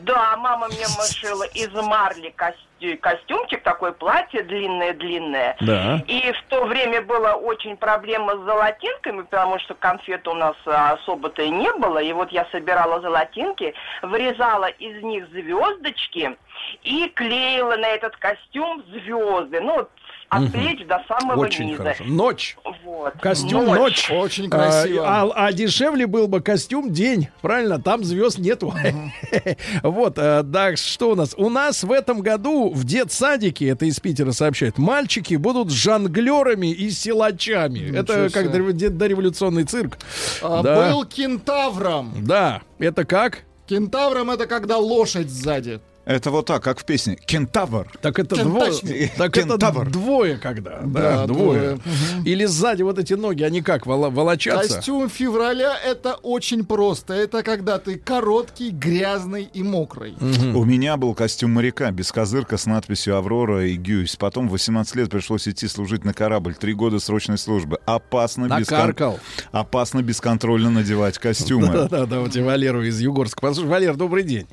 [0.04, 0.86] Да, мама мне
[1.20, 5.56] шила из марли костю- костюмчик, такое платье длинное-длинное.
[5.60, 6.02] Да.
[6.06, 10.92] И в то время была очень проблема с золотинками, потому что конфет у нас а,
[10.92, 11.98] особо-то и не было.
[11.98, 16.36] И вот я собирала золотинки, вырезала из них звездочки
[16.82, 19.60] и клеила на этот костюм звезды.
[19.60, 19.90] Ну, вот
[20.32, 21.78] от плеч до самого Очень низа.
[21.82, 22.04] хорошо.
[22.04, 22.56] Ночь.
[22.84, 23.12] Вот.
[23.20, 24.10] Костюм ночь.
[24.10, 25.04] Очень красиво.
[25.06, 27.28] А, а- а дешевле был бы костюм день.
[27.42, 28.72] Правильно, там звезд нету.
[29.82, 31.34] Вот, э, да, что у нас?
[31.36, 36.90] У нас в этом году в детсадике, это из Питера сообщают, мальчики будут жонглерами и
[36.90, 37.94] силачами.
[37.96, 38.88] Это как себе.
[38.90, 39.98] дореволюционный цирк.
[40.42, 40.90] А, Да.
[40.90, 42.12] Был кентавром.
[42.24, 43.40] Да, это как?
[43.66, 45.80] Кентавром это когда лошадь сзади.
[46.04, 47.16] Это вот так, как в песне.
[47.26, 47.86] Кентавр.
[48.00, 48.72] Так это двое.
[49.16, 49.88] Так это Кентавр.
[49.88, 50.80] двое когда.
[50.82, 51.60] Да, Да, двое.
[51.76, 51.80] двое.
[52.24, 54.76] Или сзади вот эти ноги, они как, вола- волочатся?
[54.76, 57.14] Костюм февраля это очень просто.
[57.14, 60.16] Это когда ты короткий, грязный и мокрый.
[60.54, 64.16] У меня был костюм моряка, без козырка с надписью «Аврора» и «Гюйс».
[64.16, 66.54] Потом в 18 лет пришлось идти служить на корабль.
[66.54, 67.78] Три года срочной службы.
[67.86, 69.20] Опасно, бескон- Накаркал.
[69.52, 71.68] Опасно бесконтрольно надевать костюмы.
[71.72, 73.40] Да-да, давайте Валеру из Югорска.
[73.40, 74.48] Послушай, Валер, добрый день.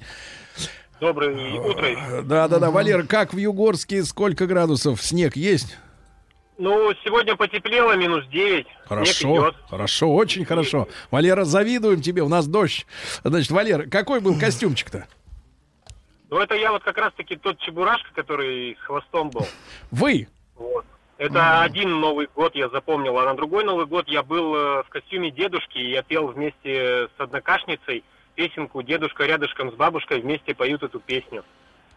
[1.00, 2.22] Доброе утро.
[2.24, 5.02] Да-да-да, Валер, как в Югорске, сколько градусов?
[5.02, 5.78] Снег есть?
[6.58, 8.68] Ну, сегодня потеплело, минус 9.
[8.86, 10.90] Хорошо, хорошо, очень хорошо.
[11.10, 12.86] Валера, завидуем тебе, у нас дождь.
[13.24, 15.08] Значит, Валера, какой был костюмчик-то?
[16.30, 19.48] Ну, это я вот как раз-таки тот чебурашка, который с хвостом был.
[19.90, 20.28] Вы?
[20.56, 20.86] Вот.
[21.18, 24.90] Это один Новый год я запомнил, а на другой Новый год я был э, в
[24.90, 28.04] костюме дедушки, и я пел вместе с однокашницей
[28.40, 31.44] песенку «Дедушка рядышком с бабушкой вместе поют эту песню».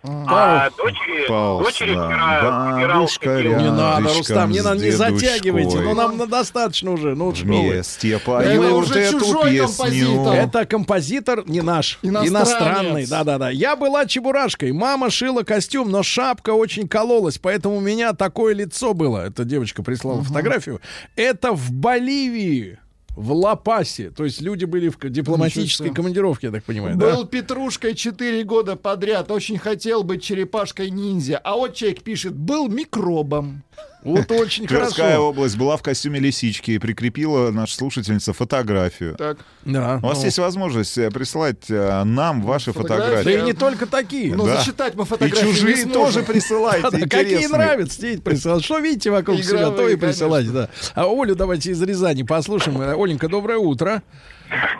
[0.05, 1.64] А дочери, Пауза.
[1.64, 5.78] дочери вчера выбирал Бабушка такие- Не надо, Рустам, не надо, не затягивайте.
[5.78, 7.14] Ну, нам на- достаточно уже.
[7.14, 7.31] Ну.
[7.31, 9.66] Вместе Это поют уже эту чужой песню.
[9.69, 10.35] композитор.
[10.35, 13.51] Это композитор не наш, иностранный, да-да-да.
[13.51, 18.94] Я была чебурашкой, мама шила костюм, но шапка очень кололась, поэтому у меня такое лицо
[18.94, 19.27] было.
[19.28, 20.81] Эта девочка прислала фотографию.
[21.14, 22.81] Это в Боливии,
[23.16, 24.10] в Ла-Пасе.
[24.10, 27.14] То есть люди были в дипломатической Ничего командировке, я так понимаю, да?
[27.14, 29.30] Был петрушкой 4 года подряд.
[29.30, 31.39] Очень хотел быть черепашкой-ниндзя.
[31.39, 33.62] А вот человек пишет, был микробом.
[34.02, 35.28] Вот очень Тверская хорошо.
[35.28, 39.14] область была в костюме лисички и прикрепила наша слушательница фотографию.
[39.16, 39.38] Так.
[39.64, 40.00] Да.
[40.02, 40.24] У вас ну.
[40.24, 43.10] есть возможность э, прислать э, нам ваши Фотографии.
[43.10, 43.42] Да фотографии.
[43.42, 44.34] и не только такие.
[44.34, 44.56] Ну, Да.
[44.56, 47.06] зачитать мы И фотографии не чужие тоже присылайте.
[47.08, 48.64] Какие нравятся, и присылать.
[48.64, 50.68] Что видите вокруг себя, Игровые, то и присылайте, да.
[50.94, 52.80] А Олю давайте из Рязани послушаем.
[52.80, 54.02] Э, Оленька, доброе утро.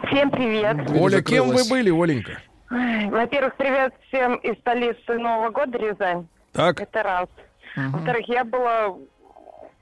[0.09, 0.85] Всем привет.
[0.87, 2.39] Дверь Оля, кем вы были, Оленька?
[2.71, 6.27] Во-первых, привет всем из столицы Нового года Рязань.
[6.53, 7.29] Так, Это раз.
[7.77, 8.95] Во-вторых, я была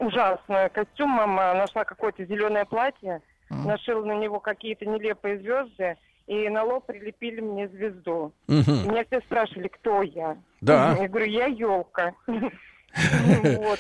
[0.00, 0.68] ужасная.
[0.70, 5.96] Костюмом а, нашла какое-то зеленое платье, нашила на него какие-то нелепые звезды,
[6.26, 8.32] и на лоб прилепили мне звезду.
[8.48, 8.90] И Мгм.
[8.92, 10.36] меня все спрашивали, кто я.
[10.60, 10.96] Да.
[10.98, 12.14] Я говорю, я елка.
[12.92, 13.78] Вот.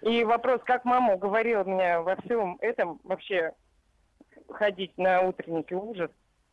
[0.00, 3.52] И вопрос, как мама уговорила меня во всем этом вообще
[4.48, 6.10] ходить на утренники, ужас.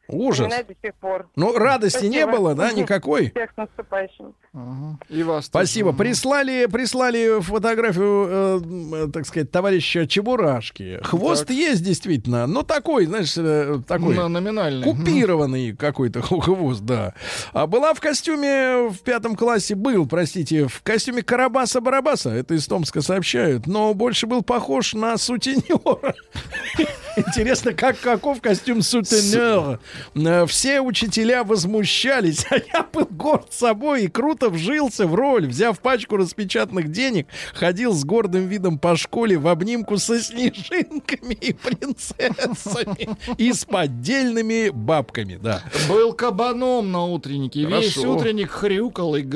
[0.07, 0.49] Ужас.
[0.67, 1.29] До сих пор.
[1.35, 2.31] Ну, радости не Спасибо.
[2.31, 3.29] было, да, никакой?
[3.31, 4.33] Всех с наступающим.
[4.53, 4.99] Ага.
[5.09, 5.91] И вас Спасибо.
[5.91, 6.03] тоже.
[6.03, 10.99] Прислали, прислали фотографию, э, так сказать, товарища Чебурашки.
[11.03, 11.55] Хвост Так.
[11.55, 14.83] есть действительно, но такой, знаешь, э, такой На- номинальный.
[14.83, 17.13] купированный какой-то хвост, да.
[17.53, 23.01] А была в костюме в пятом классе, был, простите, в костюме Карабаса-Барабаса, это из Томска
[23.01, 26.13] сообщают, но больше был похож на сутенера.
[27.15, 29.79] Интересно, как каков костюм сутенера?
[30.15, 35.47] Э, Все учителя возмущались, а я был горд собой и круто вжился в роль.
[35.47, 41.53] Взяв пачку распечатанных денег, ходил с гордым видом по школе в обнимку со снежинками и
[41.53, 45.61] принцессами и с поддельными бабками, да.
[45.87, 47.65] Был кабаном на утреннике.
[47.65, 48.15] Весь Хорошо.
[48.15, 49.27] утренник хрюкал и...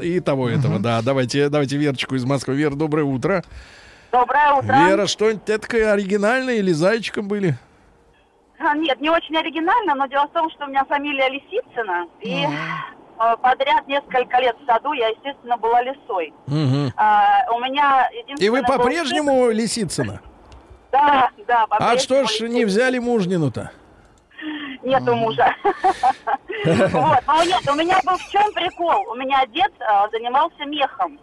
[0.00, 1.02] И того этого, да.
[1.02, 2.54] Давайте, давайте Верочку из Москвы.
[2.54, 3.44] Вера, доброе утро.
[4.12, 4.74] Доброе утро.
[4.88, 7.54] Вера, что-нибудь такое оригинальное или зайчиком были?
[8.58, 12.44] А, Нет, не очень оригинально, но дело в том, что у меня фамилия Лисицына, и
[12.44, 16.34] э, подряд несколько лет в саду я, естественно, была лисой.
[16.46, 16.92] Мгм.
[16.96, 18.08] А, у меня
[18.38, 20.14] И вы по-прежнему Лисицына?
[20.14, 20.22] сын-
[20.92, 22.48] Да, да, А что ж Лисицына.
[22.48, 23.70] не взяли мужнину-то?
[24.82, 25.54] Нету мужа.
[26.92, 29.08] Вот, но нет, у меня был в чем прикол?
[29.10, 31.18] У меня дед а, занимался мехом.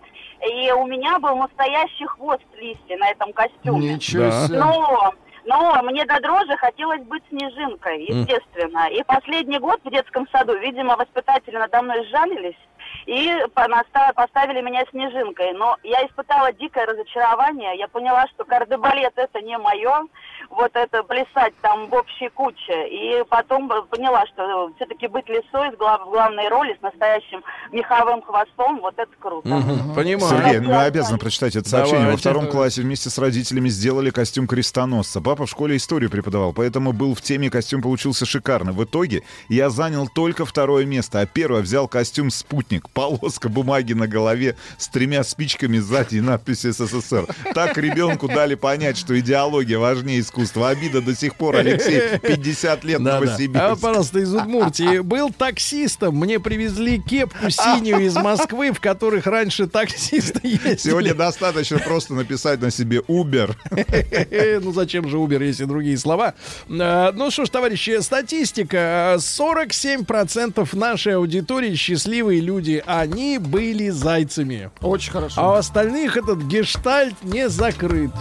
[0.46, 3.94] И у меня был настоящий хвост листья на этом костюме.
[3.96, 4.60] Ничего себе.
[4.60, 5.14] Но,
[5.46, 8.88] но мне до дрожи хотелось быть снежинкой, естественно.
[8.90, 12.58] И последний год в детском саду, видимо, воспитатели надо мной сжалились
[13.06, 15.54] и поставили меня снежинкой.
[15.54, 17.78] Но я испытала дикое разочарование.
[17.78, 20.04] Я поняла, что кардебалет это не мое.
[20.50, 22.88] Вот это плясать там в общей куче.
[22.90, 28.80] И потом поняла, что все-таки быть лисой глав- в главной роли, с настоящим меховым хвостом,
[28.82, 29.48] вот это круто.
[29.48, 30.30] Мгм, Понимаю.
[30.30, 32.00] Сергей, мы обязаны прочитать это сообщение.
[32.00, 32.22] Во Давайте.
[32.22, 35.22] втором классе вместе с родителями сделали костюм крестоносца.
[35.22, 38.74] Папа в школе историю преподавал, поэтому был в теме, костюм получился шикарный.
[38.74, 42.90] В итоге я занял только второе место, а первое взял костюм «Спутник».
[42.90, 47.28] Полоска бумаги на голове с тремя спичками сзади и надписью «СССР».
[47.54, 50.37] Так ребенку дали понять, что идеология важнее искусства.
[50.68, 53.20] Обида до сих пор, Алексей, 50 лет Да, да.
[53.26, 53.66] Новосибирск.
[53.66, 55.00] А, пожалуйста, из Удмуртии.
[55.08, 56.16] Был таксистом.
[56.16, 60.76] Мне привезли кепку синюю из Москвы, в которых раньше таксисты ездили.
[60.78, 63.56] Сегодня достаточно просто написать на себе «Убер».
[64.68, 66.34] Ну зачем же Uber, если другие слова?
[66.70, 69.16] А, Ну что ж, товарищи, статистика.
[69.18, 72.84] 47% нашей аудитории счастливые люди.
[72.86, 74.70] Они были зайцами.
[74.82, 75.42] Очень хорошо.
[75.42, 78.12] А у остальных этот гештальт не закрыт.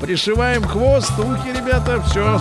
[0.00, 1.63] Пришиваем хвост, ухи, ребята,
[2.08, 2.38] все.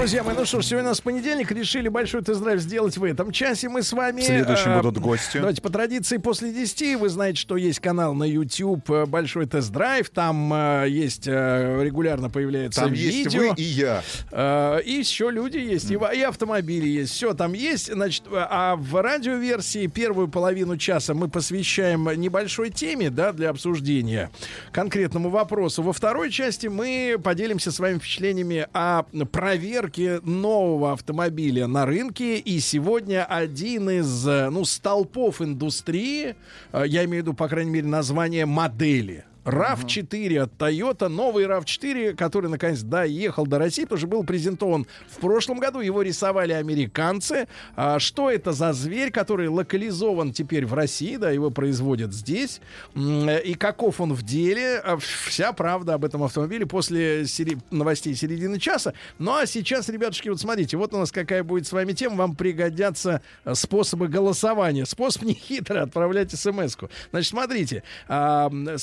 [0.00, 1.52] Друзья мои, ну что ж, сегодня у нас понедельник.
[1.52, 3.68] Решили большой тест-драйв сделать в этом часе.
[3.68, 4.22] Мы с вами...
[4.22, 5.36] В следующем э, будут гости.
[5.36, 6.98] Давайте по традиции после 10.
[6.98, 10.08] Вы знаете, что есть канал на YouTube э, «Большой тест-драйв».
[10.08, 13.42] Там э, есть, э, регулярно появляется Там видео.
[13.42, 14.02] есть вы и я.
[14.32, 17.12] Э, и еще люди есть, и, во- и автомобили есть.
[17.12, 17.92] Все там есть.
[17.92, 24.30] Значит, э, а в радиоверсии первую половину часа мы посвящаем небольшой теме, да, для обсуждения
[24.72, 25.82] конкретному вопросу.
[25.82, 32.38] Во второй части мы поделимся с вами впечатлениями о проверке нового автомобиля на рынке.
[32.38, 36.36] И сегодня один из, э, ну, столпов индустрии,
[36.72, 39.24] э, я имею в виду, по крайней мере, название модели.
[39.44, 45.58] RAV4 от Toyota, новый RAV4, который наконец доехал до России, тоже был презентован в прошлом
[45.58, 45.80] году.
[45.80, 47.48] Его рисовали американцы.
[47.76, 52.60] А, что это за зверь, который локализован теперь в России, да, его производят здесь.
[52.96, 54.78] И каков он в деле?
[54.84, 58.94] А, Вся правда об этом автомобиле после сери- новостей середины часа.
[59.18, 62.16] Ну а сейчас, ребятушки, вот смотрите, вот у нас какая будет с вами тема.
[62.16, 64.84] Вам пригодятся э, способы голосования.
[64.86, 66.90] Способ нехитрый, отправлять смс-ку.
[67.10, 68.78] Значит, смотрите, а, м,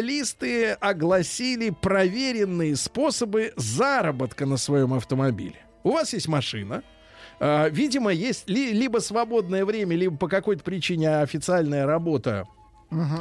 [0.00, 5.56] специалисты огласили проверенные способы заработка на своем автомобиле.
[5.82, 6.82] У вас есть машина,
[7.40, 12.46] а, Видимо, есть ли- либо свободное время, либо по какой-то причине официальная работа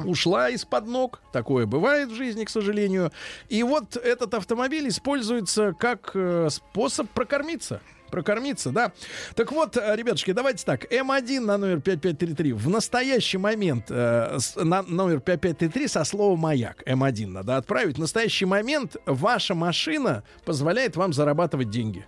[0.06, 1.22] ушла из-под ног.
[1.32, 3.12] Такое бывает в жизни, к сожалению.
[3.50, 7.80] И вот этот автомобиль используется как э, способ прокормиться.
[8.12, 8.92] Прокормиться, да.
[9.36, 10.86] Так вот, э, ребятушки, давайте так.
[10.92, 16.84] М1 на номер 5533 в настоящий момент э, с- на номер 5533 со словом «маяк».
[16.86, 17.98] М1 надо отправить.
[17.98, 22.06] В настоящий момент ваша машина позволяет вам зарабатывать деньги.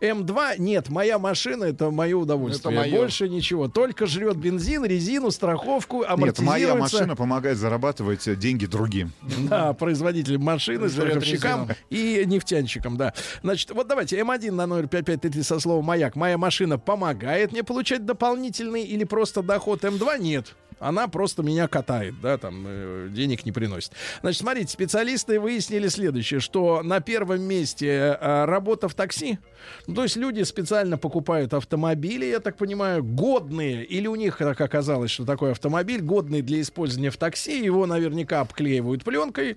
[0.00, 2.72] М2 нет, моя машина это мое удовольствие.
[2.74, 2.96] Это моё.
[3.00, 3.68] Больше ничего.
[3.68, 6.42] Только жрет бензин, резину, страховку, Нет, амортизируется.
[6.44, 9.12] моя машина помогает зарабатывать э, деньги другим.
[9.50, 13.14] Да, производителям машины, Жрет страховщикам и нефтянщикам, да.
[13.42, 16.16] Значит, вот давайте М1 на номер 5533 со словом «Маяк».
[16.16, 20.18] Моя машина помогает мне получать дополнительный или просто доход М2?
[20.20, 20.54] Нет.
[20.80, 23.92] Она просто меня катает, да, там э, денег не приносит.
[24.22, 29.38] Значит, смотрите, специалисты выяснили следующее, что на первом месте э, работа в такси.
[29.86, 34.58] Ну, то есть люди специально покупают автомобили, я так понимаю, годные, или у них так
[34.60, 39.56] оказалось, что такой автомобиль годный для использования в такси, его наверняка обклеивают пленкой.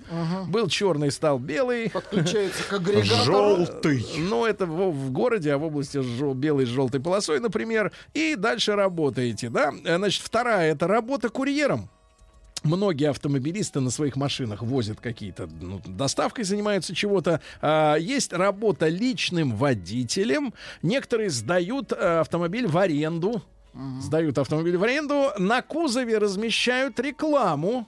[0.50, 1.90] Был черный, стал белый.
[1.90, 3.24] Подключается к агрегатору.
[3.24, 4.06] Желтый.
[4.18, 7.94] Ну, это в, в городе, а в области жел- белой с желтой полосой, например.
[8.14, 9.72] И дальше работаете, да?
[9.86, 11.90] Э, Значит, вторая это работа курьером.
[12.64, 17.42] Многие автомобилисты на своих машинах возят какие-то, ну, доставкой занимаются чего-то.
[17.62, 20.54] А, есть работа личным водителем.
[20.82, 23.44] Некоторые сдают э, автомобиль в аренду.
[24.00, 25.32] Сдают автомобиль в аренду.
[25.40, 27.88] На кузове размещают рекламу.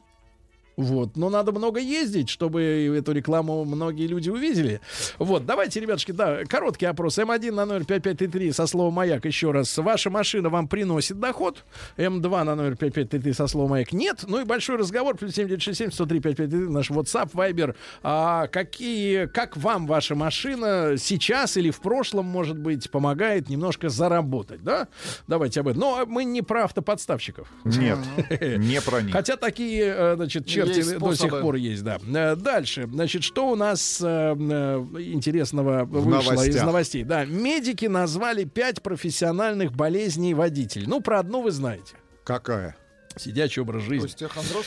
[0.78, 2.62] Вот, но надо много ездить, чтобы
[2.98, 4.82] эту рекламу многие люди увидели.
[5.20, 7.18] Вот, давайте, ребятушки, да, короткий опрос.
[7.18, 9.78] М1 на номер 5533 со словом «Маяк» еще раз.
[9.78, 11.64] Ваша машина вам приносит доход.
[11.98, 14.26] М2 на номер 5533 со словом «Маяк» нет.
[14.28, 15.16] Ну и большой разговор.
[15.16, 17.76] Плюс 7967 103 5533 наш WhatsApp, Viber.
[18.04, 24.62] А какие, как вам ваша машина сейчас или в прошлом, может быть, помогает немножко заработать,
[24.64, 24.90] да?
[25.28, 25.80] Давайте об этом.
[25.80, 27.48] Но мы не про автоподставщиков.
[27.64, 27.98] Нет,
[28.42, 29.14] не про них.
[29.14, 32.00] Хотя такие, э, значит, черти Есть до сих пор есть, да.
[32.14, 37.04] Э, Дальше, значит, что у нас э, э, интересного вышло из новостей?
[37.04, 40.88] Да, медики назвали пять профессиональных болезней водителей.
[40.88, 41.96] Ну, про одну вы знаете.
[42.24, 42.76] Какая?
[43.18, 44.08] Сидячий образ жизни.
[44.08, 44.66] Остеохондроз?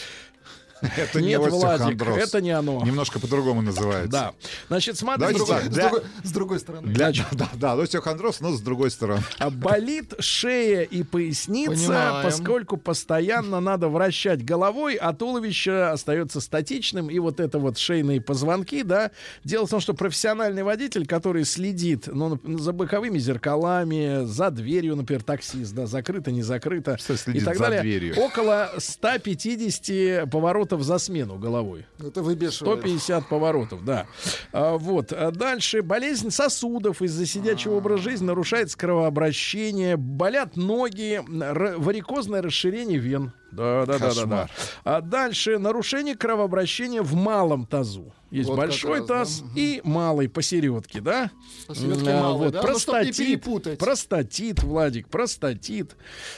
[0.96, 2.16] Это не Нет, Владик, остеохондроз.
[2.18, 2.82] это не оно.
[2.84, 4.10] Немножко по-другому называется.
[4.10, 4.32] Да.
[4.68, 5.38] Значит, смотрите.
[5.44, 5.90] С для-
[6.32, 6.92] другой- стороны.
[7.32, 9.22] Да, да, остеохондроз, но с другой стороны.
[9.38, 17.10] А болит шея и поясница, поскольку постоянно надо вращать головой, а туловище остается статичным.
[17.10, 19.10] И вот это вот шейные позвонки, да.
[19.44, 25.22] Дело в том, что профессиональный водитель, который следит ну, за боковыми зеркалами, за дверью, например,
[25.22, 26.96] таксист, да, закрыто, не закрыто.
[26.98, 27.82] Что и следит так за далее.
[27.82, 28.16] дверью?
[28.18, 31.86] Около 150 поворотов за смену головой.
[31.98, 32.80] Это выбешивает.
[32.80, 34.06] 150 поворотов, да.
[34.52, 35.12] А, вот.
[35.12, 43.32] А дальше болезнь сосудов из-за сидячего образа жизни нарушается кровообращение, болят ноги, варикозное расширение вен.
[43.52, 44.48] Да, да, да, да, да.
[44.84, 48.12] А дальше нарушение кровообращения в малом тазу.
[48.30, 49.14] Есть Вот большой раз, да.
[49.18, 51.30] таз и малый посередке, да?
[51.66, 52.60] Посередке А, малый, вот, да?
[52.60, 53.78] Ну, простатит, перепутать.
[53.78, 55.96] простатит, Владик, простатит.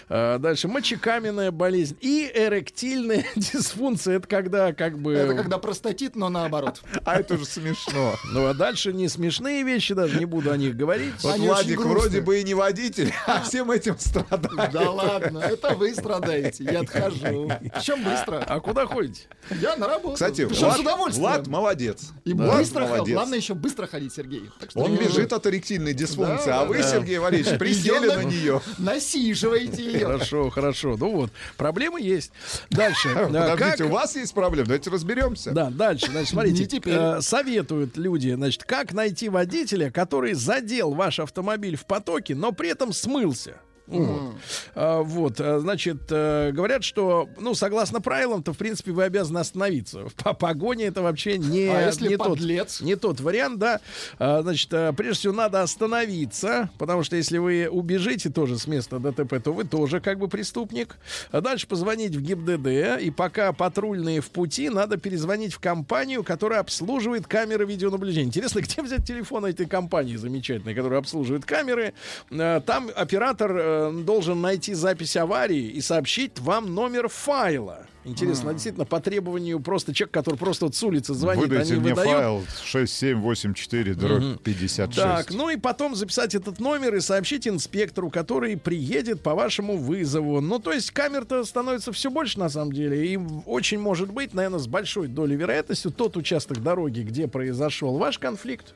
[0.08, 4.18] А, дальше мочекаменная болезнь и эректильная дисфункция.
[4.18, 5.14] Это когда как бы...
[5.14, 6.80] Это когда простатит, но наоборот.
[7.04, 8.14] А это уже смешно.
[8.32, 11.14] Ну а дальше не смешные вещи, даже не буду о них говорить.
[11.22, 14.70] Вот Владик вроде бы и не водитель, а всем этим страдает.
[14.70, 16.62] Да ладно, это вы страдаете.
[16.64, 17.50] Я хожу.
[17.74, 18.44] Причем быстро.
[18.46, 19.22] А куда ходите?
[19.60, 20.14] Я на работу.
[20.14, 21.14] Кстати, Влад.
[21.16, 22.10] Влад молодец.
[22.24, 23.14] И Влад быстро молодец.
[23.14, 24.50] Главное еще быстро ходить, Сергей.
[24.60, 26.82] Так что Он бежит от эректильной дисфункции, Да, а вы, да.
[26.90, 28.60] Сергей Валерьевич, присели на нее.
[28.78, 30.06] Насиживаете ее.
[30.06, 30.96] Хорошо, хорошо.
[30.98, 32.32] Ну вот, проблемы есть.
[32.70, 33.08] Дальше.
[33.14, 34.66] Подождите, как- у вас есть проблемы?
[34.66, 35.50] Давайте разберемся.
[35.52, 41.76] Да, дальше, значит, смотрите, э, советуют люди, значит, как найти водителя, который задел ваш автомобиль
[41.76, 43.56] в потоке, но при этом смылся.
[43.98, 44.34] Вот.
[44.74, 50.06] А, вот, а, значит, э, говорят, что, ну, согласно правилам-то, в принципе, вы обязаны остановиться.
[50.22, 52.80] По погоне это вообще не, А если не, тот, подлец?
[52.80, 53.80] не тот вариант, да.
[54.18, 58.98] А, значит, э, прежде всего, надо остановиться, потому что если вы убежите тоже с места
[58.98, 60.96] ДТП, то вы тоже как бы преступник.
[61.30, 66.60] А дальше позвонить в ГИБДД, и пока патрульные в пути, надо перезвонить в компанию, которая
[66.60, 68.26] обслуживает камеры видеонаблюдения.
[68.26, 71.92] Интересно, где взять телефон этой компании замечательной, которая обслуживает камеры?
[72.30, 73.50] Э, Там оператор
[73.88, 77.86] э, должен найти запись аварии и сообщить вам номер файла.
[78.04, 81.94] Интересно, действительно, по требованию просто человек, который просто вот с улицы звонит, Выдайте они мне
[81.94, 82.10] выдают.
[82.10, 84.96] файл 6784 дробь 56.
[84.96, 90.40] Так, ну и потом записать этот номер и сообщить инспектору, который приедет по вашему вызову.
[90.40, 93.06] Ну, то есть камер-то становится все больше, на самом деле.
[93.06, 98.18] И очень может быть, наверное, с большой долей вероятности, тот участок дороги, где произошел ваш
[98.18, 98.74] конфликт,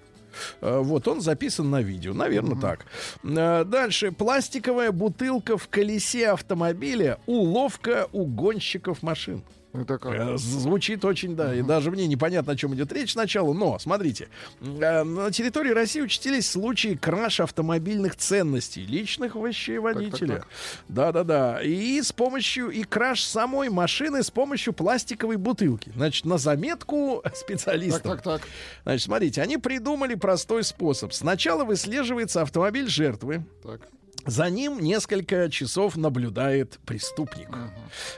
[0.60, 2.86] вот он записан на видео, наверное, так.
[3.22, 9.42] Э, Дальше пластиковая бутылка в колесе автомобиля, уловка у гонщиков машин.
[9.74, 10.14] Это как?
[10.14, 14.28] Э, Звучит очень, да, и даже мне непонятно, о чем идет речь сначала, но, смотрите,
[14.60, 20.44] э, на территории России участились случаи краша автомобильных ценностей, личных вещей водителя.
[20.88, 21.60] Да-да-да.
[21.60, 25.90] И с помощью, и краш самой машины с помощью пластиковой бутылки.
[25.96, 28.02] Значит, на заметку специалистов.
[28.02, 28.48] Так, так, так.
[28.84, 31.12] Значит, смотрите, они придумали простой способ.
[31.12, 33.80] Сначала выслеживается автомобиль жертвы, Так.
[34.26, 37.48] За ним несколько часов наблюдает преступник.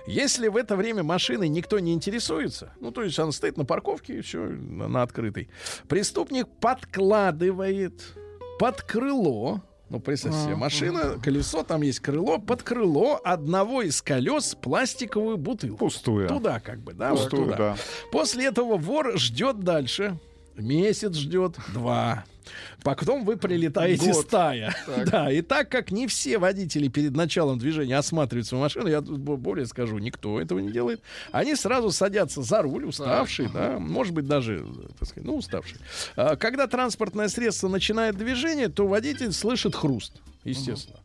[0.06, 4.22] Если в это время машиной никто не интересуется, ну, то есть она стоит на парковке
[4.22, 5.48] все, на, на открытой,
[5.88, 8.02] преступник подкладывает
[8.58, 14.56] под крыло, ну, представьте себе, машина, колесо, там есть крыло, под крыло одного из колес
[14.60, 15.76] пластиковую бутылку.
[15.76, 16.28] Пустую.
[16.28, 17.56] Туда как бы, да, вот Пустую, туда.
[17.56, 17.76] да.
[18.10, 20.18] После этого вор ждет дальше.
[20.56, 22.24] Месяц ждет, два.
[22.82, 24.26] Потом вы прилетаете Год.
[24.26, 24.74] стая.
[24.86, 25.10] Так.
[25.10, 29.18] Да, и так как не все водители перед началом движения осматривают свою машину, я тут
[29.18, 31.02] бо- более скажу, никто этого не делает.
[31.32, 34.64] Они сразу садятся за руль, уставшие, да, может быть, даже,
[34.98, 35.80] так сказать, ну, уставшие.
[36.16, 40.12] А, Когда транспортное средство начинает движение, то водитель слышит хруст,
[40.44, 40.98] естественно.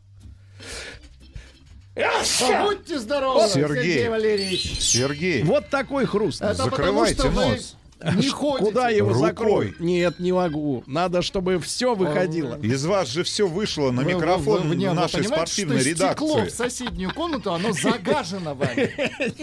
[1.94, 3.82] Будьте здоровы, Сергей.
[3.84, 4.80] Сергей Валерьевич.
[4.80, 6.40] Сергей, Вот такой хруст.
[6.40, 7.76] Это Закрывайте потому, что вы нос.
[8.16, 8.64] Не ходите.
[8.64, 9.22] Куда его Рукой.
[9.28, 9.74] закрою?
[9.78, 10.82] Нет, не могу.
[10.86, 12.58] Надо, чтобы все выходило.
[12.60, 15.90] из вас же все вышло на Вы- вы- микрофон вы- не, вы нашей спортивной что
[15.94, 16.50] стекло редакции.
[16.50, 18.92] в соседнюю комнату, оно загажено вами.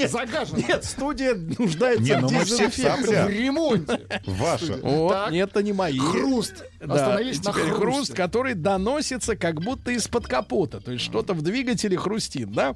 [0.07, 0.57] Загажено.
[0.59, 3.25] Нет, студия нуждается Не, в ну мы все в.
[3.25, 3.99] В ремонте.
[4.25, 4.77] Ваша.
[4.81, 5.97] Вот, нет, это не мои.
[5.97, 6.63] Хруст.
[6.79, 7.73] Да, Остановились и на хрусте.
[7.73, 10.79] хруст, который доносится как будто из-под капота.
[10.79, 12.75] То есть что-то в двигателе хрустит, да?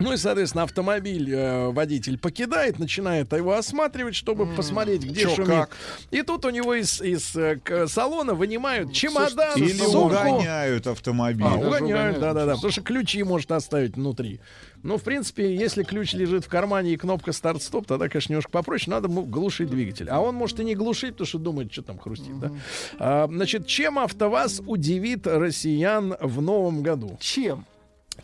[0.00, 5.48] Ну и, соответственно, автомобиль э, водитель покидает, начинает его осматривать, чтобы посмотреть, где чё, шумит.
[5.50, 5.76] как?
[6.10, 10.06] И тут у него из, из э, к- салона вынимают чемодан, Или сумку.
[10.06, 11.46] угоняют автомобиль.
[11.46, 14.40] А, угоняют, да-да-да, потому что ключи может оставить внутри.
[14.82, 18.90] Ну, в принципе, если ключ лежит в кармане и кнопка старт-стоп, тогда, конечно, немножко попроще,
[18.90, 20.08] надо глушить двигатель.
[20.08, 22.50] А он может и не глушить, потому что думает, что там хрустит, да?
[22.98, 27.18] А, значит, чем АвтоВАЗ удивит россиян в новом году?
[27.20, 27.66] Чем?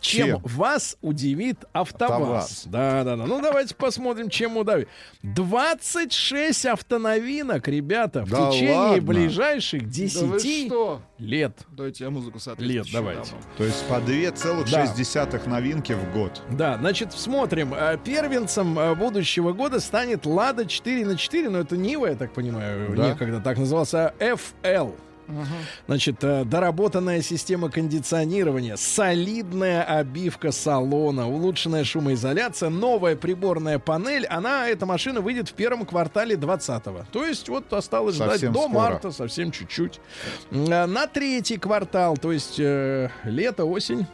[0.01, 0.41] Чем, Чем?
[0.45, 2.13] вас удивит АвтоВАЗ?
[2.21, 2.63] АвтоВАЗ.
[2.67, 3.27] Да, да, да.
[3.27, 4.89] Ну, давайте посмотрим, чем удавит.
[5.23, 9.03] 26 автоновинок, ребята, в Да течение ладно?
[9.03, 9.93] ближайших Да вы
[10.41, 11.03] 10 что?
[11.19, 11.59] лет.
[11.71, 13.31] Давайте я музыку Лет, соответствующую давайте.
[13.33, 13.41] дам.
[13.57, 16.43] То есть по 2,6 новинки в год.
[16.51, 17.75] Да, значит, смотрим.
[17.75, 22.33] Э, Первенцем э, будущего года станет Лада 4 на 4, но это Нива, я так
[22.33, 23.09] понимаю, Да.
[23.09, 24.95] некогда так назывался, FL.
[25.87, 34.27] Значит, э, доработанная система кондиционирования, солидная обивка салона, улучшенная шумоизоляция, новая приборная панель.
[34.27, 37.05] Она, эта машина, выйдет в первом квартале 20-го.
[37.13, 38.75] То есть вот осталось ждать Совсем до скоро.
[38.75, 40.01] марта, совсем чуть-чуть.
[40.51, 44.07] Э, На третий квартал, то есть э, лето, осень,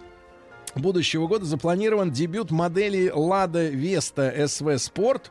[0.75, 5.25] будущего года запланирован дебют модели Lada Vesta SV Sport.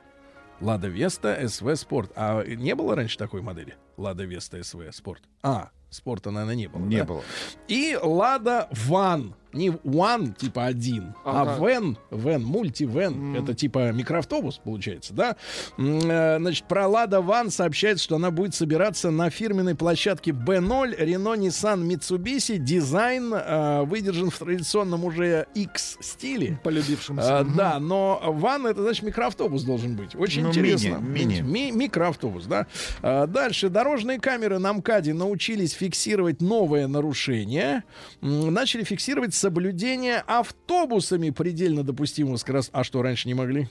[0.59, 2.11] Lada Vesta SV Sport.
[2.15, 3.75] А не было раньше такой модели?
[4.01, 5.21] Lada Vesta SV Sport.
[5.43, 6.81] А, спорта, наверное, не было.
[6.81, 7.05] Не да?
[7.05, 7.23] было.
[7.67, 11.65] И Lada Van не one, типа один, а Ага.
[11.67, 13.35] вен, вен, мультивен.
[13.35, 15.35] Это типа микроавтобус, получается, да?
[15.77, 21.39] Э, Значит, про Лада Ван сообщает, что она будет собираться на фирменной площадке B0 Renault
[21.39, 22.57] Nissan Mitsubishi.
[22.57, 26.59] Дизайн э, выдержан в традиционном уже X-стиле.
[26.63, 27.39] Полюбившемуся.
[27.39, 30.15] А, да, но ван это значит микроавтобус должен быть.
[30.15, 30.97] Очень Ну, интересно.
[30.97, 31.41] мини, мини.
[31.41, 32.67] Ми- микроавтобус, да.
[33.01, 37.83] А, дальше дорожные камеры на МКАДе научились фиксировать новое нарушение.
[38.21, 42.81] Начали фиксировать соблюдение автобусами предельно допустимого скоростного.
[42.81, 43.67] А что раньше не могли?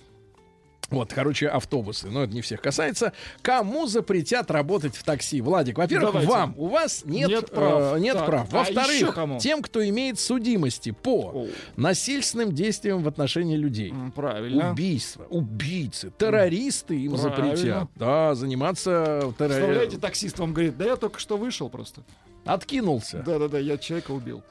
[0.90, 2.08] Вот, короче, автобусы.
[2.10, 3.12] Но это не всех касается.
[3.42, 5.40] Кому запретят работать в такси?
[5.40, 6.28] Владик, во-первых, Давайте.
[6.32, 6.54] вам.
[6.58, 7.94] У вас нет, Нет прав.
[7.96, 8.26] э, нет Так.
[8.26, 8.48] прав.
[8.52, 9.38] А Во-вторых, кому?
[9.38, 13.94] тем, кто имеет судимости по насильственным действиям в отношении людей.
[14.16, 14.72] Правильно.
[14.72, 17.36] Убийства, убийцы, террористы им Правильно.
[17.56, 17.88] запретят.
[17.94, 20.00] Да, заниматься Представляете, терроризмом.
[20.00, 22.02] таксист вам говорит, да я только что вышел просто.
[22.44, 23.22] Откинулся.
[23.24, 24.42] Да-да-да, я человека убил.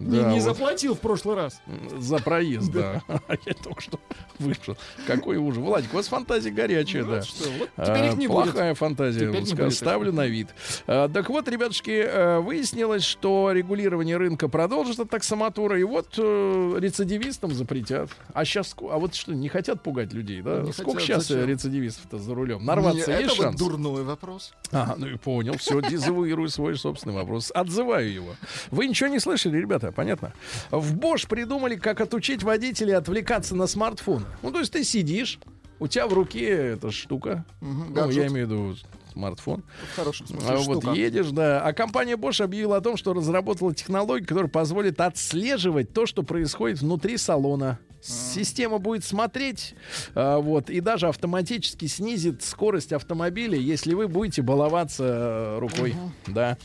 [0.00, 0.42] Не, Да, не вот.
[0.42, 1.60] заплатил в прошлый раз.
[1.98, 3.02] За проезд, да.
[3.46, 3.98] Я только что
[4.38, 4.76] вышел.
[5.06, 5.58] Какой ужас.
[5.62, 7.16] Владик, у вас фантазия горячая, Ну, да.
[7.16, 8.52] вот что, вот теперь их А, не будет.
[8.52, 9.26] Плохая фантазия.
[9.30, 9.70] Не.
[9.70, 10.48] Ставлю на вид.
[10.86, 17.52] А, Так вот, ребятушки, э, выяснилось, что регулирование рынка продолжится таксомотора, и вот э, рецидивистам
[17.52, 18.10] запретят.
[18.32, 20.60] А сейчас, а вот что, не хотят пугать людей, да?
[20.62, 21.48] Не Сколько хотят, сейчас зачем?
[21.48, 22.64] рецидивистов-то за рулем?
[22.64, 23.58] Нарваться Не, есть это вот шанс?
[23.58, 24.52] дурной вопрос.
[24.70, 25.56] Ага, ну и понял.
[25.58, 27.50] Все, дезавуирую свой собственный вопрос.
[27.54, 28.36] Отзываю его.
[28.70, 29.87] Вы ничего не слышали, ребята?
[29.92, 30.32] Понятно?
[30.70, 34.24] В Bosch придумали, как отучить водителей отвлекаться на смартфон.
[34.42, 35.38] Ну, то есть ты сидишь,
[35.80, 37.44] у тебя в руке эта штука.
[37.60, 38.16] Мгм, ну, гаджет.
[38.24, 38.76] я имею в виду
[39.12, 39.64] смартфон.
[39.92, 40.92] В хорошем смысле А вот штука.
[40.96, 41.60] едешь, да.
[41.62, 46.80] А компания Bosch объявила о том, что разработала технологию, которая позволит отслеживать то, что происходит
[46.80, 47.78] внутри салона.
[48.08, 49.74] Система будет смотреть,
[50.14, 55.94] а, вот, и даже автоматически снизит скорость автомобиля, если вы будете баловаться э, рукой,
[56.26, 56.56] да,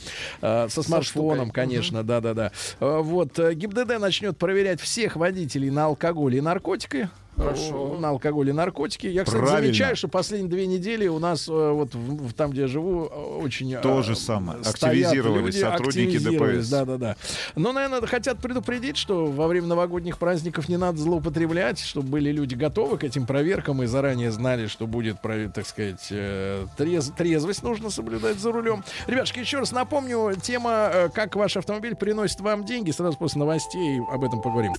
[0.41, 1.51] А, со смартфоном, штукой.
[1.63, 2.51] конечно, да-да-да.
[2.79, 7.09] А, Вот, э, ГИБДД начнет проверять всех водителей на алкоголь и наркотики.
[7.35, 7.95] Хорошо.
[7.95, 9.07] Э, На алкоголь и наркотики.
[9.07, 9.61] Я, кстати, Правильно.
[9.67, 13.05] замечаю, что последние две недели у нас э, вот в- в- там, где я живу,
[13.05, 13.75] э, очень...
[13.77, 14.63] То же самое.
[14.63, 16.69] стоят Активизировались люди, сотрудники активизировались, ДПС.
[16.69, 17.15] Да-да-да.
[17.55, 22.55] Но, наверное, хотят предупредить, что во время новогодних праздников не надо злоупотреблять, чтобы были люди
[22.55, 28.37] готовы к этим проверкам и заранее знали, что будет, так сказать, трез- трезвость нужно соблюдать
[28.39, 28.83] за рулем.
[29.07, 32.91] Ребятушки, еще раз напомню, тема «Как ваш автомобиль приносит вам деньги».
[32.91, 34.73] Сразу после новостей об этом поговорим.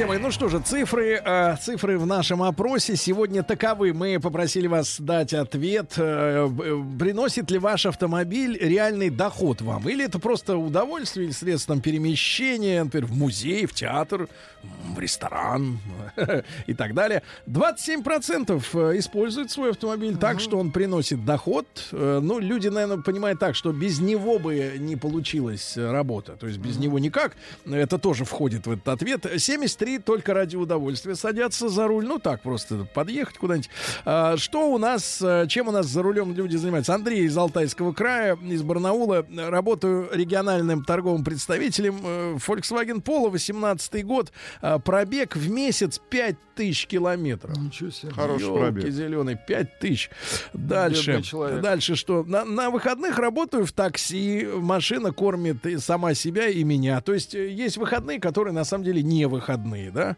[0.00, 3.92] Друзья мои, ну что же, цифры, э, цифры в нашем опросе сегодня таковы.
[3.92, 10.06] Мы попросили вас дать ответ, э, б- приносит ли ваш автомобиль реальный доход вам, или
[10.06, 14.28] это просто удовольствие, или средством перемещения, например, в музей, в театр,
[14.62, 15.78] в ресторан
[16.66, 17.22] и так далее.
[17.46, 21.66] 27% э, используют свой автомобиль так, что он приносит доход.
[21.92, 26.36] Э, Ну, люди, наверное, понимают так, что без него бы не получилась э, работа.
[26.36, 27.36] То есть без него никак.
[27.70, 29.26] Это тоже входит в этот ответ.
[29.36, 32.06] 73 только ради удовольствия садятся за руль.
[32.06, 33.70] Ну, так, просто подъехать куда-нибудь.
[34.04, 36.94] А, Что у нас, э, чем у нас за рулем люди занимаются?
[36.94, 39.26] Андрей из Алтайского края, из Барнаула.
[39.36, 44.32] Работаю региональным торговым представителем э, Volkswagen Polo, 18 год.
[44.62, 47.56] А, Пробег в месяц 5000 километров.
[47.56, 48.12] Ничего себе.
[48.12, 48.88] Хороший Ёлки пробег.
[48.90, 50.10] зеленый, 5 тысяч.
[50.52, 51.12] Дальше.
[51.12, 51.60] Бедный человек.
[51.62, 52.22] Дальше что?
[52.24, 57.00] На, на выходных работаю в такси, машина кормит и сама себя и меня.
[57.00, 60.16] То есть э, есть выходные, которые на самом деле не выходные, да?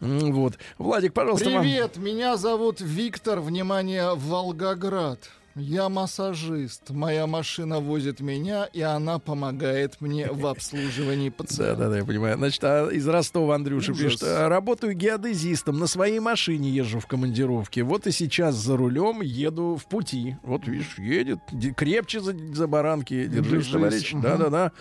[0.00, 0.58] М, Вот.
[0.78, 1.62] Владик, пожалуйста, вам.
[1.62, 3.40] Привет, меня зовут Виктор.
[3.40, 5.28] Внимание, Волгоград.
[5.54, 6.90] Я массажист.
[6.90, 11.76] Моя машина возит меня, и она помогает мне в обслуживании Да, пациента.
[11.76, 12.36] да, да, я понимаю.
[12.38, 14.02] Значит, а из Ростова Андрюша Ужас.
[14.04, 14.22] пишет.
[14.24, 15.78] «А, Работаю геодезистом.
[15.78, 17.82] На своей машине езжу в командировке.
[17.82, 20.36] Вот и сейчас за рулем еду в пути.
[20.42, 21.38] Вот, видишь, едет.
[21.76, 23.26] Крепче за, за баранки.
[23.26, 23.72] Держись, Держись.
[23.72, 24.12] товарищ.
[24.14, 24.72] Да, да, да.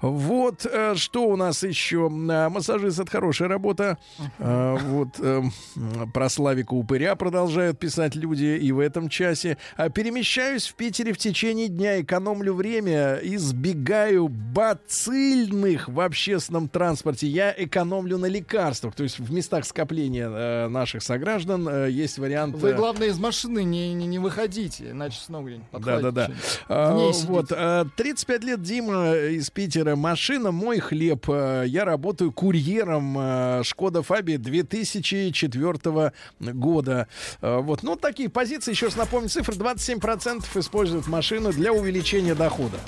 [0.00, 2.10] Вот, э, что у нас еще?
[2.30, 3.98] А, Массажист— это хорошая работа.
[4.38, 5.52] А, Вот, эм,
[6.12, 9.56] про Славика Упыря продолжают писать люди и в этом часе.
[9.76, 17.28] А, Перемещаюсь в Питере в течение дня, экономлю время, избегаю бацильных в общественном транспорте.
[17.28, 18.96] Я экономлю на лекарствах.
[18.96, 22.56] То есть в местах скопления э, наших сограждан э, есть вариант...
[22.56, 26.10] Вы, э, главное, из машины не, не, не выходите, иначе снова где-нибудь да, подхватите да,
[26.10, 26.24] да.
[26.24, 26.56] что-нибудь.
[26.66, 29.94] А, вот, а, 35 лет Дима из Питера.
[29.94, 31.26] Машина мой хлеб.
[31.28, 37.06] А, Я работаю курьером а, Шкода Фаби 2004 года.
[37.40, 38.72] Вот, ну такие позиции.
[38.72, 39.99] Еще раз напомню, цифры 27%
[40.56, 42.80] используют машину для увеличения дохода.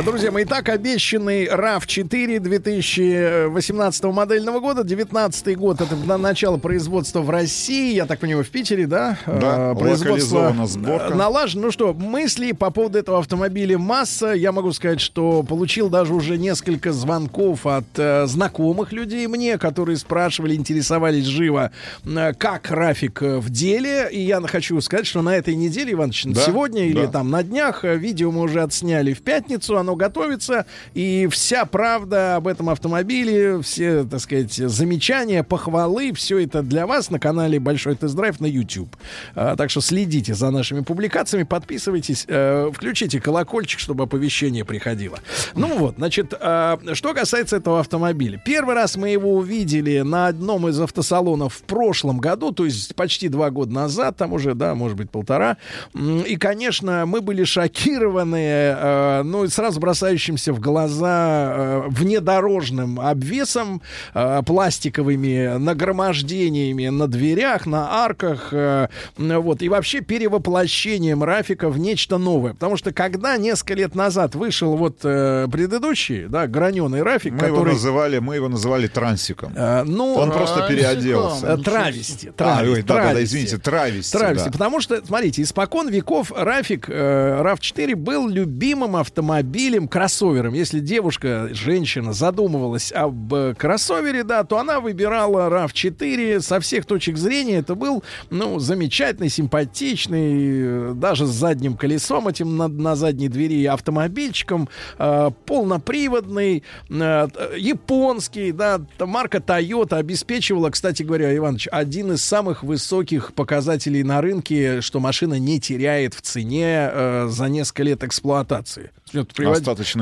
[0.00, 7.30] Друзья мои, так обещанный RAV4 2018 модельного года, 19 год, это на начало производства в
[7.30, 9.18] России, я так понимаю, в Питере, да?
[9.26, 11.14] Да, Э, производство сборка.
[11.14, 11.66] налажено.
[11.66, 14.32] Ну что, мысли по поводу этого автомобиля масса.
[14.32, 19.98] Я могу сказать, что получил даже уже несколько звонков от э, знакомых людей мне, которые
[19.98, 21.70] спрашивали, интересовались живо,
[22.04, 24.08] э, как Рафик э, в деле.
[24.10, 27.08] И я хочу сказать, что на этой неделе, Иванович, Да, сегодня или да.
[27.12, 32.36] там на днях э, видео мы уже отсняли в пятницу, оно готовится, и вся правда
[32.36, 37.94] об этом автомобиле, все, так сказать, замечания, похвалы, все это для вас на канале Большой
[37.94, 38.96] Тест-Драйв на YouTube.
[39.34, 45.18] А, так что следите за нашими публикациями, подписывайтесь, э, включите колокольчик, чтобы оповещение приходило.
[45.54, 48.40] Ну вот, значит, а, что касается этого автомобиля.
[48.44, 53.28] Первый раз мы его увидели на одном из автосалонов в прошлом году, то есть почти
[53.28, 55.56] два года назад, там уже, да, может быть, полтора.
[55.94, 63.80] И, конечно, мы были шокированы, э, ну, и сразу бросающимся в глаза э, внедорожным обвесом,
[64.14, 72.18] э, пластиковыми нагромождениями на дверях, на арках, э, вот, и вообще перевоплощением Рафика в нечто
[72.18, 72.52] новое.
[72.52, 77.56] Потому что когда несколько лет назад вышел вот э, предыдущий, да, граненый Рафик, Мы его
[77.56, 77.72] который...
[77.72, 79.52] называли, мы его называли трансиком.
[79.56, 81.46] Э, ну, Он просто переоделся.
[81.46, 82.28] Э, Травести.
[82.28, 83.24] А, травести, ой, да, да, да, травести.
[83.24, 84.12] извините, травести.
[84.12, 84.52] Травести, да.
[84.52, 90.54] потому что, смотрите, испокон веков Рафик, э, RAV4 был любимым автомобилем, кроссовером.
[90.54, 97.16] Если девушка, женщина задумывалась об э, кроссовере, да, то она выбирала RAV4 со всех точек
[97.16, 97.58] зрения.
[97.58, 103.64] Это был, ну, замечательный, симпатичный, э, даже с задним колесом этим на, на задней двери
[103.66, 104.68] автомобильчиком,
[104.98, 113.32] э, полноприводный, э, японский, да, марка Toyota обеспечивала, кстати говоря, Иванович, один из самых высоких
[113.34, 118.90] показателей на рынке, что машина не теряет в цене э, за несколько лет эксплуатации.
[119.34, 119.56] Привод-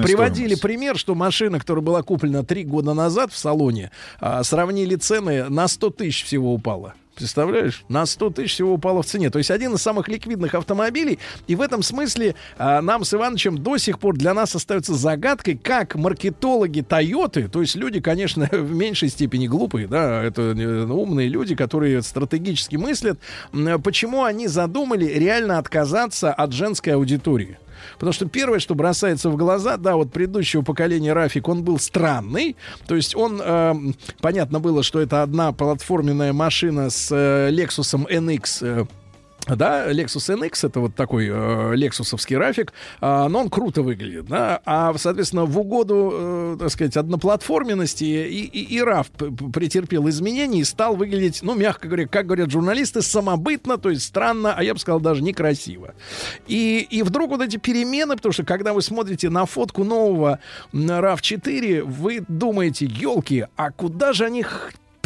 [0.06, 0.62] Приводили стоимость.
[0.62, 5.68] пример, что машина, которая была куплена три года назад в салоне, а, сравнили цены, на
[5.68, 6.94] 100 тысяч всего упала.
[7.16, 7.84] Представляешь?
[7.88, 9.28] На 100 тысяч всего упало в цене.
[9.28, 11.18] То есть один из самых ликвидных автомобилей.
[11.48, 15.56] И в этом смысле а, нам с Ивановичем до сих пор для нас остается загадкой,
[15.62, 21.28] как маркетологи Тойоты, то есть люди, конечно, в меньшей степени глупые, да, это э, умные
[21.28, 23.18] люди, которые стратегически мыслят,
[23.82, 27.58] почему они задумали реально отказаться от женской аудитории.
[28.00, 32.56] Потому что первое, что бросается в глаза, да, вот предыдущего поколения Рафик, он был странный.
[32.86, 33.74] То есть он, э,
[34.22, 38.86] понятно было, что это одна платформенная машина с э, Lexus NX э,
[39.46, 44.60] да, Lexus NX это вот такой э, лексусовский рафик, а, но он круто выглядит, да,
[44.64, 50.64] а, соответственно, в угоду, э, так сказать, одноплатформенности и, и, и RAV претерпел изменения и
[50.64, 54.80] стал выглядеть, ну, мягко говоря, как говорят журналисты, самобытно, то есть странно, а я бы
[54.80, 55.94] сказал, даже некрасиво.
[56.46, 60.38] И, и вдруг вот эти перемены, потому что когда вы смотрите на фотку нового
[60.72, 64.44] м, RAV4, вы думаете, елки, а куда же они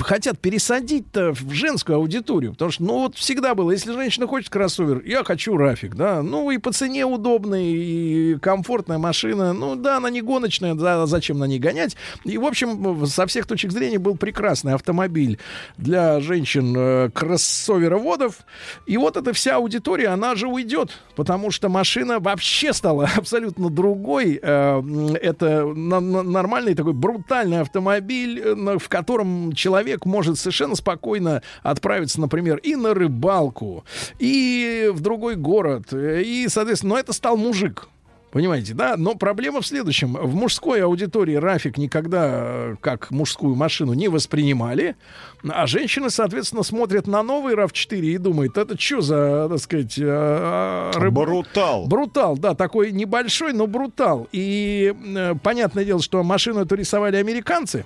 [0.05, 2.53] хотят пересадить-то в женскую аудиторию.
[2.53, 6.23] Потому что, ну, вот всегда было, если женщина хочет кроссовер, я хочу Рафик, да.
[6.23, 9.53] Ну, и по цене удобный, и комфортная машина.
[9.53, 11.97] Ну, да, она не гоночная, да, зачем на ней гонять.
[12.25, 15.39] И, в общем, со всех точек зрения был прекрасный автомобиль
[15.77, 18.39] для женщин э, кроссовероводов.
[18.87, 24.39] И вот эта вся аудитория, она же уйдет, потому что машина вообще стала абсолютно другой.
[24.43, 24.83] Э,
[25.23, 32.75] Это нормальный такой брутальный автомобиль, э, в котором человек может совершенно спокойно отправиться, например, и
[32.77, 33.85] на рыбалку,
[34.19, 37.89] и в другой город, э, и, соответственно, но это стал мужик.
[38.31, 38.97] Понимаете, да?
[38.97, 40.15] Но проблема в следующем.
[40.15, 44.97] В мужской аудитории Рафик никогда э, как мужскую машину не воспринимали,
[45.49, 50.91] а женщины, соответственно, смотрят на новый RAV4 и думают, это что за, так сказать, э,
[50.97, 51.87] рыб- Брутал.
[51.87, 54.27] Брутал, да, такой небольшой, но брутал.
[54.33, 54.93] И
[55.45, 57.85] понятное дело, что машину эту рисовали американцы.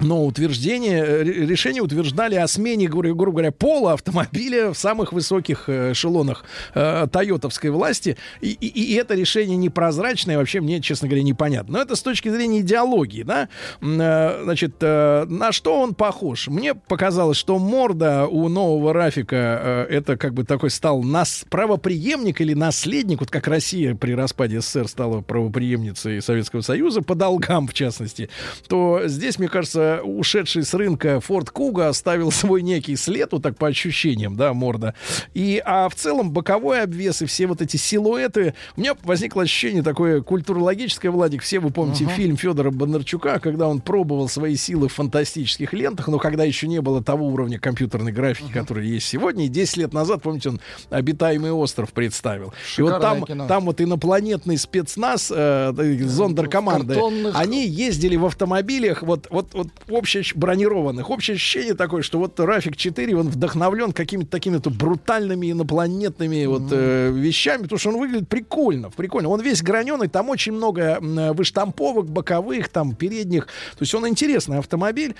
[0.00, 5.68] Но утверждение, э, ре- решение утверждали о смене, грубо говоря, пола автомобиля в самых высоких
[5.68, 6.44] э, эшелонах
[6.74, 8.16] э, тойотовской власти.
[8.42, 11.78] И, и- и это решение непрозрачное, вообще мне, честно говоря, непонятно.
[11.78, 13.48] Но это с точки зрения идеологии, да.
[13.80, 16.48] Э, Значит, э, на что он похож?
[16.48, 22.40] Мне показалось, что морда у нового Рафика э, это как бы такой стал нас правоприемник
[22.40, 27.74] или наследник, вот как Россия при распаде СССР стала правоприемницей Советского Союза, по долгам в
[27.74, 28.28] частности,
[28.68, 33.42] то здесь, мне кажется, э, ушедший с рынка Ford Kuga оставил свой некий след, вот
[33.42, 34.94] так по ощущениям, да, морда.
[35.34, 39.82] И, а в целом боковой обвес и все вот эти силуэты, у меня возникло ощущение
[39.82, 42.14] такое культурологическое, Владик, все вы помните Ага.
[42.14, 46.80] фильм Федора Бондарчука, когда он пробовал свои силы в фантастических лентах, но когда еще не
[46.80, 50.60] было того уровня компьютерной графики, который есть сегодня, и 10 лет назад, помните, он
[50.90, 52.52] «Обитаемый остров» представил.
[52.78, 53.46] и вот Шикарное там, кино.
[53.46, 59.68] там вот инопланетный спецназ, э, да, зондеркоманды, картонных- они ездили в автомобилях, вот, вот, вот
[59.88, 61.10] общее, бронированных.
[61.10, 66.64] Общее ощущение такое, что вот Рафик 4, он вдохновлен какими-то такими то брутальными инопланетными вот
[66.70, 69.28] э, вещами, потому что он выглядит прикольно, прикольно.
[69.28, 73.46] Он весь граненый, там очень много м, выштамповок боковых, там передних.
[73.46, 75.14] То есть он интересный автомобиль.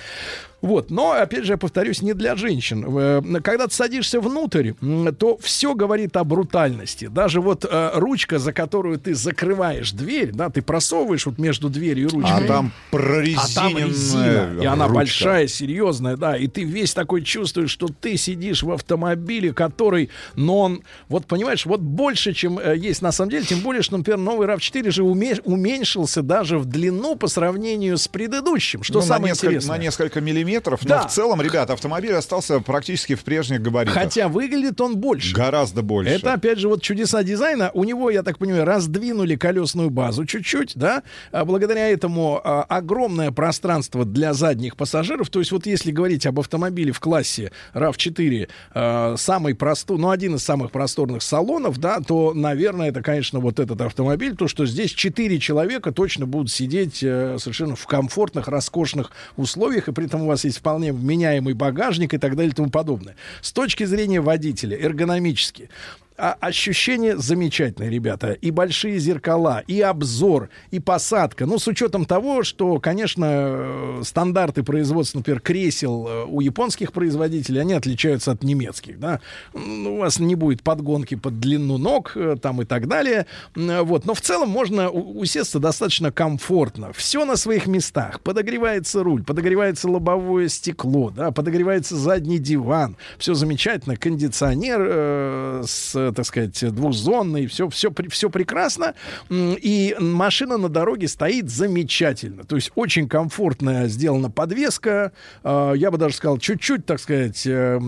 [0.62, 2.84] Вот, но, опять же, я повторюсь, не для женщин.
[2.98, 4.72] Э, Когда ты садишься внутрь,
[5.18, 7.06] то все говорит о брутальности.
[7.06, 12.08] Даже вот э, ручка, за которую ты закрываешь дверь, да, ты просовываешь вот между дверью
[12.08, 12.30] и ручкой.
[12.32, 14.94] А там А там прорезиненная резина, и она ручка.
[14.94, 20.58] большая, серьезная, да, и ты весь такой чувствуешь, что ты сидишь в автомобиле, который, но
[20.60, 24.18] он, вот понимаешь, вот больше, чем э, есть на самом деле, тем более, что, например,
[24.18, 29.06] новый RAV4 же уме- уменьшился даже в длину по сравнению с предыдущим, что Ну, на
[29.06, 29.76] самое несколько, интересное.
[29.76, 31.02] на несколько миллиметров, Да.
[31.02, 33.94] но в целом, ребята, автомобиль остался практически в прежних габаритах.
[33.94, 35.34] Хотя выглядит он больше.
[35.34, 36.12] Гораздо больше.
[36.12, 37.70] Это, опять же, вот чудеса дизайна.
[37.74, 41.02] У него, я так понимаю, раздвинули колесную базу чуть-чуть, да.
[41.32, 45.28] А благодаря этому а, огромное пространство для задних пассажиров.
[45.30, 50.36] То есть вот если говорить об автомобиле в классе RAV4, а, самый простой, ну, один
[50.36, 54.92] из самых просторных салонов, да, то, наверное, это, конечно, вот этот автомобиль, то, что здесь
[54.92, 60.26] четыре человека точно будут сидеть э, совершенно в комфортных, роскошных условиях, и при этом у
[60.26, 63.16] вас есть вполне вменяемый багажник и так далее и тому подобное.
[63.40, 65.70] С точки зрения водителя, эргономически,
[66.18, 68.32] а ощущение замечательное, ребята.
[68.32, 71.46] И большие зеркала, и обзор, и посадка.
[71.46, 77.60] Ну, с учетом того, что, конечно, э, стандарты производства, например, кресел э, у японских производителей,
[77.60, 79.20] они отличаются от немецких, да.
[79.52, 83.26] У вас не будет подгонки под длину ног, э, там и так далее.
[83.54, 84.06] Вот.
[84.06, 86.92] Но в целом можно усесться достаточно комфортно.
[86.92, 88.20] Все на своих местах.
[88.20, 92.96] Подогревается руль, подогревается лобовое стекло, да, подогревается задний диван.
[93.18, 93.96] Все замечательно.
[93.96, 97.46] Кондиционер э, с, так сказать, двухзонный.
[97.46, 98.94] Все, все, все прекрасно.
[99.30, 102.44] И машина на дороге стоит замечательно.
[102.44, 105.12] То есть очень комфортная сделана подвеска.
[105.44, 107.78] Э, Я бы даже сказал, чуть-чуть, так сказать, э,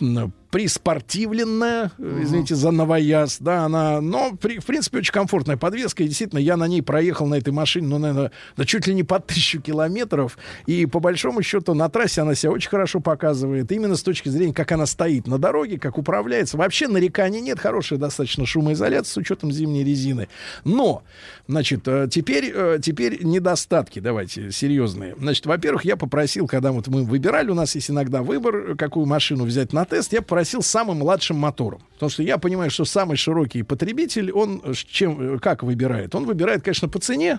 [0.00, 6.04] м, приспортивленная, э, извините за новояз, да, она, но, при- в принципе, очень комфортная подвеска,
[6.04, 9.02] и действительно, я на ней проехал на этой машине, ну, наверное, да чуть ли не
[9.02, 13.96] по тысячу километров, и по большому счету на трассе она себя очень хорошо показывает, именно
[13.96, 18.46] с точки зрения, как она стоит на дороге, как управляется, вообще нареканий нет, хорошая достаточно
[18.46, 20.28] шумоизоляция с учетом зимней резины,
[20.62, 21.02] но,
[21.48, 27.02] значит, э, теперь, э, теперь недостатки, давайте, серьезные, значит, во-первых, я попросил, когда вот мы
[27.02, 31.36] выбирали, у нас есть иногда выбор, какую машину взять на тест, я попросил самым младшим
[31.36, 31.82] мотором.
[31.94, 36.14] Потому что я понимаю, что самый широкий потребитель, он э, чем, э, как выбирает?
[36.14, 37.38] Он выбирает, конечно, по цене,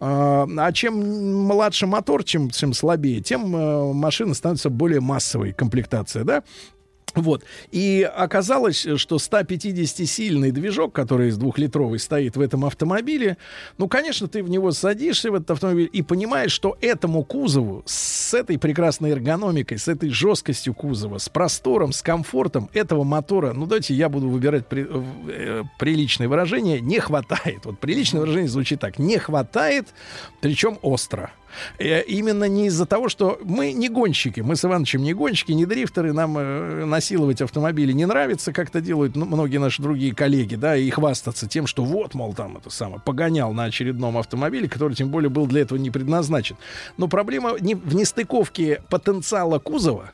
[0.00, 6.24] а а чем младше мотор, чем, чем слабее, тем э, машина становится более массовой комплектация,
[6.24, 6.42] да?
[7.16, 7.42] Вот.
[7.72, 13.36] И оказалось, что 150-сильный движок, который из двухлитровый стоит в этом автомобиле,
[13.78, 18.34] ну, конечно, ты в него садишься, в этот автомобиль, и понимаешь, что этому кузову, с
[18.34, 23.94] этой прекрасной эргономикой, с этой жесткостью кузова, с простором, с комфортом этого мотора, ну, давайте
[23.94, 27.64] я буду выбирать при- э, приличное выражение, не хватает.
[27.64, 28.98] Вот приличное выражение звучит так.
[28.98, 29.88] Не хватает,
[30.40, 31.30] причем остро.
[31.78, 35.66] Э, Именно не из-за того, что мы не гонщики, мы с Ивановичем не гонщики, не
[35.66, 40.76] дрифтеры, нам э, насиловать автомобили не нравится, как это делают многие наши другие коллеги, да,
[40.76, 45.08] и хвастаться тем, что вот, мол, там это самое, погонял на очередном автомобиле, который тем
[45.08, 46.56] более был для этого не предназначен.
[46.96, 50.12] Но проблема не в нестыковке потенциала кузова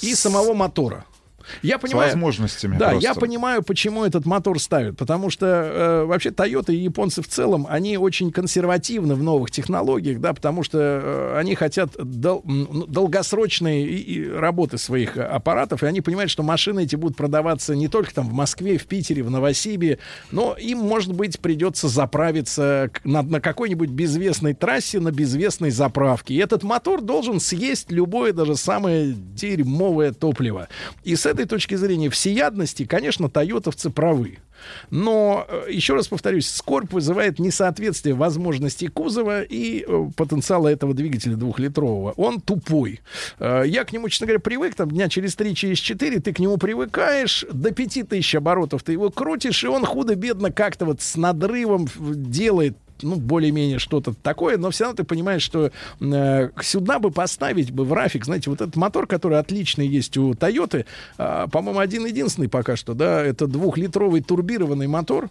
[0.00, 1.04] и самого мотора.
[1.62, 3.08] Я понимаю, возможностями Да, просто.
[3.08, 4.96] я понимаю, почему этот мотор ставят.
[4.96, 10.20] Потому что э, вообще Toyota и японцы в целом, они очень консервативны в новых технологиях,
[10.20, 15.82] да, потому что э, они хотят дол- ну, долгосрочной и- и работы своих э, аппаратов,
[15.82, 19.22] и они понимают, что машины эти будут продаваться не только там в Москве, в Питере,
[19.22, 19.98] в Новосибе,
[20.30, 26.34] но им, может быть, придется заправиться на, на какой-нибудь безвестной трассе на безвестной заправке.
[26.34, 30.68] И этот мотор должен съесть любое, даже самое дерьмовое топливо.
[31.04, 34.38] И с этой точки зрения всеядности, конечно, тойотовцы правы.
[34.90, 41.36] Но, э, еще раз повторюсь, скорбь вызывает несоответствие возможностей кузова и э, потенциала этого двигателя
[41.36, 42.12] двухлитрового.
[42.12, 43.00] Он тупой.
[43.38, 46.38] Э, я к нему, честно говоря, привык, там дня через три, через четыре ты к
[46.38, 51.16] нему привыкаешь, до пяти тысяч оборотов ты его крутишь, и он худо-бедно как-то вот с
[51.16, 55.70] надрывом делает ну, более-менее что-то такое, но все равно ты понимаешь, что
[56.00, 60.34] э, сюда бы поставить бы в Рафик, знаете, вот этот мотор, который отличный есть у
[60.34, 60.86] Тойоты,
[61.18, 65.30] э, по-моему, один-единственный пока что, да, это двухлитровый турбированный мотор,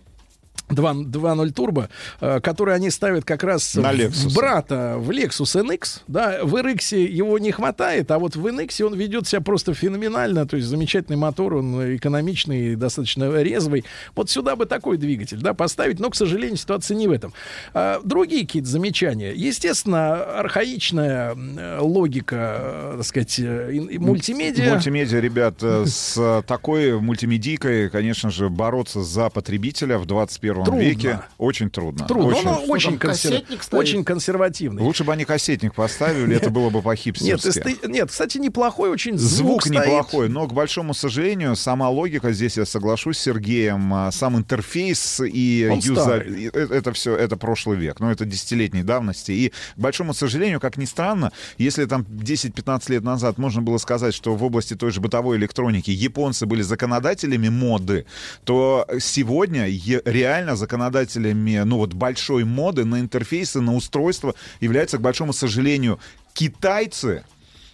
[0.70, 1.90] 2.0 турбо,
[2.22, 4.30] э, который они ставят как раз На Lexus.
[4.30, 6.02] в брата в Lexus NX.
[6.08, 10.48] Да, в RX его не хватает, а вот в NX он ведет себя просто феноменально.
[10.48, 13.86] То есть замечательный мотор, он экономичный, достаточно резвый.
[14.16, 17.34] Вот сюда бы такой двигатель да, поставить, но, к сожалению, ситуация не в этом.
[17.74, 19.34] А, другие какие-то замечания.
[19.34, 21.36] Естественно, архаичная
[21.80, 24.74] логика, э, так сказать, э, мультимедиа.
[24.74, 30.80] Мультимедиа, ребят, с такой мультимедийкой, конечно же, бороться за потребителя в 21 Трудно.
[30.82, 32.08] веке очень трудно.
[32.08, 32.44] Трудно, Очень.
[32.46, 33.80] но очень, там, консер- кассетник стоит?
[33.82, 34.82] очень консервативный.
[34.84, 37.88] Лучше бы они кассетник поставили, это было бы по-хипстерски.
[37.88, 42.66] нет, кстати, неплохой очень звук, Звук неплохой, но, к большому сожалению, сама логика, здесь я
[42.66, 48.00] соглашусь с Сергеем, а, сам интерфейс и Он юзер, э- это все, это прошлый век,
[48.00, 49.32] но это десятилетней давности.
[49.32, 54.14] И, к большому сожалению, как ни странно, если там 10-15 лет назад можно было сказать,
[54.14, 58.06] что в области той же бытовой электроники японцы были законодателями моды,
[58.44, 60.02] то сегодня е-
[60.46, 66.00] реально законодателями, ну вот, большой моды на интерфейсы, на устройства являются, к большому сожалению,
[66.34, 67.24] китайцы,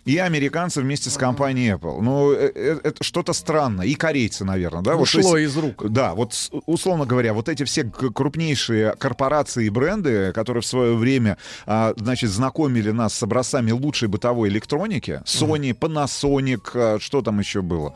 [0.05, 2.01] и американцы вместе с компанией Apple.
[2.01, 3.81] Ну, э- э- это что-то странно.
[3.83, 4.95] И корейцы, наверное, да?
[4.95, 5.89] Ушло есть- из рук.
[5.89, 6.33] Да, вот
[6.65, 12.29] условно говоря, вот эти все крупнейшие корпорации и бренды, которые в свое время, а, значит,
[12.29, 17.93] знакомили нас с образцами лучшей бытовой электроники, Sony, Panasonic, а, что там еще было?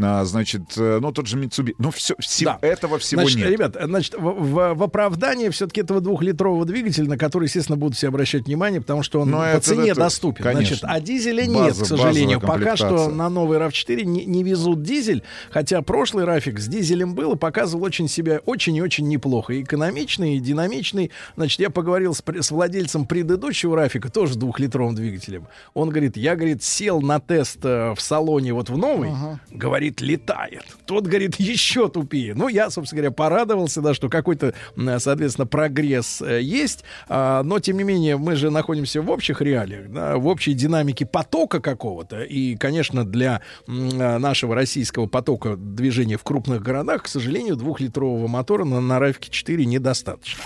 [0.00, 1.74] А, значит, э, ну, тот же Mitsubishi.
[1.78, 2.14] Ну, все,
[2.44, 2.58] Да.
[2.60, 3.50] этого всего значит, нет.
[3.50, 8.08] ребят, значит, в, в- в оправдании все-таки этого двухлитрового двигателя, на который, естественно, будут все
[8.08, 10.42] обращать внимание, потому что он Ну, по это- цене это, доступен.
[10.42, 10.76] конечно.
[10.76, 12.40] Значит, а дизеля нет, База- к сожалению.
[12.40, 17.34] Пока что на новый RAV4 не, не везут дизель, хотя прошлый Рафик с дизелем был
[17.34, 19.54] и показывал очень себя очень и очень неплохо.
[19.54, 21.10] И экономичный, и динамичный.
[21.36, 25.46] Значит, я поговорил с, с владельцем предыдущего Рафика, тоже двухлитровым двигателем.
[25.74, 29.12] Он говорит, я, говорит, сел на тест э, в салоне вот в новый,
[29.50, 30.64] говорит, летает.
[30.86, 32.34] Тот, говорит, еще тупее.
[32.34, 34.54] Ну, я, собственно говоря, порадовался, да, что какой-то,
[34.98, 36.84] соответственно, прогресс э, есть.
[37.08, 41.06] А, но, тем не менее, мы же находимся в общих реалиях, да, в общей динамике
[41.06, 42.22] потока какого-то.
[42.22, 48.64] И, конечно, для а, нашего российского потока движения в крупных городах, к сожалению, двухлитрового мотора
[48.64, 50.42] на, на Равке 4 недостаточно.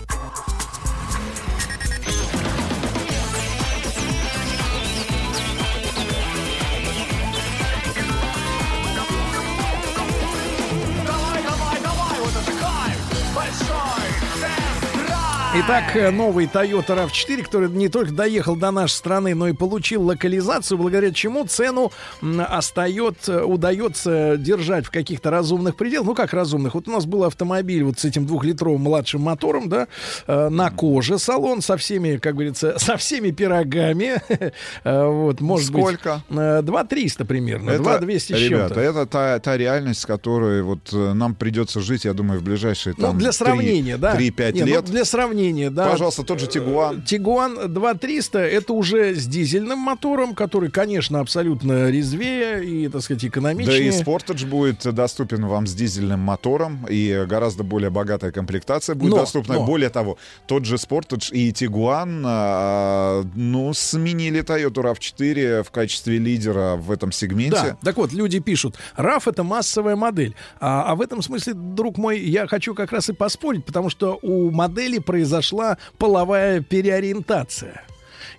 [15.53, 20.05] Итак, э, новый Toyota RAV4, который не только доехал до нашей страны, но и получил
[20.05, 21.91] локализацию, благодаря чему цену
[22.23, 26.07] м, остает, э, удается держать в каких-то разумных пределах.
[26.07, 26.75] Ну, как разумных?
[26.77, 29.89] Вот у нас был автомобиль вот с этим двухлитровым младшим мотором, да,
[30.29, 34.23] э, на коже салон со всеми, как говорится, со всеми пирогами.
[34.85, 36.23] Вот, может Сколько?
[36.29, 36.39] быть...
[36.39, 40.63] э, 2 300 примерно, Это, 2 200 с ребята, это та, та реальность, с которой
[40.63, 44.15] вот нам придется жить, я думаю, в ближайшие Ну, там для сравнения, да.
[44.17, 44.85] 3-5 Не, ну, лет.
[44.85, 45.40] для сравнения,
[45.71, 45.91] да.
[45.91, 47.03] Пожалуйста, тот же Тигуан.
[47.03, 53.29] Тигуан 2300 это уже с дизельным мотором, который, конечно, абсолютно резвее и, так сказать, Да
[53.29, 53.89] экономичнее.
[53.89, 59.17] и Sportage будет доступен вам с дизельным мотором, и гораздо более богатая комплектация будет Но,
[59.19, 59.55] доступна.
[59.55, 59.65] но.
[59.65, 66.77] Более того, тот же Sportage и Tiguan, а, ну, сменили Toyota RAV4 в качестве лидера
[66.77, 67.51] в этом сегменте.
[67.51, 70.35] Да, так вот, люди пишут, RAV это массовая модель.
[70.61, 74.19] А, а в этом смысле, друг мой, я хочу как раз и поспорить, потому что
[74.23, 74.99] у модели
[75.31, 77.83] произошла половая переориентация.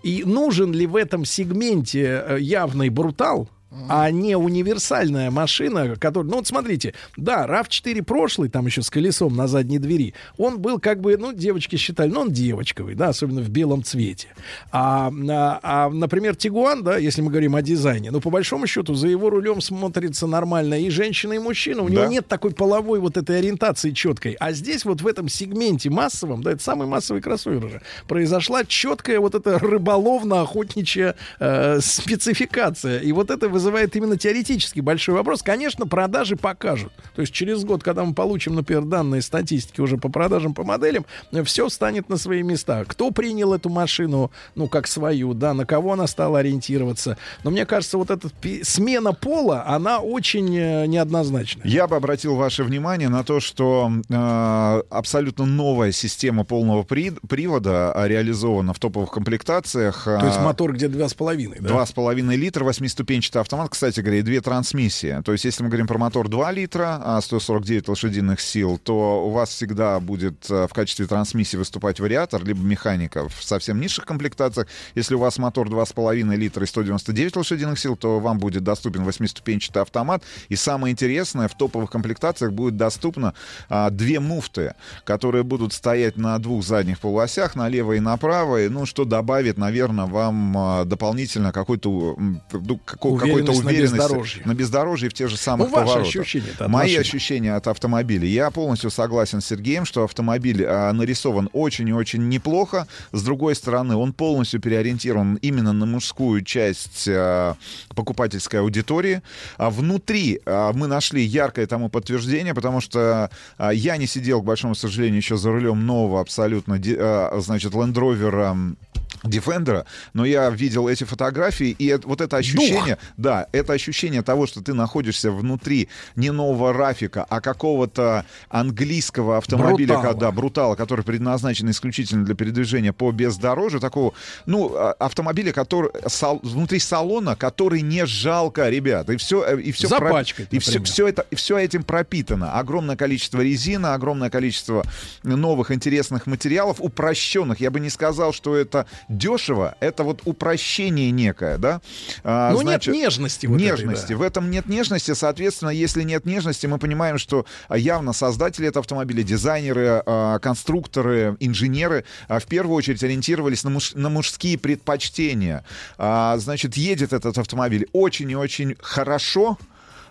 [0.04, 3.48] И нужен ли в этом сегменте э, явный брутал,
[3.90, 6.30] а не универсальная машина, которая...
[6.30, 10.80] Ну вот смотрите, да, RAV4 прошлый, там еще с колесом на задней двери, он был
[10.80, 14.28] как бы, ну, девочки считали, ну, он девочковый, да, особенно в белом цвете.
[14.72, 18.94] А, а, а, например, Тигуан, да, если мы говорим о дизайне, ну, по большому счету,
[18.94, 21.84] за его рулем смотрится нормально и женщина, и мужчина.
[21.84, 22.08] У него Да.
[22.08, 24.36] нет такой половой вот этой ориентации четкой.
[24.40, 29.20] А здесь вот в этом сегменте массовом, да, это самый массовый кроссовер уже, произошла четкая
[29.20, 33.00] вот эта рыболовно-охотничья э, спецификация.
[33.00, 35.44] И вот это вызывает именно теоретически большой вопрос.
[35.44, 36.92] Конечно, продажи покажут.
[37.16, 41.06] То есть через год, когда мы получим, например, данные статистики уже по продажам по моделям,
[41.46, 42.84] все станет на свои места.
[42.86, 47.18] Кто принял эту машину, ну, как свою, да, на кого она стала ориентироваться.
[47.44, 48.30] Но мне кажется, вот эта
[48.64, 51.66] смена пола, она очень э, неоднозначная.
[51.68, 57.92] Я бы обратил ваше внимание на то, что э, абсолютно новая система полного при- привода
[57.94, 60.04] а, реализована в топовых комплектациях.
[60.06, 61.68] То есть мотор где 2,5, да?
[61.68, 65.22] Два с половиной литра, восьмиступенчатая автомат, кстати говоря, и две трансмиссии.
[65.26, 69.30] То есть, если мы говорим про мотор 2 литра, а 149 лошадиных сил, то у
[69.32, 74.68] вас всегда будет э, в качестве трансмиссии выступать вариатор, либо механика в совсем низших комплектациях.
[74.96, 79.82] Если у вас мотор 2,5 литра и 199 лошадиных сил, то вам будет доступен восьмиступенчатый
[79.82, 80.24] автомат.
[80.48, 83.34] И самое интересное, в топовых комплектациях будет доступно
[83.68, 88.86] а, две муфты, которые будут стоять на двух задних полуосях, налево и направо, и, ну,
[88.86, 94.42] что добавит, наверное, вам а, дополнительно какой-то ну, какой- какой-то Уверенность на уверенности бездорожье.
[94.46, 96.08] на бездорожье в тех же самых Ну, поворотах.
[96.08, 97.00] ощущения Мои машины.
[97.00, 98.28] ощущения от автомобиля.
[98.28, 102.88] Я полностью согласен с Сергеем, что автомобиль а, нарисован очень и очень неплохо.
[103.12, 107.56] С другой стороны, он полностью переориентирован именно на мужскую часть а,
[107.96, 109.22] покупательской аудитории.
[109.58, 114.46] А внутри а, мы нашли яркое тому подтверждение, потому что а, я не сидел, к
[114.46, 118.76] большому сожалению, еще за рулем нового абсолютно, а, значит, Land Rover
[119.24, 124.48] Defender, но я видел эти фотографии, и это- вот это ощущение, да, это ощущение того,
[124.48, 130.12] что ты находишься внутри не нового Рафика, а какого-то английского автомобиля, Брутала.
[130.14, 134.14] когда брутала, который предназначен исключительно для передвижения по бездорожью, такого,
[134.46, 139.88] ну, а, автомобиля, который сал- внутри салона, который не жалко, ребят, и все, и все,
[139.88, 142.54] Запачкать, и все, все это, и все этим пропитано.
[142.54, 144.84] Огромное количество резины, огромное количество
[145.24, 147.60] новых интересных материалов, упрощенных.
[147.60, 148.86] Я бы не сказал, что это
[149.18, 151.82] дешево, это вот упрощение некое, да?
[152.24, 154.14] А, Ну, нет нежности вот этой, нежности.
[154.14, 154.18] да.
[154.18, 158.82] В этом нет нежности, соответственно, если нет нежности, мы понимаем, что а, явно создатели этого
[158.82, 165.64] автомобиля, дизайнеры, а, конструкторы, инженеры а, в первую очередь ориентировались на, муж- на мужские предпочтения.
[165.98, 169.58] А, Значит, едет этот автомобиль очень и очень хорошо,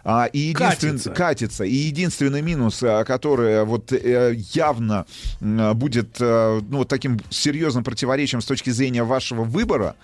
[0.05, 1.11] а, и единственный, Катится.
[1.11, 1.65] катится.
[1.65, 5.07] И единственный минус, а, который вот э, явно
[5.41, 9.97] м, будет э, ну, вот таким серьезным противоречием с точки зрения вашего выбора,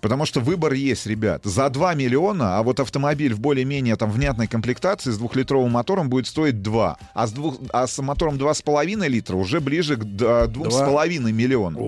[0.00, 1.40] Потому что выбор есть, ребят.
[1.44, 6.26] За 2 миллиона, а вот автомобиль в более-менее там внятной комплектации с двухлитровым мотором будет
[6.26, 6.96] стоить 2.
[7.14, 11.78] А с, двух, а с мотором 2,5 литра уже ближе к д- 2,5 миллиона.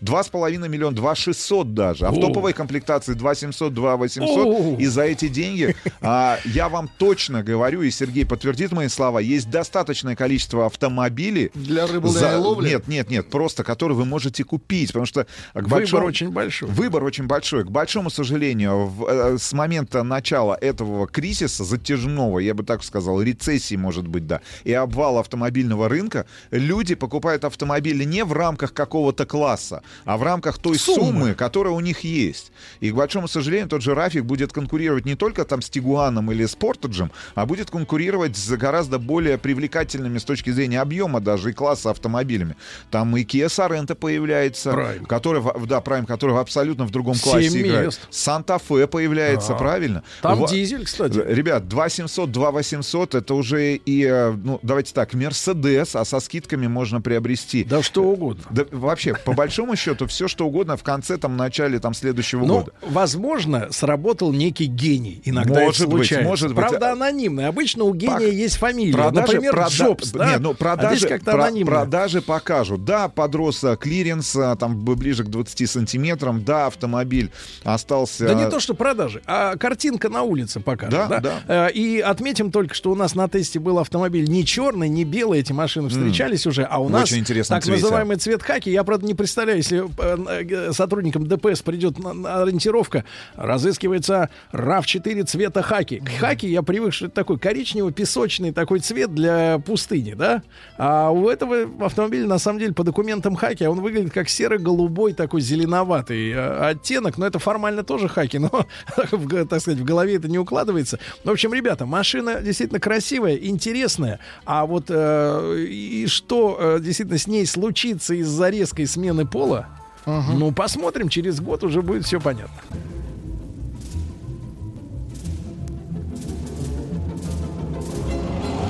[0.00, 2.06] 2,5 миллиона, 2 600 даже.
[2.06, 4.28] А в топовой комплектации 2 700, 2 800.
[4.46, 4.76] О.
[4.78, 9.50] И за эти деньги, а, я вам точно говорю, и Сергей подтвердит мои слова, есть
[9.50, 11.50] достаточное количество автомобилей.
[11.54, 12.68] Для рыболовной ловли?
[12.70, 14.88] Нет, нет, нет, просто которые вы можете купить.
[14.88, 16.68] Потому что к Выбор большому- очень большой.
[16.68, 17.59] Выбор очень большой.
[17.64, 23.20] К большому сожалению, в- э, с момента начала этого кризиса затяжного, я бы так сказал,
[23.22, 29.26] рецессии, может быть, да, и обвала автомобильного рынка, люди покупают автомобили не в рамках какого-то
[29.26, 30.96] класса, а в рамках той Суммы.
[31.06, 32.52] суммы, которая у них есть.
[32.80, 36.46] И, к большому сожалению, тот же Рафик будет конкурировать не только там с Тигуаном или
[36.46, 41.52] с Портаджем, а будет конкурировать с гораздо более привлекательными с точки зрения объема даже и
[41.52, 42.56] класса автомобилями.
[42.90, 45.06] Там и Kia Sorento появляется, Prime.
[45.06, 47.86] который, да, Prime, который абсолютно в другом классе играет.
[47.86, 48.00] мест.
[48.10, 49.54] Санта-Фе появляется, Да.
[49.58, 50.02] правильно?
[50.22, 51.20] Там Ва- дизель, кстати.
[51.26, 57.00] Ребят, 2700, 2800 это уже и, э, ну, давайте так, Мерседес, а со скидками можно
[57.00, 57.64] приобрести.
[57.64, 58.44] Да что угодно.
[58.50, 62.58] Да, вообще, по большому счету, все что угодно в конце, там, начале там, следующего Ну,
[62.60, 62.72] года.
[62.82, 65.22] возможно, сработал некий гений.
[65.24, 66.28] Иногда Может это быть, случается.
[66.28, 66.56] может быть.
[66.56, 67.46] Правда, анонимный.
[67.46, 68.92] Обычно у гения Пак- есть фамилия.
[68.94, 70.30] Продажи, Например, прода- Джобс, да?
[70.32, 71.70] Не, ну, а продажи, здесь как-то про- анонимно.
[71.70, 72.84] продажи покажут.
[72.84, 76.42] Да, подрос а, клиренс, а, там ближе к 20 сантиметрам.
[76.44, 77.30] Да, автомобиль
[77.64, 78.26] остался...
[78.26, 80.92] Да не то, что продажи, а картинка на улице покажет.
[80.92, 81.66] Да, Да, да.
[81.68, 85.40] Э, И отметим только, что у нас на тесте был автомобиль не черный, не белый,
[85.40, 87.82] эти машины встречались уже, а у В нас очень интересном так цвете.
[87.82, 88.70] называемый цвет хаки.
[88.70, 93.04] Я, правда, не представляю, если э, э, сотрудникам ДПС придет ориентировка,
[93.36, 96.00] разыскивается RAV4 цвета хаки.
[96.00, 100.42] К хаки я привык, что это такой коричнево-песочный такой цвет для пустыни, да?
[100.78, 105.40] А у этого автомобиля, на самом деле, по документам хаки, он выглядит как серо-голубой такой
[105.40, 108.50] зеленоватый оттенок, но это формально тоже хаки, но,
[108.96, 110.98] так сказать, в голове это не укладывается.
[111.24, 117.26] В общем, ребята, машина действительно красивая, интересная, а вот э, и что э, действительно с
[117.26, 119.68] ней случится из-за резкой смены пола,
[120.06, 122.56] ну, посмотрим, через год уже будет все понятно.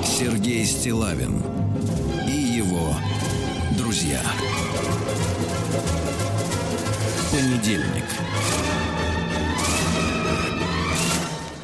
[0.03, 1.41] Сергей Стилавин
[2.27, 2.93] и его
[3.77, 4.19] друзья.
[7.31, 8.03] Понедельник.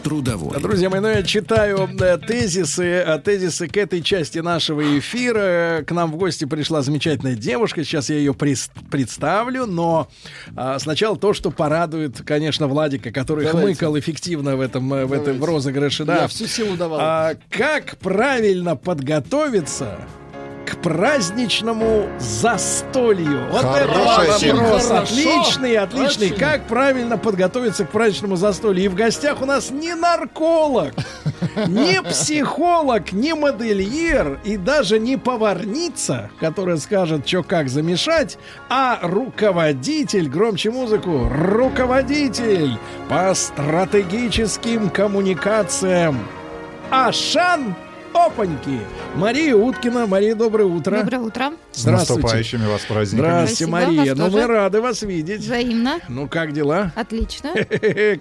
[0.08, 0.58] Трудовой.
[0.62, 5.84] Друзья мои, ну я читаю э, тезисы, э, тезисы к этой части нашего эфира.
[5.86, 7.84] К нам в гости пришла замечательная девушка.
[7.84, 10.08] Сейчас я ее представлю, но
[10.56, 13.68] а, сначала то, что порадует, конечно, Владика, который Давайте.
[13.68, 16.06] хмыкал эффективно в этом, э, в этом в розыгрыше.
[16.06, 16.22] Да.
[16.22, 17.00] Я всю силу давал.
[17.02, 20.00] А, как правильно подготовиться
[20.68, 23.48] к праздничному застолью.
[23.52, 24.64] Вот это Хорошая тема.
[24.64, 24.92] вопрос.
[24.92, 26.28] Отличный, отличный.
[26.28, 26.38] Очень.
[26.40, 28.84] Как правильно подготовиться к праздничному застолью?
[28.84, 30.94] И в гостях у нас не нарколог,
[31.68, 38.38] не психолог, не модельер и даже не поварница, которая скажет, что как замешать,
[38.70, 42.78] а руководитель, громче музыку, руководитель
[43.08, 46.20] по стратегическим коммуникациям.
[46.90, 47.76] Ашан
[48.14, 48.80] Опаньки.
[49.16, 50.06] Мария Уткина.
[50.08, 50.98] Мария, доброе утро.
[51.00, 51.52] Доброе утро.
[51.72, 52.22] С Здравствуйте.
[52.22, 53.28] наступающими вас праздниками.
[53.28, 54.16] Здравствуйте, Спасибо, Мария.
[54.16, 55.42] Ну, мы рады вас видеть.
[55.42, 56.00] Взаимно.
[56.10, 56.92] Ну, как дела?
[56.96, 57.52] Отлично.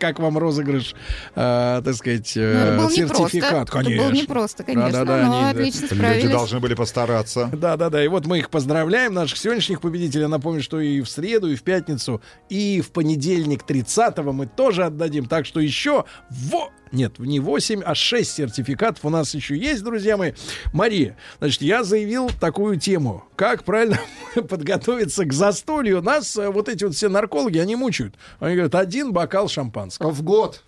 [0.00, 0.94] Как вам розыгрыш,
[1.34, 3.52] э, так сказать, Ну, э, это был сертификат?
[3.74, 3.78] непросто.
[3.80, 6.30] Это был непросто, конечно, Да-да-да, но они, отлично Люди справились.
[6.30, 7.50] должны были постараться.
[7.52, 8.04] Да, да, да.
[8.04, 10.26] И вот мы их поздравляем, наших сегодняшних победителей.
[10.26, 15.26] Напомню, что и в среду, и в пятницу, и в понедельник 30-го мы тоже отдадим.
[15.26, 16.70] Так что еще во...
[16.92, 20.32] Нет, не 8, а 6 сертификатов у нас еще есть, друзья мои.
[20.72, 23.24] Мария, значит, я заявил такую тему.
[23.34, 23.98] Как правильно
[24.34, 26.00] подготовиться к застолью?
[26.00, 28.14] Нас э, вот эти вот все наркологи, они мучают.
[28.38, 30.10] Они говорят, один бокал шампанского.
[30.10, 30.62] В год.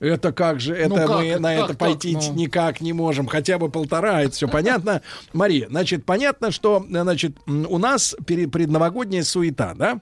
[0.00, 2.34] Это как же, это Ну как мы это, на как это так, пойти ну?
[2.34, 5.02] никак не можем, хотя бы полтора, это все понятно.
[5.32, 10.00] Мария, значит, понятно, что, значит, м, у нас предновогодняя суета, да?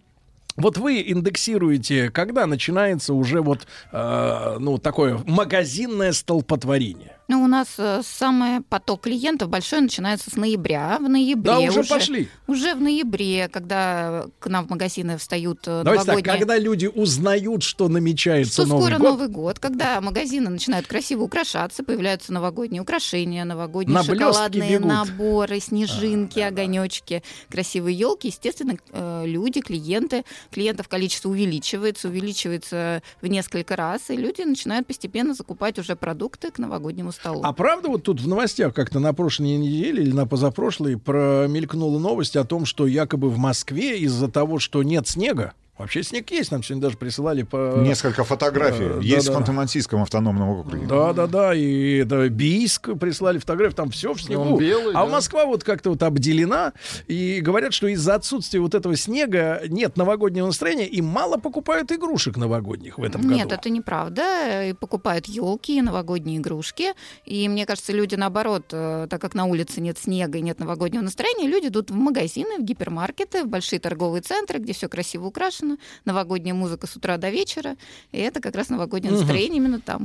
[0.57, 7.16] Вот вы индексируете, когда начинается уже вот, э, ну, такое магазинное столпотворение.
[7.29, 10.99] Ну, у нас э, самый поток клиентов большой начинается с ноября.
[11.01, 12.29] В ноябре Да, уже пошли.
[12.47, 16.39] Уже в ноябре, когда к нам в магазины встают э, Давайте так, новогодние...
[16.39, 21.25] когда люди узнают, что намечается что Новый скоро год, Новый год, когда магазины начинают красиво
[21.25, 28.29] украшаться, появляются новогодние украшения, новогодние На шоколадные наборы, снежинки, огонечки, красивые елки.
[28.29, 35.35] Естественно, э, люди, клиенты, клиентов количество увеличивается, увеличивается в несколько раз, и люди начинают постепенно
[35.35, 37.41] закупать уже продукты к новогоднему столу.
[37.43, 42.37] А правда вот тут в новостях как-то на прошлой неделе или на позапрошлой промелькнула новость
[42.37, 46.63] о том, что якобы в Москве из-за того, что нет снега, вообще снег есть, нам
[46.63, 47.77] сегодня даже присылали по...
[47.79, 48.85] Несколько фотографий.
[48.85, 49.41] Э, Есть да-да.
[49.41, 50.87] в Ханты-Мансийском автономном округе.
[50.87, 54.43] Да, да, да, и это Бийск прислали фотографии, там все в снегу.
[54.43, 55.07] Он белый, а да.
[55.07, 56.73] Москва вот как-то вот обделена,
[57.07, 62.37] и говорят, что из-за отсутствия вот этого снега нет новогоднего настроения, и мало покупают игрушек
[62.37, 63.35] новогодних в этом году.
[63.35, 64.65] Нет, это неправда.
[64.65, 66.93] И покупают елки, новогодние игрушки.
[67.25, 71.03] И мне кажется, люди наоборот, э, так как на улице нет снега и нет новогоднего
[71.03, 75.66] настроения, люди идут в магазины, в гипермаркеты, в большие торговые центры, где все красиво украшено,
[76.05, 77.77] новогодняя музыка с утра до вечера.
[78.13, 80.03] И это как раз новогоднее настроение именно там.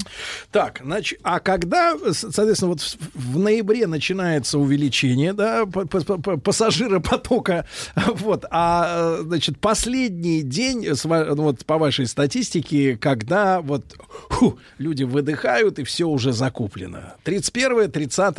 [0.51, 2.81] Так, значит, а когда, соответственно, вот
[3.13, 7.65] в, ноябре начинается увеличение, да, па- па- па- пассажиропотока,
[8.07, 13.95] вот, а, значит, последний день, ну, вот по вашей статистике, когда вот
[14.29, 17.13] ху, люди выдыхают и все уже закуплено.
[17.23, 18.37] 31 30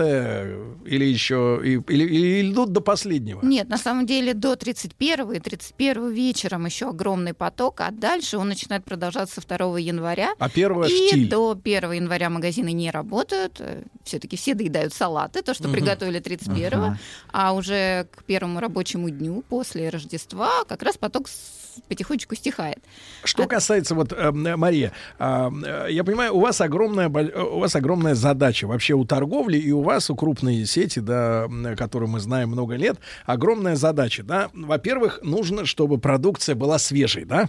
[0.84, 3.40] или еще, и- или, или идут до последнего?
[3.44, 8.48] Нет, на самом деле до 31 и 31 вечером еще огромный поток, а дальше он
[8.48, 10.32] начинает продолжаться 2 января.
[10.38, 11.28] А первого И штиль.
[11.28, 13.60] до 1 января магазины не работают.
[14.04, 15.72] Все-таки все доедают салаты, то, что Мгм.
[15.74, 16.84] приготовили 31-го.
[16.84, 16.98] Ага.
[17.32, 21.28] А уже к первому рабочему дню после Рождества как раз поток
[21.88, 22.78] потихонечку стихает.
[23.24, 27.74] Что касается вот э, Мария, а, э, я понимаю, у вас огромная э, у вас
[27.76, 31.48] огромная задача вообще у торговли и у вас у крупной сети, да,
[31.78, 34.50] которую мы знаем много лет, огромная задача, да.
[34.52, 37.48] Во-первых, нужно, чтобы продукция была свежей, да.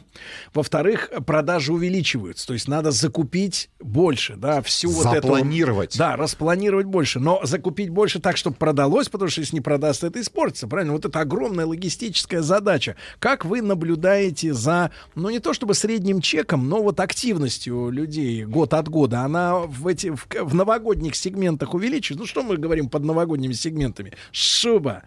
[0.54, 5.98] Во-вторых, продажи увеличиваются, то есть надо закупить больше, да, всю вот эту Запланировать.
[5.98, 10.22] да, распланировать больше, но закупить больше так, чтобы продалось, потому что если не продастся, это
[10.22, 10.94] испортится, правильно?
[10.94, 12.96] Вот это огромная логистическая задача.
[13.20, 18.74] Как вы наблюдаете за, ну не то чтобы средним чеком, но вот активностью людей год
[18.74, 22.22] от года, она в эти в, в новогодних сегментах увеличивается?
[22.22, 24.14] Ну что мы говорим под новогодними сегментами?
[24.32, 25.04] Шуба,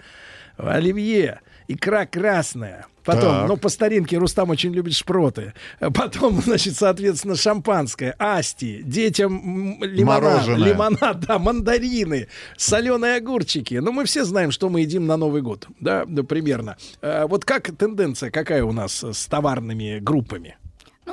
[0.56, 2.86] оливье, икра красная.
[3.04, 3.48] Потом, Так.
[3.48, 5.52] ну, по старинке Рустам очень любит шпроты.
[5.78, 10.68] Потом, значит, соответственно, шампанское, асти, детям лимонад, Мороженое.
[10.72, 12.26] лимонад, да, мандарины,
[12.56, 13.74] соленые огурчики.
[13.74, 16.76] Ну, мы все знаем, что мы едим на Новый год, да, да, примерно.
[17.00, 20.56] Э, Вот как тенденция, какая у нас с товарными группами?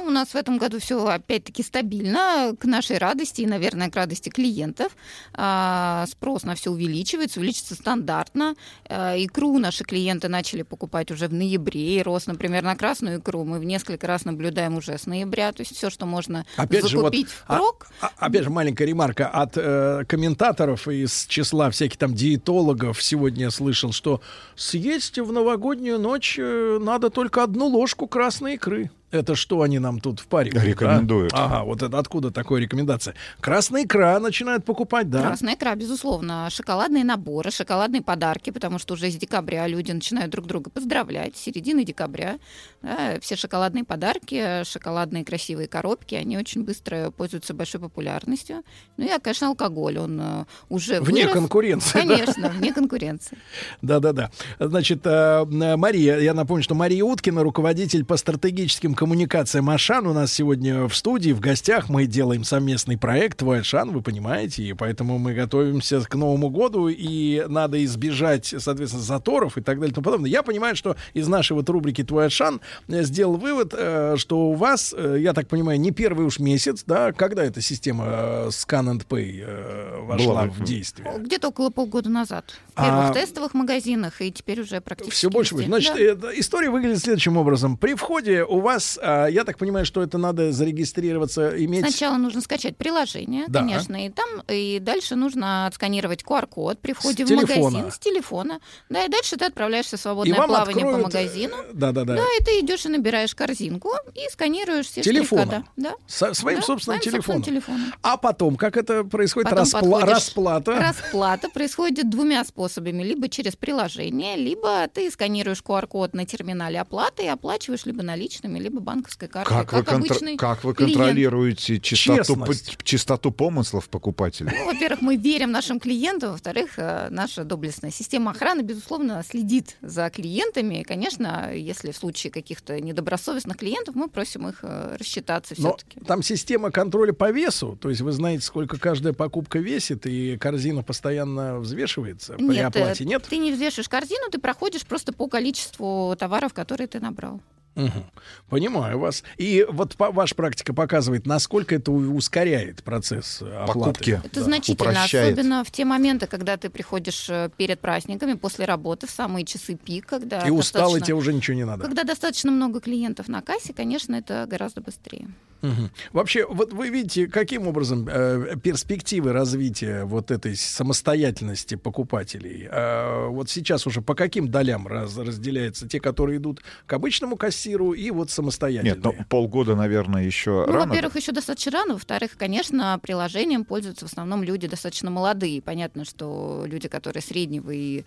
[0.06, 4.28] У нас в этом году все опять-таки стабильно, к нашей радости и, наверное, к радости
[4.28, 4.96] клиентов.
[5.34, 8.56] А, спрос на все увеличивается, увеличится стандартно.
[8.90, 12.00] А, икру наши клиенты начали покупать уже в ноябре.
[12.00, 15.54] И рост, например, на красную икру мы в несколько раз наблюдаем уже с ноября.
[15.54, 18.86] То есть все, что можно Опять же, вот, закупить а- впрок, а- опять же, маленькая
[18.86, 23.02] ремарка от э, комментаторов из числа всяких там диетологов.
[23.02, 24.22] Сегодня я слышал, что
[24.56, 28.92] съесть в новогоднюю ночь э, надо только одну ложку красной икры.
[29.14, 30.64] Это что они нам тут впаривают?
[30.64, 31.34] Рекомендуют.
[31.34, 31.46] да?
[31.46, 33.14] Ага, вот это откуда такая рекомендация?
[33.40, 35.22] Красная икра начинают покупать, да?
[35.22, 36.50] Красная икра, безусловно.
[36.50, 41.38] Шоколадные наборы, шоколадные подарки, потому что уже с декабря люди начинают друг друга поздравлять.
[41.38, 42.40] С середины декабря
[42.82, 48.64] да, все шоколадные подарки, шоколадные красивые коробки, они очень быстро пользуются большой популярностью.
[48.98, 51.34] Ну и, а, конечно, алкоголь, он э, уже Вне вырос.
[51.34, 52.00] конкуренции, да?
[52.00, 53.38] Конечно, вне конкуренции.
[53.84, 54.32] Да-да-да.
[54.60, 60.32] Значит, э, Мария, я напомню, что Мария Уткина, руководитель по стратегическим коммуникациям Ашан, у нас
[60.32, 61.90] сегодня в студии, в гостях.
[61.90, 66.88] Мы делаем совместный проект «Твой Ашан», вы понимаете, и поэтому мы готовимся к Новому году,
[66.88, 70.30] и надо избежать, соответственно, заторов и так далее и тому подобное.
[70.30, 74.96] Я понимаю, что из нашей вот рубрики «Твой Ашан» сделал вывод, э, что у вас,
[74.98, 79.06] э, я так понимаю, не первый уж месяц, да, когда эта система э, Scan and
[79.06, 80.46] Pay вошла Была.
[80.46, 81.14] в действие?
[81.20, 82.54] Где-то около полгода назад.
[82.76, 85.70] В первых А- тестовых магазинах, и теперь уже практически Все больше везде.
[85.70, 85.84] будет.
[85.86, 86.32] Значит, Да.
[86.32, 87.78] э, история выглядит следующим образом.
[87.78, 91.82] При входе у вас, а, я так понимаю, что это надо зарегистрироваться, иметь...
[91.88, 93.60] Сначала нужно скачать приложение, Да.
[93.60, 97.92] конечно, и там и дальше нужно отсканировать QR-код при входе С в магазин телефона.
[97.92, 98.60] с телефона.
[98.90, 101.56] Да, и дальше ты отправляешься в свободное И вам плавание по откроют, магазину.
[101.56, 102.16] э, Да-да-да.
[102.16, 105.64] Да, и ты идешь и набираешь корзинку и сканируешь все штрих-кода.
[105.78, 105.94] Да.
[106.08, 107.42] Со- своим Да, собственным своим телефоном.
[107.44, 107.94] телефоном.
[108.02, 109.50] А потом, как это происходит?
[109.50, 110.80] Потом Распла- подходишь- Расплата.
[110.80, 112.63] Расплата происходит двумя способами.
[113.04, 118.80] Либо через приложение, либо ты сканируешь QR-код на терминале оплаты и оплачиваешь либо наличными, либо
[118.80, 119.58] банковской картой.
[119.58, 120.96] Как, вы, контр- обычный как вы клиент.
[120.98, 122.78] контролируете чистоту, Честность.
[122.78, 124.52] п- чистоту помыслов покупателей?
[124.58, 130.10] Ну, во-первых, мы верим нашим клиентам, во-вторых, э, наша доблестная система охраны, безусловно, следит за
[130.10, 130.82] клиентами.
[130.82, 136.00] И, конечно, если в случае каких-то недобросовестных клиентов, мы просим их э, рассчитаться Но все-таки.
[136.06, 140.84] там система контроля по весу, то есть вы знаете, сколько каждая покупка весит, и корзина
[140.84, 143.24] постоянно взвешивается при Нет, оплате, э, нет?
[143.30, 147.42] ты не взвешиваешь корзину, ты проходишь просто по количеству товаров, которые ты набрал.
[147.76, 148.06] Мгм.
[148.50, 149.24] Понимаю вас.
[149.38, 153.80] И вот по- ваша практика показывает, насколько это ускоряет процесс э, оплаты.
[153.80, 154.22] Покупки.
[154.24, 155.34] Это Да, значительно, упрощает.
[155.34, 159.74] особенно в те моменты, когда ты приходишь э, перед праздниками, после работы, в самые часы
[159.74, 161.84] пик, когда И устал, и тебе уже ничего не надо.
[161.84, 165.30] Когда достаточно много клиентов на кассе, конечно, это гораздо быстрее.
[165.64, 165.90] Мгм.
[166.12, 172.68] Вообще, вот вы видите, каким образом э, перспективы развития вот этой самостоятельности покупателей?
[172.70, 177.94] Э, вот сейчас уже по каким долям раз- разделяются те, которые идут к обычному кассиру
[177.94, 178.96] и вот самостоятельные?
[178.96, 180.86] Нет, ну полгода, наверное, еще Ну, рано.
[180.88, 181.94] во-первых, еще достаточно рано.
[181.94, 185.62] Во-вторых, конечно, приложением пользуются в основном люди достаточно молодые.
[185.62, 188.04] Понятно, что люди, которые среднего и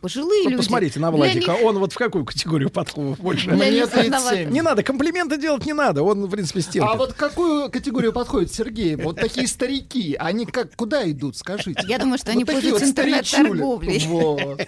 [0.00, 0.56] пожилые Вот люди.
[0.62, 3.46] посмотрите на Владика, них- он вот в какую категорию подходит больше?
[3.46, 4.14] Для Мне них 37.
[4.14, 4.52] основательно.
[4.52, 6.94] Не надо, комплименты делать не надо, он, в принципе, стерпит.
[6.94, 8.96] А вот какую категорию подходит Сергей?
[8.96, 11.82] Вот такие старики, они как куда идут, скажите?
[11.86, 14.06] Я думаю, что они Вот пользуются вот интернет-торговлей.
[14.06, 14.66] Вот.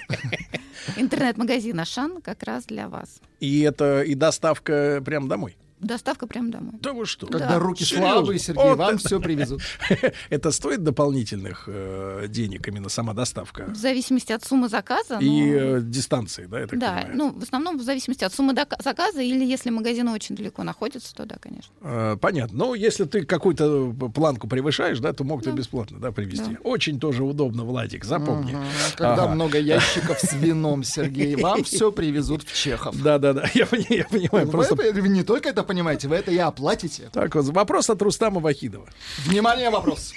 [0.97, 3.21] Интернет-магазин Ашан как раз для вас.
[3.41, 5.57] И это и доставка прям домой.
[5.83, 6.73] Доставка прямо домой.
[6.81, 7.27] Да вы что?
[7.27, 7.59] Когда Да.
[7.59, 8.13] руки Серьезно?
[8.13, 9.63] слабые, Сергей, Вот вам это- все привезут.
[10.31, 15.19] Это стоит дополнительных э, денег именно сама доставка В зависимости от суммы заказа.
[15.19, 17.11] и но- э, дистанции, да, я так Да, понимаю?
[17.17, 21.15] ну, в основном в зависимости от суммы дока- заказа, или если магазин очень далеко находится,
[21.15, 21.73] то да, конечно.
[21.83, 22.57] Э, Понятно.
[22.59, 26.53] Ну, если ты какую-то э, планку превышаешь, да, то могут и бесплатно, да, привезти.
[26.53, 26.59] Да.
[26.63, 28.53] Очень тоже удобно, Владик, запомни.
[28.53, 28.65] Мгм.
[28.97, 29.35] Когда Ага.
[29.35, 32.95] много ящиков с вином, Сергей, вам все привезут в Чехов.
[33.03, 34.49] Да-да-да, я, пони- я понимаю.
[34.49, 34.75] Просто...
[34.81, 37.09] это- не только это понимаете, вы это и оплатите.
[37.13, 38.87] Так вот, вопрос от Рустама Вахидова.
[39.27, 40.13] Внимание, вопрос.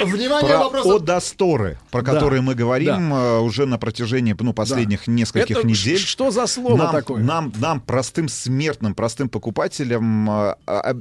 [0.00, 0.86] Внимание, Про вопрос.
[0.86, 5.98] Одасторы, про Да, которые мы говорим э, уже на протяжении ну, последних нескольких Это недель.
[5.98, 7.22] Что за слово нам, такое?
[7.22, 10.96] Нам, нам, простым смертным, простым покупателям, э, а,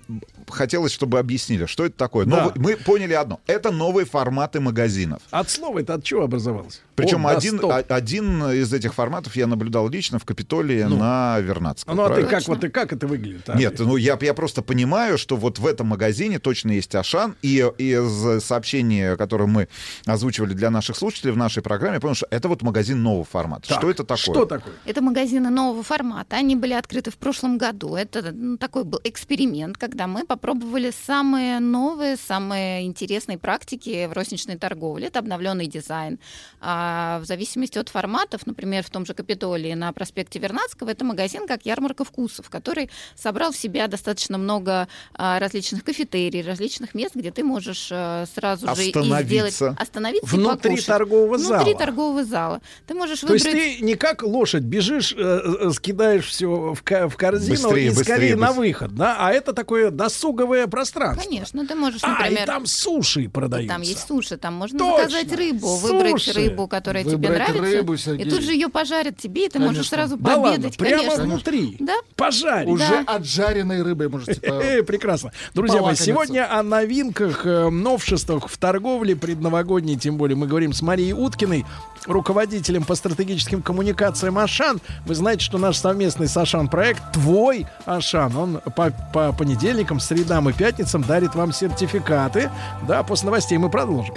[0.50, 2.26] хотелось, чтобы объяснили, что это такое.
[2.26, 2.46] Да.
[2.46, 3.40] Новый- мы поняли одно.
[3.48, 5.22] Это новые форматы магазинов.
[5.32, 6.82] От слова это от чего образовалось?
[6.96, 10.98] Причем О, да, один, а- один из этих форматов я наблюдал лично в Капитолии Ну.
[10.98, 11.96] на Вернадском.
[11.96, 13.50] Ну, а ты как, вот, и как это выглядит?
[13.50, 13.58] а?
[13.58, 17.72] Нет, ну я, я просто понимаю, что вот в этом магазине точно есть Ашан, и
[17.78, 19.68] из сообщений, которые мы
[20.06, 23.68] озвучивали для наших слушателей в нашей программе, понял, что это вот магазин нового формата.
[23.68, 24.18] Так, что это такое?
[24.18, 24.74] Что такое?
[24.86, 26.36] Это магазины нового формата.
[26.36, 27.96] Они были открыты в прошлом году.
[27.96, 34.58] Это ну, такой был эксперимент, когда мы попробовали самые новые, самые интересные практики в розничной
[34.58, 35.08] торговле.
[35.08, 36.20] Это обновленный дизайн.
[36.62, 41.48] А в зависимости от форматов, например, в том же Капитолии на проспекте Вернадского, это магазин
[41.48, 47.32] как ярмарка вкусов, который собрал в себя достаточно много а, различных кафетерий, различных мест, где
[47.32, 49.24] ты можешь а, сразу же и Остановиться.
[49.52, 50.86] сделать остановиться и Внутри покушать.
[50.88, 51.76] торгового Внутри зала.
[51.78, 52.62] торгового зала.
[52.88, 53.78] Ты можешь То есть выбрать...
[53.80, 58.04] ты не как лошадь бежишь, э, э, скидаешь все в, в корзину Быстрее, и быстрее,
[58.04, 58.68] скорее на быстрее.
[58.68, 59.16] выход, да?
[59.20, 61.24] А это такое досуговое пространство.
[61.30, 62.44] Конечно, ты можешь, А, например...
[62.44, 63.74] и там суши продаются.
[63.74, 66.34] Там есть суши, там можно Точно, заказать рыбу, выбрать суши.
[66.34, 69.90] рыбу, которая тебе Выбрать нравится, рыбу, и тут же ее пожарят тебе, и ты можешь
[69.90, 69.98] Конечно.
[69.98, 70.78] сразу Да ладно, пообедать.
[70.78, 71.24] прямо конечно.
[71.24, 71.78] внутри.
[71.80, 71.96] Да.
[72.16, 72.70] Пожарить.
[72.70, 73.04] Уже Да.
[73.16, 75.32] от жареной рыбы можете Э, Прекрасно.
[75.54, 80.82] Друзья мои, сегодня о новинках, э, новшествах в торговле предновогодней, тем более мы говорим с
[80.82, 81.66] Марией Уткиной,
[82.06, 84.82] руководителем по стратегическим коммуникациям Ашан.
[85.06, 90.50] Вы знаете, что наш совместный с Ашан проект «Твой Ашан», он по, по понедельникам, средам
[90.50, 92.50] и пятницам дарит вам сертификаты.
[92.88, 94.16] Да, после новостей мы продолжим.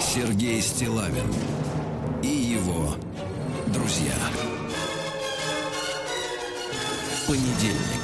[0.00, 1.30] Сергей Стилавин
[2.22, 2.94] и его
[3.66, 4.14] друзья.
[7.26, 7.95] Понедельник.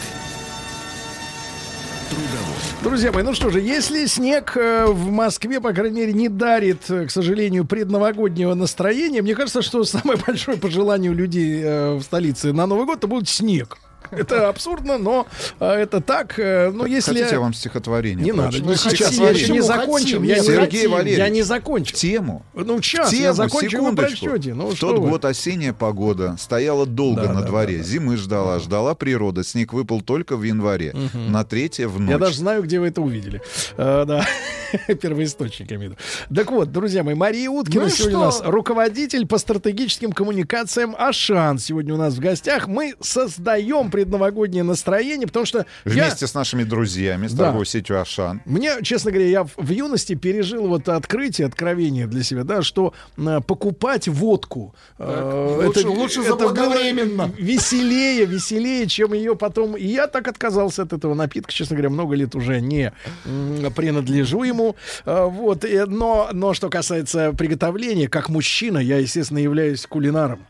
[2.82, 6.90] Друзья мои, ну что же, если снег э, в Москве, по крайней мере, не дарит,
[6.90, 12.02] э, к сожалению, предновогоднего настроения, мне кажется, что самое большое пожелание у людей э, в
[12.02, 13.78] столице на Новый год это будет снег.
[14.16, 15.26] Это абсурдно, но
[15.58, 16.38] э, это так.
[16.38, 17.12] э, Ну, если...
[17.12, 19.04] Хотите, я вам стихотворение Не надо, не сейчас.
[19.06, 20.22] хотим, Я еще не закончил.
[20.22, 21.18] Сергей Валерьевич.
[21.18, 21.96] я не закончил.
[21.96, 22.44] тему.
[22.54, 23.94] Ну, сейчас я секундочку.
[24.26, 24.54] прочтете.
[24.54, 27.82] Ну, В тот год осенняя погода стояла долго на дворе.
[27.82, 29.42] Зимы ждала, ждала природа.
[29.44, 30.94] Снег выпал только в январе.
[31.14, 32.10] На третье в ночь.
[32.10, 33.40] Я даже знаю, где вы это увидели.
[33.76, 34.26] Э, да,
[35.00, 36.34] первоисточник, я имею в виду.
[36.34, 38.20] Так вот, друзья мои, Мария Уткина Ну сегодня что?
[38.20, 41.58] у нас руководитель по стратегическим коммуникациям Ашан.
[41.58, 42.66] Сегодня у нас в гостях.
[42.68, 47.44] Мы создаем предновогоднее настроение, потому что я- Вместе с нашими друзьями, с Да.
[47.44, 48.40] торговой сетью Ашан.
[48.44, 52.92] Мне, честно говоря, я в, в юности пережил вот открытие, откровение для себя, да, что
[53.18, 57.30] э, покупать водку э, лучше- лучше было заблаговременно.
[57.36, 59.76] веселее, веселее, чем ее потом.
[59.76, 62.92] И я так отказался от этого напитка, честно говоря, много лет уже не
[63.24, 64.61] м, принадлежу ему.
[65.04, 70.46] Э, вот, и- но, но что касается приготовления, как мужчина, я, естественно, являюсь кулинаром.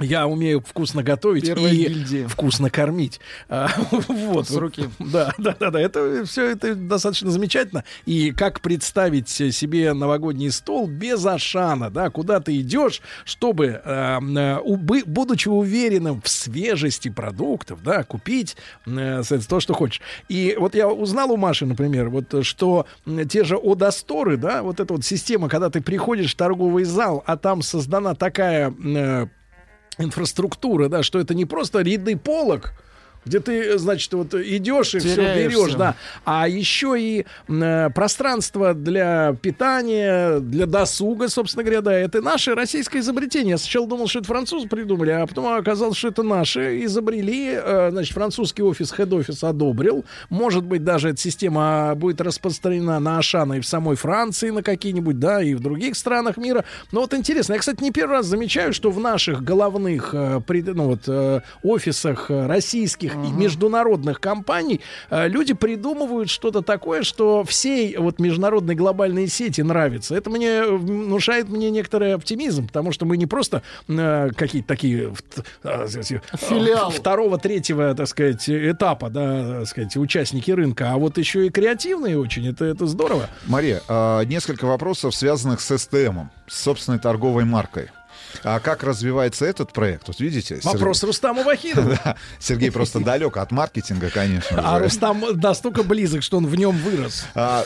[0.00, 2.28] Я умею вкусно готовить Первая и гильдия.
[2.28, 3.20] вкусно кормить.
[3.48, 3.68] А,
[4.08, 4.48] вот.
[4.48, 4.88] С руки.
[4.98, 5.80] Да, да, да, да.
[5.80, 7.84] Это все это достаточно замечательно.
[8.06, 14.18] И как представить себе новогодний стол без Ашана, да, куда ты идешь, чтобы, э, э,
[14.64, 18.56] убы- будучи уверенным в свежести продуктов, да, купить
[18.86, 20.00] э, то, что хочешь.
[20.28, 22.86] И вот я узнал у Маши, например, вот что
[23.28, 27.36] те же Одасторы, да, вот эта вот система, когда ты приходишь в торговый зал, а
[27.36, 29.26] там создана такая э,
[29.98, 32.72] инфраструктура, да, что это не просто ряды полок,
[33.24, 35.94] где ты, значит, вот идешь и все берешь, да,
[36.24, 42.98] а еще и э, пространство для питания, для досуга, собственно говоря, да, это наше российское
[42.98, 43.52] изобретение.
[43.52, 47.52] Я сначала думал, что это французы придумали, а потом оказалось, что это наши изобрели.
[47.54, 50.04] Э, значит, французский офис, хед-офис одобрил.
[50.30, 55.18] Может быть, даже эта система будет распространена на Ашана и в самой Франции, на какие-нибудь,
[55.18, 56.64] да, и в других странах мира.
[56.90, 60.74] Но вот интересно, я, кстати, не первый раз замечаю, что в наших головных э, пред-
[60.74, 62.46] ну, вот, э, офисах э,
[63.12, 64.80] российских и международных компаний
[65.10, 70.14] э, люди придумывают что-то такое, что всей вот международной глобальной сети нравится.
[70.14, 75.12] Это мне э, внушает мне некоторый оптимизм, потому что мы не просто э, какие-то такие
[75.64, 81.46] э, э, второго, третьего, так сказать, этапа, да, так сказать, участники рынка, а вот еще
[81.46, 82.48] и креативные очень.
[82.48, 83.28] Это, это здорово.
[83.46, 87.88] Мария, а, несколько вопросов, связанных с СТМом, с собственной торговой маркой.
[88.42, 90.08] А как развивается этот проект?
[90.08, 90.56] Вот видите?
[90.56, 91.90] Сергей- Вопрос Рустаму Вахидову.
[92.04, 94.60] Да, Сергей просто далек от маркетинга, конечно.
[94.64, 94.84] А же.
[94.84, 97.26] Рустам настолько близок, что он в нем вырос.
[97.34, 97.64] А,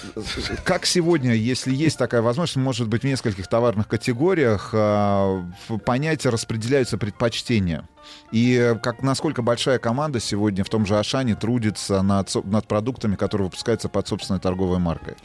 [0.65, 6.31] как сегодня, если есть такая возможность, может быть, в нескольких товарных категориях а, в понятие
[6.31, 7.89] распределяются предпочтения?
[8.33, 13.47] И как, насколько большая команда сегодня в том же Ашане трудится над, над продуктами, которые
[13.47, 15.17] выпускаются под собственной торговой маркой?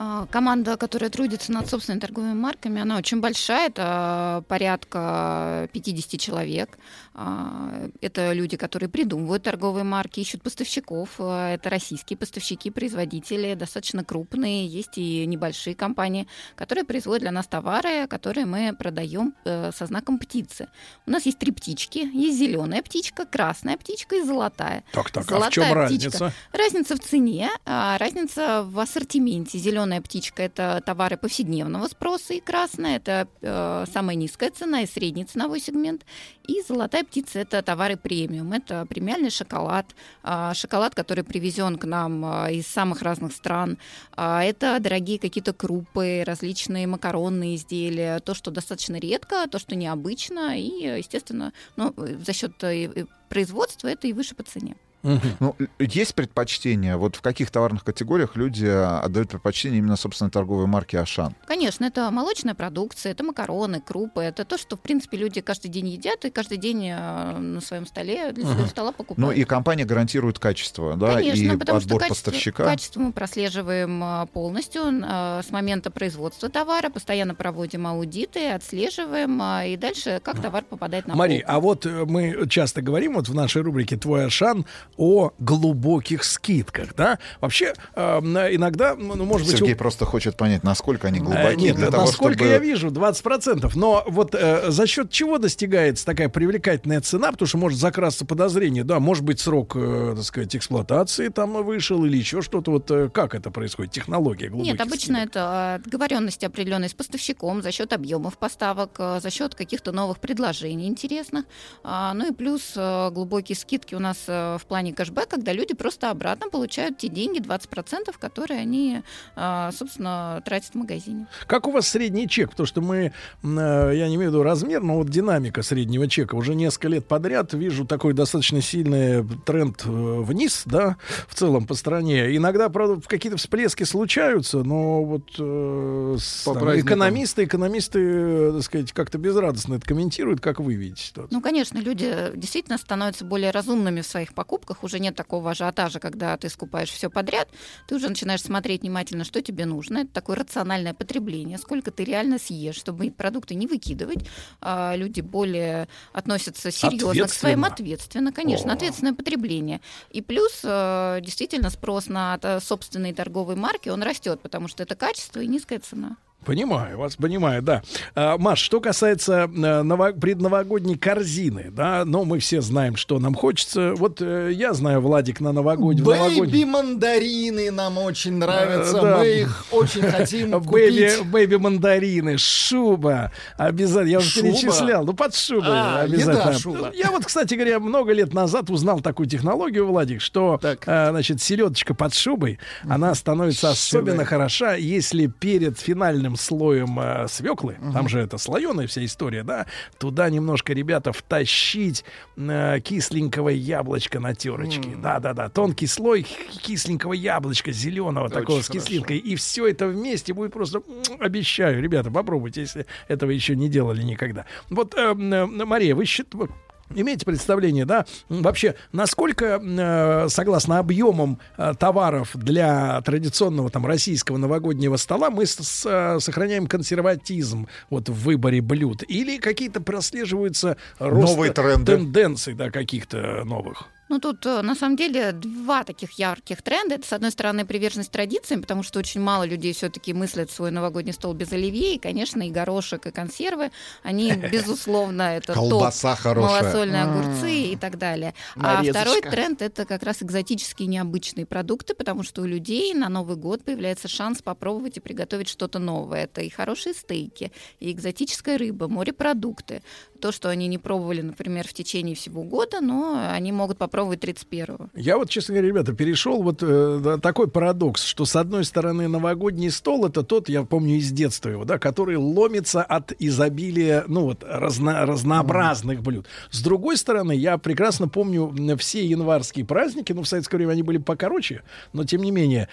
[0.00, 6.78] А, Команда, которая трудится над собственными торговыми марками, она очень большая, это порядка 50 человек.
[7.14, 11.08] А, Это люди, которые придумывают торговые марки, ищут поставщиков.
[11.18, 14.68] А, Это российские поставщики, производители, достаточно крупные.
[14.68, 20.18] Есть и небольшие компании, которые производят для нас товары, которые мы продаем э, со знаком
[20.20, 20.68] птицы.
[21.06, 21.98] У нас есть три птички.
[21.98, 24.84] Есть зеленая птичка, красная птичка и золотая.
[24.92, 25.74] Так, так, а в Золотая чем птичка.
[25.74, 26.32] разница?
[26.52, 29.58] Разница в цене, а, разница в ассортименте.
[29.58, 35.24] Зеленая птичка это товары повседневного спроса, и красная это э, самая низкая цена и средний
[35.24, 36.04] ценовой сегмент.
[36.48, 38.52] И золотая птица это товары премиум.
[38.52, 39.86] Это премиальный шоколад,
[40.22, 43.78] а, шоколад, который привезен к нам а, из самых разных стран.
[44.16, 50.58] А, Это дорогие какие-то крупы, различные макаронные изделия, то, что достаточно редко, то, что необычно,
[50.58, 54.76] и, естественно, ну, за счет э, э, производства это и выше по цене.
[55.02, 60.98] Ну, есть предпочтение, вот в каких товарных категориях люди отдают предпочтение именно собственной торговой марке
[60.98, 61.34] Ашан?
[61.46, 65.88] Конечно, это молочная продукция, это макароны, крупы, это то, что, в принципе, люди каждый день
[65.88, 68.70] едят и каждый день э, на своем столе для своего Ага.
[68.70, 69.18] стола покупают.
[69.18, 72.64] Ну и компания гарантирует качество, да, Конечно, и потому что отбор качество, поставщика.
[72.64, 79.74] качество мы прослеживаем э, полностью э, с момента производства товара, постоянно проводим аудиты, отслеживаем, э,
[79.74, 81.52] и дальше как товар попадает на Мари, полку.
[81.52, 84.66] а вот э, мы часто говорим вот в нашей рубрике «Твой Ашан»
[84.98, 87.18] о глубоких скидках, да?
[87.40, 89.56] Вообще, э, иногда, ну, может быть...
[89.56, 91.56] Сергей просто хочет понять, насколько они Э, глубокие.
[91.56, 92.50] Нет, для того, насколько чтобы...
[92.50, 93.70] я вижу, 20%.
[93.74, 97.32] Но вот э, за счет чего достигается такая привлекательная цена?
[97.32, 98.84] Потому что может закрасться подозрение.
[98.84, 102.70] Да, может быть, срок, э, так сказать, эксплуатации там вышел или еще что-то.
[102.70, 103.92] Вот э, как это происходит?
[103.92, 109.20] Технология глубоких Нет, обычно это э, договоренности определенные с поставщиком за счет объемов поставок, э,
[109.22, 111.44] за счет каких-то новых предложений интересных.
[111.82, 115.74] А, Ну и плюс э, глубокие скидки у нас э, в плане кэшбэк, когда люди
[115.74, 119.02] просто обратно получают те деньги, 20%, которые они,
[119.36, 121.26] э, собственно, тратят в магазине.
[121.46, 122.50] Как у вас средний чек?
[122.50, 123.12] Потому что мы,
[123.42, 126.34] э, я не имею в виду размер, но вот динамика среднего чека.
[126.34, 130.96] Уже несколько лет подряд вижу такой достаточно сильный тренд э, вниз, да,
[131.28, 132.34] в целом по стране.
[132.36, 138.62] Иногда, правда, какие-то всплески случаются, но вот э, с- По там, экономисты, экономисты, э, так
[138.62, 140.40] сказать, как-то безрадостно это комментируют.
[140.40, 141.34] Как вы видите ситуацию?
[141.36, 144.77] Ну, конечно, люди действительно становятся более разумными в своих покупках.
[144.82, 147.48] Уже нет такого ажиотажа, когда ты скупаешь все подряд.
[147.86, 149.98] Ты уже начинаешь смотреть внимательно, что тебе нужно.
[149.98, 151.58] Это такое рациональное потребление.
[151.58, 154.26] Сколько ты реально съешь, чтобы продукты не выкидывать.
[154.60, 157.88] А, люди более относятся серьезно к своим Ответственно.
[157.88, 158.74] ответственно, конечно, О.
[158.74, 159.80] ответственное потребление.
[160.10, 164.94] И плюс э, действительно спрос на э, собственные торговые марки, он растет, потому что это
[164.94, 166.16] качество и низкая цена.
[166.44, 167.82] Понимаю вас, понимаю, да.
[168.14, 173.34] А, Маш, что касается э, ново- предновогодней корзины, да, ну, мы все знаем, что нам
[173.34, 173.92] хочется.
[173.96, 176.06] Вот э, я знаю, Владик, на новогоднюю...
[176.06, 178.96] Бэйби мандарины нам очень нравятся.
[178.96, 179.18] Э, да.
[179.18, 181.22] Мы их очень хотим купить.
[181.26, 184.10] baby мандарины, шуба, обязательно.
[184.10, 185.04] Я уже перечислял.
[185.04, 186.32] Ну, под шубой А, обязательно.
[186.50, 186.92] еда, шуба.
[186.94, 190.76] Я вот, кстати говоря, много лет назад узнал такую технологию, Владик, что, э,
[191.10, 192.58] значит, селедочка под шубой,
[192.88, 199.04] она становится особенно хороша, если перед финальным слоем э, свеклы, там же это слоеная вся
[199.04, 199.66] история, да,
[199.98, 202.04] туда немножко, ребята, втащить
[202.36, 204.96] э, кисленького яблочка на терочке.
[204.96, 206.26] Да-да-да, тонкий слой
[206.62, 208.84] кисленького яблочка зеленого Очень такого с хорошо.
[208.86, 209.18] кислинкой.
[209.18, 210.82] И все это вместе будет просто,
[211.18, 214.44] обещаю, ребята, попробуйте, если этого еще не делали никогда.
[214.70, 216.48] Вот, э, м, Мария, вы счит- вы
[216.94, 224.96] Имеете представление, да, вообще, насколько, э, согласно объемам э, товаров для традиционного там российского новогоднего
[224.96, 229.02] стола, мы с- с- э, сохраняем консерватизм вот в выборе блюд?
[229.06, 231.96] Или какие-то прослеживаются рост Новые тренды.
[231.96, 233.84] тенденций, да, каких-то новых?
[234.08, 236.94] Ну, тут э, на самом деле два таких ярких тренда.
[236.94, 241.12] Это, с одной стороны, приверженность традициям, потому что очень мало людей все-таки мыслят свой новогодний
[241.12, 241.96] стол без оливье.
[241.96, 243.70] И, конечно, и горошек, и консервы,
[244.02, 246.20] они, безусловно, это Колбаса топ.
[246.20, 246.62] хорошая.
[246.62, 248.34] Малосольные огурцы и так далее.
[248.56, 253.36] А второй тренд— это как раз экзотические необычные продукты, потому что у людей на Новый
[253.36, 256.24] год появляется шанс попробовать и приготовить что-то новое.
[256.24, 259.82] Это и хорошие стейки, и экзотическая рыба, морепродукты.
[260.20, 264.88] То, что они не пробовали, например, в течение всего года, но они могут попробовать 31-го.
[264.94, 269.70] Я вот, честно говоря, ребята, перешел вот э, такой парадокс, что с одной стороны новогодний
[269.70, 274.42] стол это тот, я помню из детства его, да, который ломится от изобилия, ну вот
[274.42, 276.26] разно- разнообразных блюд.
[276.50, 280.98] С другой стороны, я прекрасно помню все январские праздники, ну в советское время они были
[280.98, 281.62] покороче,
[281.92, 282.68] но тем не менее,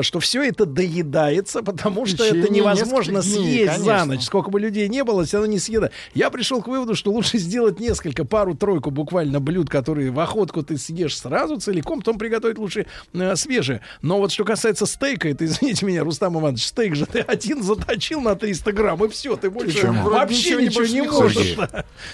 [0.00, 4.22] что все это доедается, потому что это невозможно нескольких дней, съесть за ночь.
[4.22, 5.90] Сколько бы людей не было, все равно не съеда.
[6.14, 10.78] Я пришел к выводу, что лучше сделать несколько, пару-тройку буквально блюд, которые в охотку ты
[10.78, 13.80] съешь сразу целиком, потом приготовить лучше э, свежие.
[14.02, 18.20] Но вот что касается стейка, это, извините меня, Рустам Иванович, стейк же ты один заточил
[18.20, 20.10] на 300 грамм, и все, ты больше Почему?
[20.10, 21.56] Вообще ничего не ничего не можешь.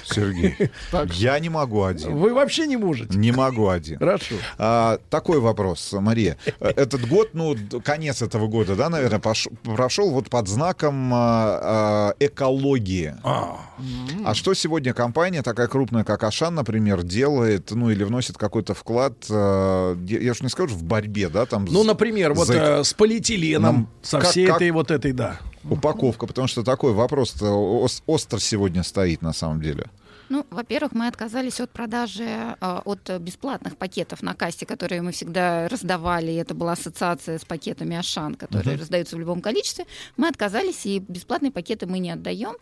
[0.04, 0.56] Сергей,
[0.90, 2.16] Сергей, я не могу один.
[2.16, 3.16] Вы вообще не можете.
[3.16, 3.98] Не могу один.
[3.98, 4.34] Хорошо.
[4.58, 6.36] А, такой вопрос, Мария.
[6.60, 11.58] Э, Этот год, ну, конец этого года, да, наверное, пош- прошел вот под знаком а,
[11.62, 13.14] а, экологии.
[13.22, 19.14] А что сегодня компания, такая крупная, как Ашан, например, делает, ну, или вносит какой-то вклад,
[19.28, 21.64] э, я уж не скажу, в борьбе, да, там...
[21.64, 25.12] Ну, например, вот за- э, с полиэтиленом, Нам со как- всей как- этой вот этой,
[25.12, 25.38] да.
[25.68, 29.86] Упаковка, потому что такой вопрос ос- остро сегодня стоит на самом деле.
[30.28, 35.68] Ну, во-первых, мы отказались от продажи, э, от бесплатных пакетов на кассе, которые мы всегда
[35.68, 36.30] раздавали.
[36.32, 38.80] и Это была ассоциация с пакетами Ашан, которые Мгм.
[38.80, 39.84] раздаются в любом количестве.
[40.16, 42.54] Мы отказались, и бесплатные пакеты мы не отдаем.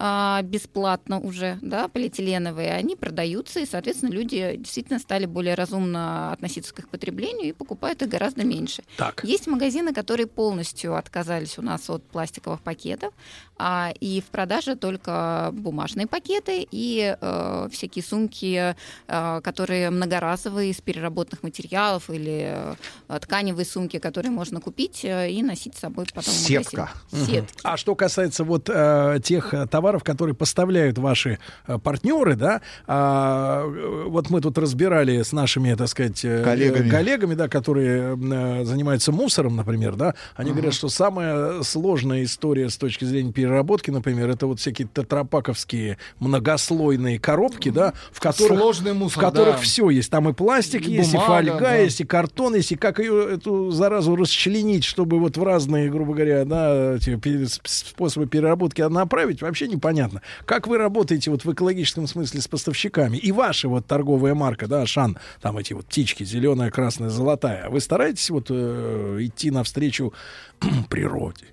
[0.00, 6.72] А, бесплатно уже, да, полиэтиленовые, они продаются, и, соответственно, люди действительно стали более разумно относиться
[6.72, 8.84] к их потреблению и покупают их гораздо меньше.
[8.96, 9.24] Так.
[9.24, 13.12] Есть магазины, которые полностью отказались у нас от пластиковых пакетов,
[13.56, 18.76] а, и в продаже только бумажные пакеты и э, всякие сумки,
[19.08, 22.76] э, которые многоразовые из переработанных материалов или
[23.08, 26.90] э, тканевые сумки, которые можно купить э, и носить с собой потом Сетка.
[27.10, 27.60] Сетки.
[27.64, 33.64] А что касается вот э, тех э, товаров, которые поставляют ваши э, партнеры, да, а,
[33.64, 36.90] э, вот мы тут разбирали с нашими, так сказать, э, Коллегами.
[36.90, 38.16] коллегами, да, которые
[38.64, 44.28] занимаются мусором, например, да, они говорят, что самая сложная история с точки зрения переработки, например,
[44.28, 49.62] это вот всякие тетрапаковские многослойные коробки, да, в которых Сложный мусор, в которых да.
[49.62, 51.76] все есть, там и пластик И есть, и бумага, фольга да.
[51.76, 56.12] есть, и картон есть, и как ее эту заразу расчленить, чтобы вот в разные, грубо
[56.12, 60.22] говоря, да, эти способы переработки направить, вообще непонятно.
[60.44, 63.16] Как вы работаете вот в экологическом смысле с поставщиками?
[63.16, 67.80] И ваша вот торговая марка, да, Шан, там эти вот птички, зеленая, красная, золотая, вы
[67.80, 70.12] стараетесь вот э, идти навстречу
[70.90, 71.46] природе?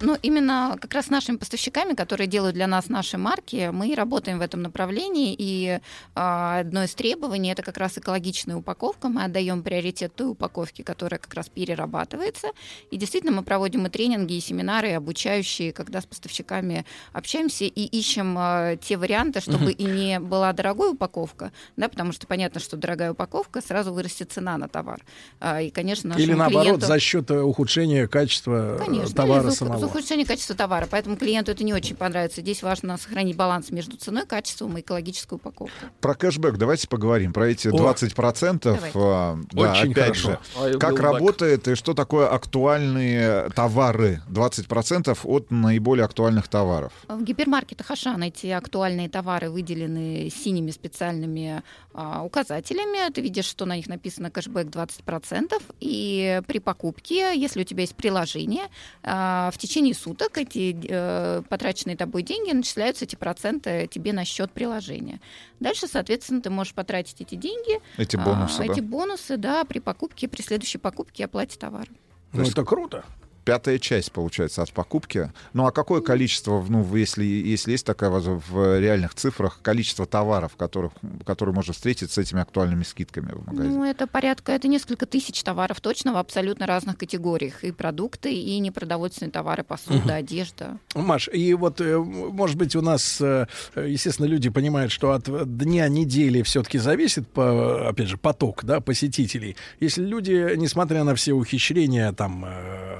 [0.00, 4.38] Ну, именно как раз с нашими поставщиками, которые делают для нас наши марки, мы работаем
[4.38, 5.34] в этом направлении.
[5.38, 5.78] И
[6.14, 9.08] а, одно из требований это как раз экологичная упаковка.
[9.08, 12.48] Мы отдаем приоритет той упаковке, которая как раз перерабатывается.
[12.90, 17.84] И действительно мы проводим и тренинги, и семинары, и обучающие, когда с поставщиками общаемся и
[17.84, 22.76] ищем а, те варианты, чтобы и не была дорогой упаковка, да, потому что понятно, что
[22.76, 25.00] дорогая упаковка сразу вырастет цена на товар.
[25.40, 29.83] А, и, конечно, Или наоборот, клиентам- за счет э, ухудшения качества э, Конечно, товара самого?
[29.84, 30.86] За ухудшение качества товара.
[30.90, 32.40] Поэтому клиенту это не очень понравится.
[32.40, 35.88] Здесь важно сохранить баланс между ценой, качеством и экологической упаковкой.
[36.00, 37.32] Про кэшбэк давайте поговорим.
[37.32, 38.58] Про эти О, 20%.
[38.62, 38.92] давайте.
[38.94, 40.30] а, да, Очень опять хорошо.
[40.30, 40.38] же.
[40.58, 41.00] I Как back.
[41.00, 44.22] работает и что такое актуальные товары?
[44.30, 46.92] 20% от наиболее актуальных товаров.
[47.08, 51.62] В гипермаркетах Ашан эти актуальные товары выделены синими специальными
[51.92, 53.10] а, указателями.
[53.12, 55.62] Ты видишь, что на них написано кэшбэк 20%.
[55.80, 58.64] И при покупке, если у тебя есть приложение,
[59.02, 64.52] а, в течение суток эти э, потраченные тобой деньги начисляются эти проценты тебе на счет
[64.52, 65.20] приложения.
[65.60, 68.72] Дальше, соответственно, ты можешь потратить эти деньги, Эти а, бонусы, да?
[68.72, 71.88] эти бонусы, да, при покупке, при следующей покупке и оплате товара.
[72.32, 73.04] Ну, это круто.
[73.44, 75.32] Пятая часть, получается, от покупки.
[75.52, 80.56] Ну а какое количество, ну, если, если есть такая возможность, в реальных цифрах, количество товаров,
[80.56, 80.92] которых,
[81.24, 83.76] которые можно встретить с этими актуальными скидками в магазине?
[83.76, 87.64] Ну, это порядка, это несколько тысяч товаров точно в абсолютно разных категориях.
[87.64, 90.10] И продукты, и непродовольственные товары, посуда, Мгм.
[90.12, 90.78] одежда.
[90.94, 93.46] Маш, и вот, э, может быть, у нас, э,
[93.76, 95.24] естественно, люди понимают, что от
[95.58, 99.56] дня недели все-таки зависит, по, опять же, поток да, посетителей.
[99.80, 102.93] Если люди, несмотря на все ухищрения, там, э,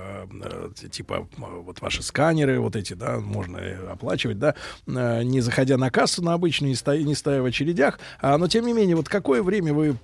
[0.91, 4.55] типа, э, вот ваши сканеры, вот эти, да, можно э, оплачивать, да,
[4.87, 8.49] э, не заходя на кассу на обычную, не стоя, не стоя в очередях, а, но,
[8.49, 9.97] тем не менее, вот какое время вы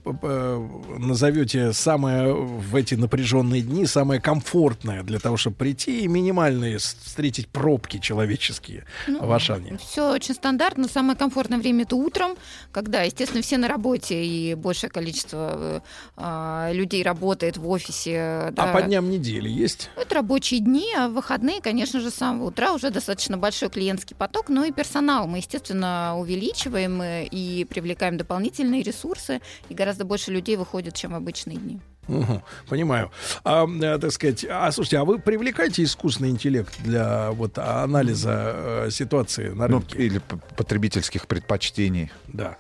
[0.99, 7.49] назовете самое в эти напряженные дни, самое комфортное для того, чтобы прийти и минимальные встретить
[7.49, 9.79] пробки человеческие Ну, в Ашане?
[9.79, 10.89] Все очень стандартно.
[10.89, 12.37] Самое комфортное время это утром,
[12.73, 15.81] когда, естественно, все на работе и большее количество э,
[16.17, 18.51] а, людей работает в офисе.
[18.53, 18.71] да.
[18.71, 19.91] А по дням недели есть?
[19.97, 24.15] Это рабочие дни, а в выходные, конечно же, с самого утра уже достаточно большой клиентский
[24.15, 30.31] поток, но и персонал мы, естественно, увеличиваем э, и привлекаем дополнительные ресурсы, и гораздо больше
[30.31, 31.81] людей выходит, чем в обычные дни.
[32.07, 33.11] Мгм, понимаю.
[33.43, 38.53] А, э, так сказать, а слушайте, а вы привлекаете искусственный интеллект для вот анализа
[38.87, 39.99] э, ситуации на Ну, рынке?
[39.99, 42.13] или п- потребительских предпочтений.
[42.29, 42.57] Да.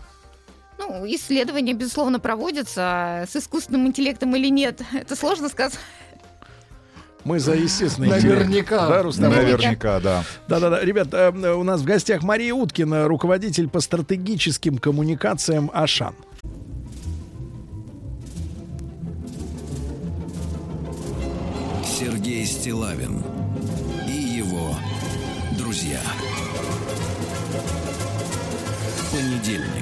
[0.76, 4.80] Ну, исследования, безусловно, проводятся а с искусственным интеллектом или нет.
[4.92, 5.78] Это сложно сказать.
[7.24, 8.08] Мы за естественный.
[8.08, 8.88] Наверняка.
[8.88, 9.32] Да, Рустам?
[9.32, 10.24] Наверняка, да.
[10.48, 10.80] Да-да-да.
[10.80, 16.14] Ребят, э, у нас в гостях Мария Уткина, руководитель по стратегическим коммуникациям Ашан.
[21.84, 23.22] Сергей Стилавин
[24.08, 24.74] и его
[25.58, 26.00] друзья.
[29.12, 29.79] Понедельник.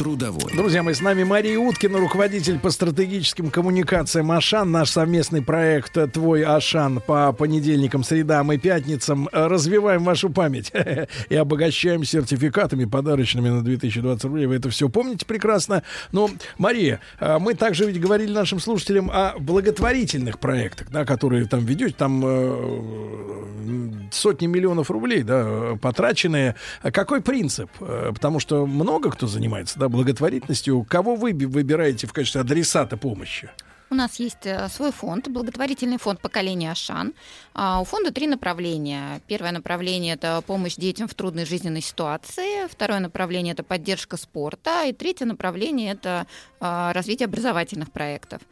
[0.00, 0.54] Трудовой.
[0.54, 4.70] Друзья мои, с нами Мария Уткина, руководитель по стратегическим коммуникациям Ашан.
[4.70, 9.28] Наш совместный проект «Твой Ашан» по понедельникам, средам и пятницам.
[9.30, 10.72] Развиваем вашу память
[11.28, 14.46] и обогащаем сертификатами подарочными на 2020 рублей.
[14.46, 15.82] Вы это все помните прекрасно.
[16.12, 21.66] Но, Мария, э, мы также ведь говорили нашим слушателям о благотворительных проектах, да, которые там
[21.66, 21.94] ведете.
[21.98, 26.54] Там э, сотни миллионов рублей да, потраченные.
[26.80, 27.68] А Какой принцип?
[27.80, 30.84] Э, Потому что много кто занимается да, благотворительностью.
[30.88, 33.50] Кого вы би- выбираете в качестве адресата помощи?
[33.92, 37.12] У нас есть э, свой фонд, благотворительный фонд поколения Ашан.
[37.54, 39.20] А, У фонда три направления.
[39.26, 42.68] Первое направление– это помощь детям в трудной жизненной ситуации.
[42.68, 44.84] Второе направление– это поддержка спорта.
[44.86, 46.28] И третье направление– это
[46.60, 48.42] а, развитие образовательных проектов.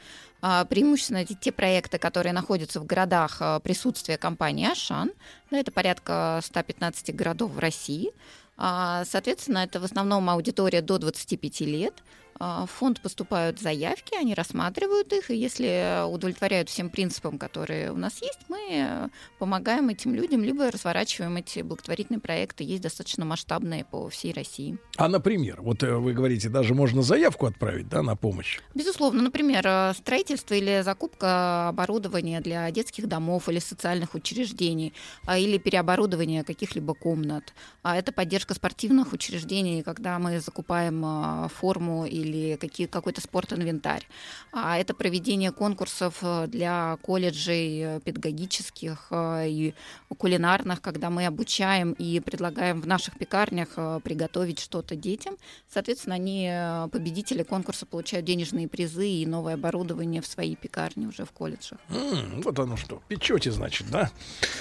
[0.42, 5.12] А, Преимущественно эти те проекты, которые находятся в городах а, присутствия компании Ашан.
[5.52, 8.10] Да, это порядка 115 городов в России.
[8.58, 11.94] А, Соответственно, это в основном аудитория до 25 лет.
[12.40, 17.96] А, В фонд поступают заявки, они рассматривают их, и если удовлетворяют всем принципам, которые у
[17.96, 24.08] нас есть, мы помогаем этим людям, либо разворачиваем эти благотворительные проекты, есть достаточно масштабные по
[24.08, 24.78] всей России.
[24.96, 28.60] А, например, вот э, вы говорите, даже можно заявку отправить, да, на помощь.
[28.74, 34.92] Безусловно, например, э, строительство или закупка оборудования для детских домов или социальных учреждений,
[35.26, 37.54] а, или переоборудование каких-либо комнат.
[37.82, 42.27] А Это поддержка спортивных учреждений, когда мы закупаем форму или
[42.60, 44.06] какие, какой-то спортинвентарь.
[44.52, 49.74] А Это проведение конкурсов э, для колледжей э, педагогических э, и
[50.16, 53.68] кулинарных, когда мы обучаем и предлагаем в наших пекарнях
[54.02, 55.36] приготовить что-то детям.
[55.72, 56.50] Соответственно, они,
[56.90, 61.78] победители конкурса, получают денежные призы и новое оборудование в свои пекарни уже в колледжах.
[61.90, 63.02] М, вот оно что.
[63.08, 64.10] Печете, значит, да?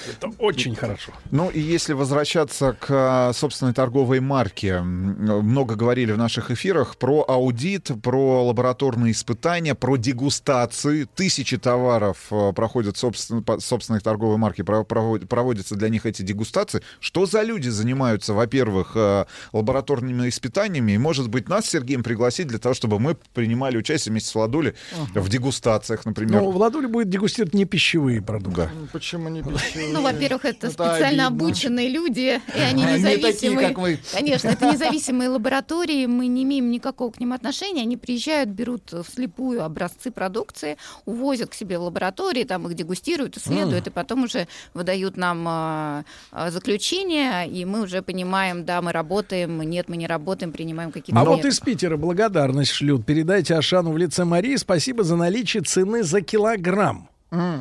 [0.08, 1.12] Это очень хорошо.
[1.30, 7.57] Ну и если возвращаться к собственной торговой марке, много говорили в наших эфирах про аудит,
[8.00, 11.04] про лабораторные испытания, про дегустации.
[11.14, 16.82] Тысячи товаров а, проходят собственно, по собственной торговой провод- проводятся для них эти дегустации.
[17.00, 20.92] Что за люди занимаются, во-первых, а, лабораторными испытаниями?
[20.92, 24.34] И, может быть, нас с Сергеем пригласить для того, чтобы мы принимали участие вместе с
[24.34, 24.74] Владулей
[25.14, 26.40] в дегустациях, например.
[26.42, 28.68] Ну, Владуля будет дегустировать не пищевые продукты.
[28.92, 29.92] Почему не пищевые?
[29.92, 31.46] Ну, во-первых, это Это специально обидно.
[31.46, 33.68] обученные люди, и они Они такие, независимые.
[33.68, 33.98] как вы.
[34.12, 37.47] Конечно, это независимые лаборатории, мы не имеем никакого к ним отношения.
[37.82, 43.86] Они приезжают, берут вслепую образцы продукции, увозят к себе в лаборатории, там их дегустируют, исследуют,
[43.86, 49.60] и потом уже выдают нам а, а, заключение, и мы уже понимаем, да, мы работаем,
[49.62, 51.48] нет, мы не работаем, принимаем какие-то А вот меры.
[51.48, 53.06] из Питера благодарность шлют.
[53.06, 57.08] Передайте Ашану в лице Марии спасибо за наличие цены за килограмм.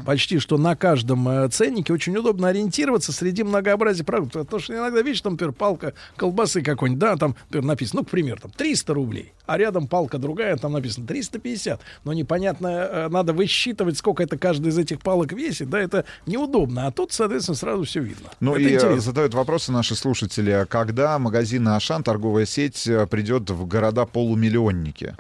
[0.05, 4.45] Почти что на каждом э, ценнике очень удобно ориентироваться среди многообразия продуктов.
[4.45, 8.09] Потому что иногда видишь, там, например, палка колбасы какой-нибудь, да, там, например, написано, ну, к
[8.09, 11.81] примеру, там, 300 рублей, а рядом палка другая, там написано 350.
[12.05, 16.87] Но непонятно, э, надо высчитывать, сколько это каждая из этих палок весит, да, это неудобно.
[16.87, 18.29] А тут, соответственно, сразу все видно.
[18.39, 19.01] Ну это и э, интересно.
[19.01, 25.15] задают вопросы наши слушатели, а когда магазин Ашан, торговая сеть, придет в города-полумиллионники?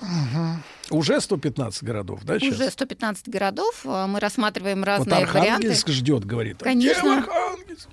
[0.89, 2.55] Уже 115 городов, да, сейчас?
[2.55, 5.39] Уже 115 городов, а, мы рассматриваем Вот разные варианты.
[5.39, 6.57] Архангельск ждет, говорит.
[6.59, 7.25] Конечно.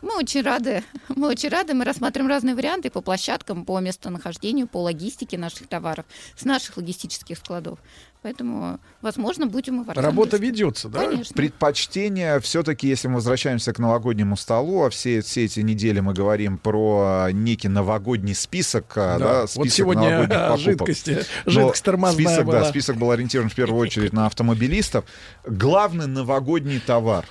[0.01, 0.83] Мы очень рады.
[1.09, 1.75] Мы очень рады.
[1.75, 6.07] Мы рассматриваем разные варианты по площадкам, по местонахождению, по логистике наших товаров
[6.37, 7.79] с наших логистических складов.
[8.25, 11.01] Поэтому, возможно, будем и в Работа ведется, да?
[11.01, 11.35] Конечно.
[11.37, 16.57] Предпочтение все-таки, если мы возвращаемся к новогоднему столу, а все, все эти недели мы говорим
[16.57, 19.25] про некий новогодний список, а, Да.
[19.25, 20.61] да, Вот список сегодня, новогодних покупок.
[20.65, 22.61] жидкости, жидкость тормозная список, была.
[22.61, 25.05] да, список был ориентирован в первую очередь на автомобилистов.
[25.47, 27.27] Главный новогодний товар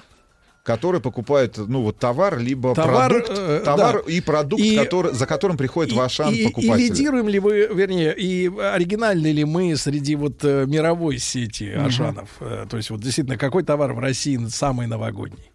[0.63, 4.11] который покупает, ну вот товар, либо Товар, продукт, э, товар да.
[4.11, 6.83] и продукт, И- который, за которым приходит Ашан и, и покупатель.
[6.85, 11.69] лидируем ли вы, вернее, и оригинальны ли мы среди вот э, мировой сети.
[11.69, 12.29] Ашанов?
[12.39, 15.51] Э, То есть вот действительно, какой товар в России самый новогодний?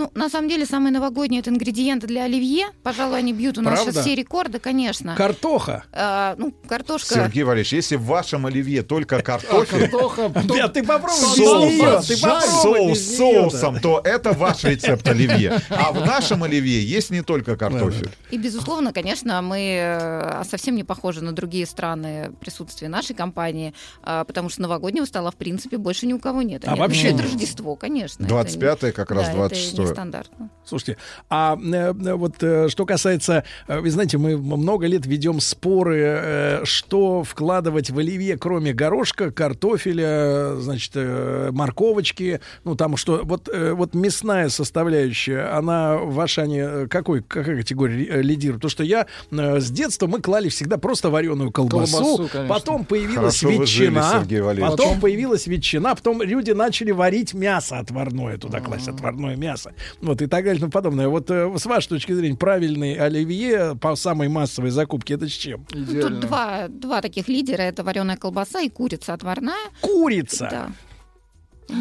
[0.00, 2.68] Ну, на самом деле, самые новогодние это ингредиенты для оливье.
[2.82, 3.92] Пожалуй, они бьют у нас Правда?
[3.92, 5.14] сейчас все рекорды, конечно.
[5.14, 5.84] Картоха.
[5.92, 7.16] А, ну, картошка.
[7.16, 9.90] Сергей Валерьевич, если в вашем оливье только а, картофель...
[9.90, 10.32] Картоха...
[10.44, 15.60] Да, ты попробуй Соус соусом, то это ваш рецепт оливье.
[15.68, 18.08] А в нашем оливье есть не только картофель.
[18.30, 24.24] И, безусловно, конечно, мы э, совсем не похожи на другие страны присутствия нашей компании, а,
[24.24, 26.62] потому что новогоднего стола, в принципе, больше ни у кого нет.
[26.66, 27.10] А вообще...
[27.10, 28.24] Ну, это Рождество, конечно.
[28.24, 30.50] 25-е как раз 26 стандартно.
[30.64, 36.60] Слушайте, а э, э, вот э, что касается, вы знаете, мы много лет ведем споры,
[36.64, 44.48] что вкладывать в оливье, кроме горошка, картофеля, значит, морковочки, ну там что, вот, вот мясная
[44.48, 48.62] составляющая, она в Ашане какой, какая категория лидирует?
[48.62, 53.50] То, что я с детства мы клали всегда просто вареную колбасу, колбасу потом появилась Хорошо
[53.50, 59.69] ветчина, жили, потом появилась ветчина, потом люди начали варить мясо отварное, туда класть отварное мясо.
[60.00, 61.08] Вот и так далее и тому подобное.
[61.08, 65.66] Вот э, с вашей точки зрения, правильный оливье по самой массовой закупке, это с чем?
[65.72, 67.62] Ну, Тут два, два таких лидера.
[67.62, 69.70] Это вареная колбаса и курица отварная.
[69.80, 70.48] Курица?
[70.50, 70.70] Да.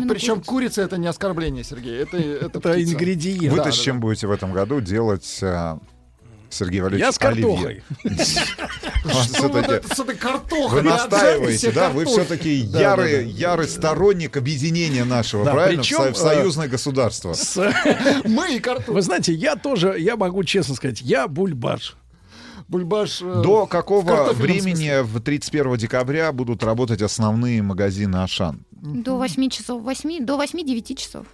[0.07, 1.97] Причем курица это не оскорбление, Сергей.
[1.97, 3.51] Это, это, Это ингредиент.
[3.51, 5.79] Вы-то Да, с да, чем будете в этом году делать а,
[6.49, 7.83] Сергей Валерьевич, Я с картохой.
[8.13, 10.69] С этой картохой?
[10.69, 11.89] Вы настаиваете, да?
[11.89, 15.83] Вы все-таки ярый, сторонник объединения нашего, правильно?
[15.83, 17.35] В э, союзное государство.
[18.25, 18.89] Мы и картохи.
[18.89, 21.95] Вы знаете, я тоже, я могу честно сказать, я бульбаш.
[22.67, 23.21] Бульбаш.
[23.21, 28.65] э, До какого времени в 31 декабря будут работать основные магазины Ашан?
[28.71, 31.25] До 8 часов, 8, до 8-9 часов.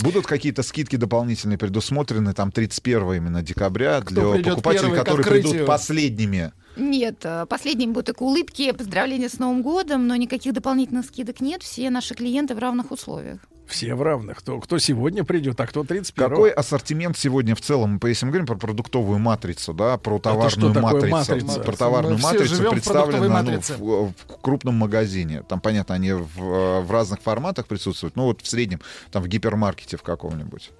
[0.00, 6.52] Будут какие-то скидки дополнительные предусмотрены там 31 именно декабря Кто для покупателей, которые придут последними?
[6.76, 11.62] Нет, э, последним будут только улыбки, поздравления с Новым годом, но никаких дополнительных скидок нет.
[11.62, 13.40] Все наши клиенты в равных условиях.
[13.66, 14.38] Все в равных.
[14.38, 18.46] Кто, кто сегодня придет, а кто 31 Какой ассортимент сегодня в целом, если мы говорим
[18.46, 21.60] про продуктовую матрицу, да, про товарную что такое матрицу, матрица?
[21.60, 25.42] про товарную Мы матрицу представлена ну, в, в крупном магазине.
[25.42, 28.80] Там, понятно, они в, э, в разных форматах присутствуют, но вот в среднем,
[29.10, 30.70] там в гипермаркете в каком-нибудь.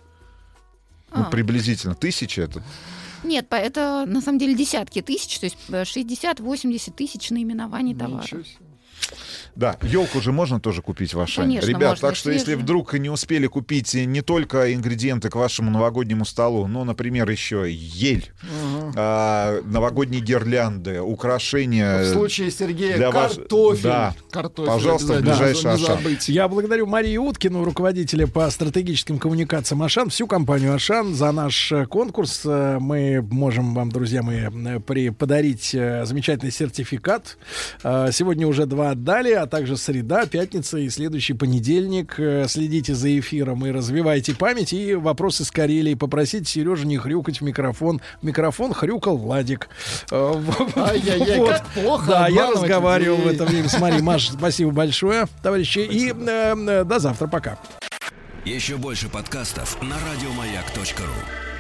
[1.13, 1.25] Ну, А.
[1.25, 2.63] приблизительно тысяча это.
[3.25, 8.31] Нет, это на самом деле десятки тысяч, то есть э, 60-80 тысяч наименований товаров.
[9.57, 11.49] Да, елку же можно тоже купить в Ашане.
[11.61, 12.63] Конечно, Ребят, можно, так что если свежую.
[12.63, 18.31] вдруг не успели купить не только ингредиенты к вашему новогоднему столу, но, например, еще ель,
[18.95, 22.03] а, новогодние гирлянды, украшения.
[22.03, 23.83] В случае Сергея для ваш- картофель.
[23.83, 24.15] Да.
[24.31, 25.99] Картофель Пожалуйста, в ближайший Ашан.
[26.29, 31.87] Я благодарю Марию Уткину, руководителя по стратегическим коммуникациям Ашан, всю компанию Ашан за наш э,
[31.87, 32.43] конкурс.
[32.45, 37.39] Э, Мы можем вам, друзья мои, э, при, подарить замечательный сертификат.
[37.83, 42.19] Сегодня уже два отдали, а также среда, пятница и следующий понедельник.
[42.19, 44.73] Э, Следите за эфиром и развивайте память.
[44.73, 45.95] И вопросы с Карелии.
[45.95, 48.01] Попросите Сережу не хрюкать в микрофон.
[48.21, 49.69] В микрофон хрюкал Владик.
[50.11, 51.51] Э, в- Ай-яй-яй, вот.
[51.51, 54.03] как плохо Да, я разговаривал в это время с Марией.
[54.03, 55.79] Маш, спасибо большое, товарищи.
[55.79, 57.29] И э, э, до завтра.
[57.29, 57.59] Пока.
[58.45, 61.56] Еще больше подкастов на радиомаяк.ру.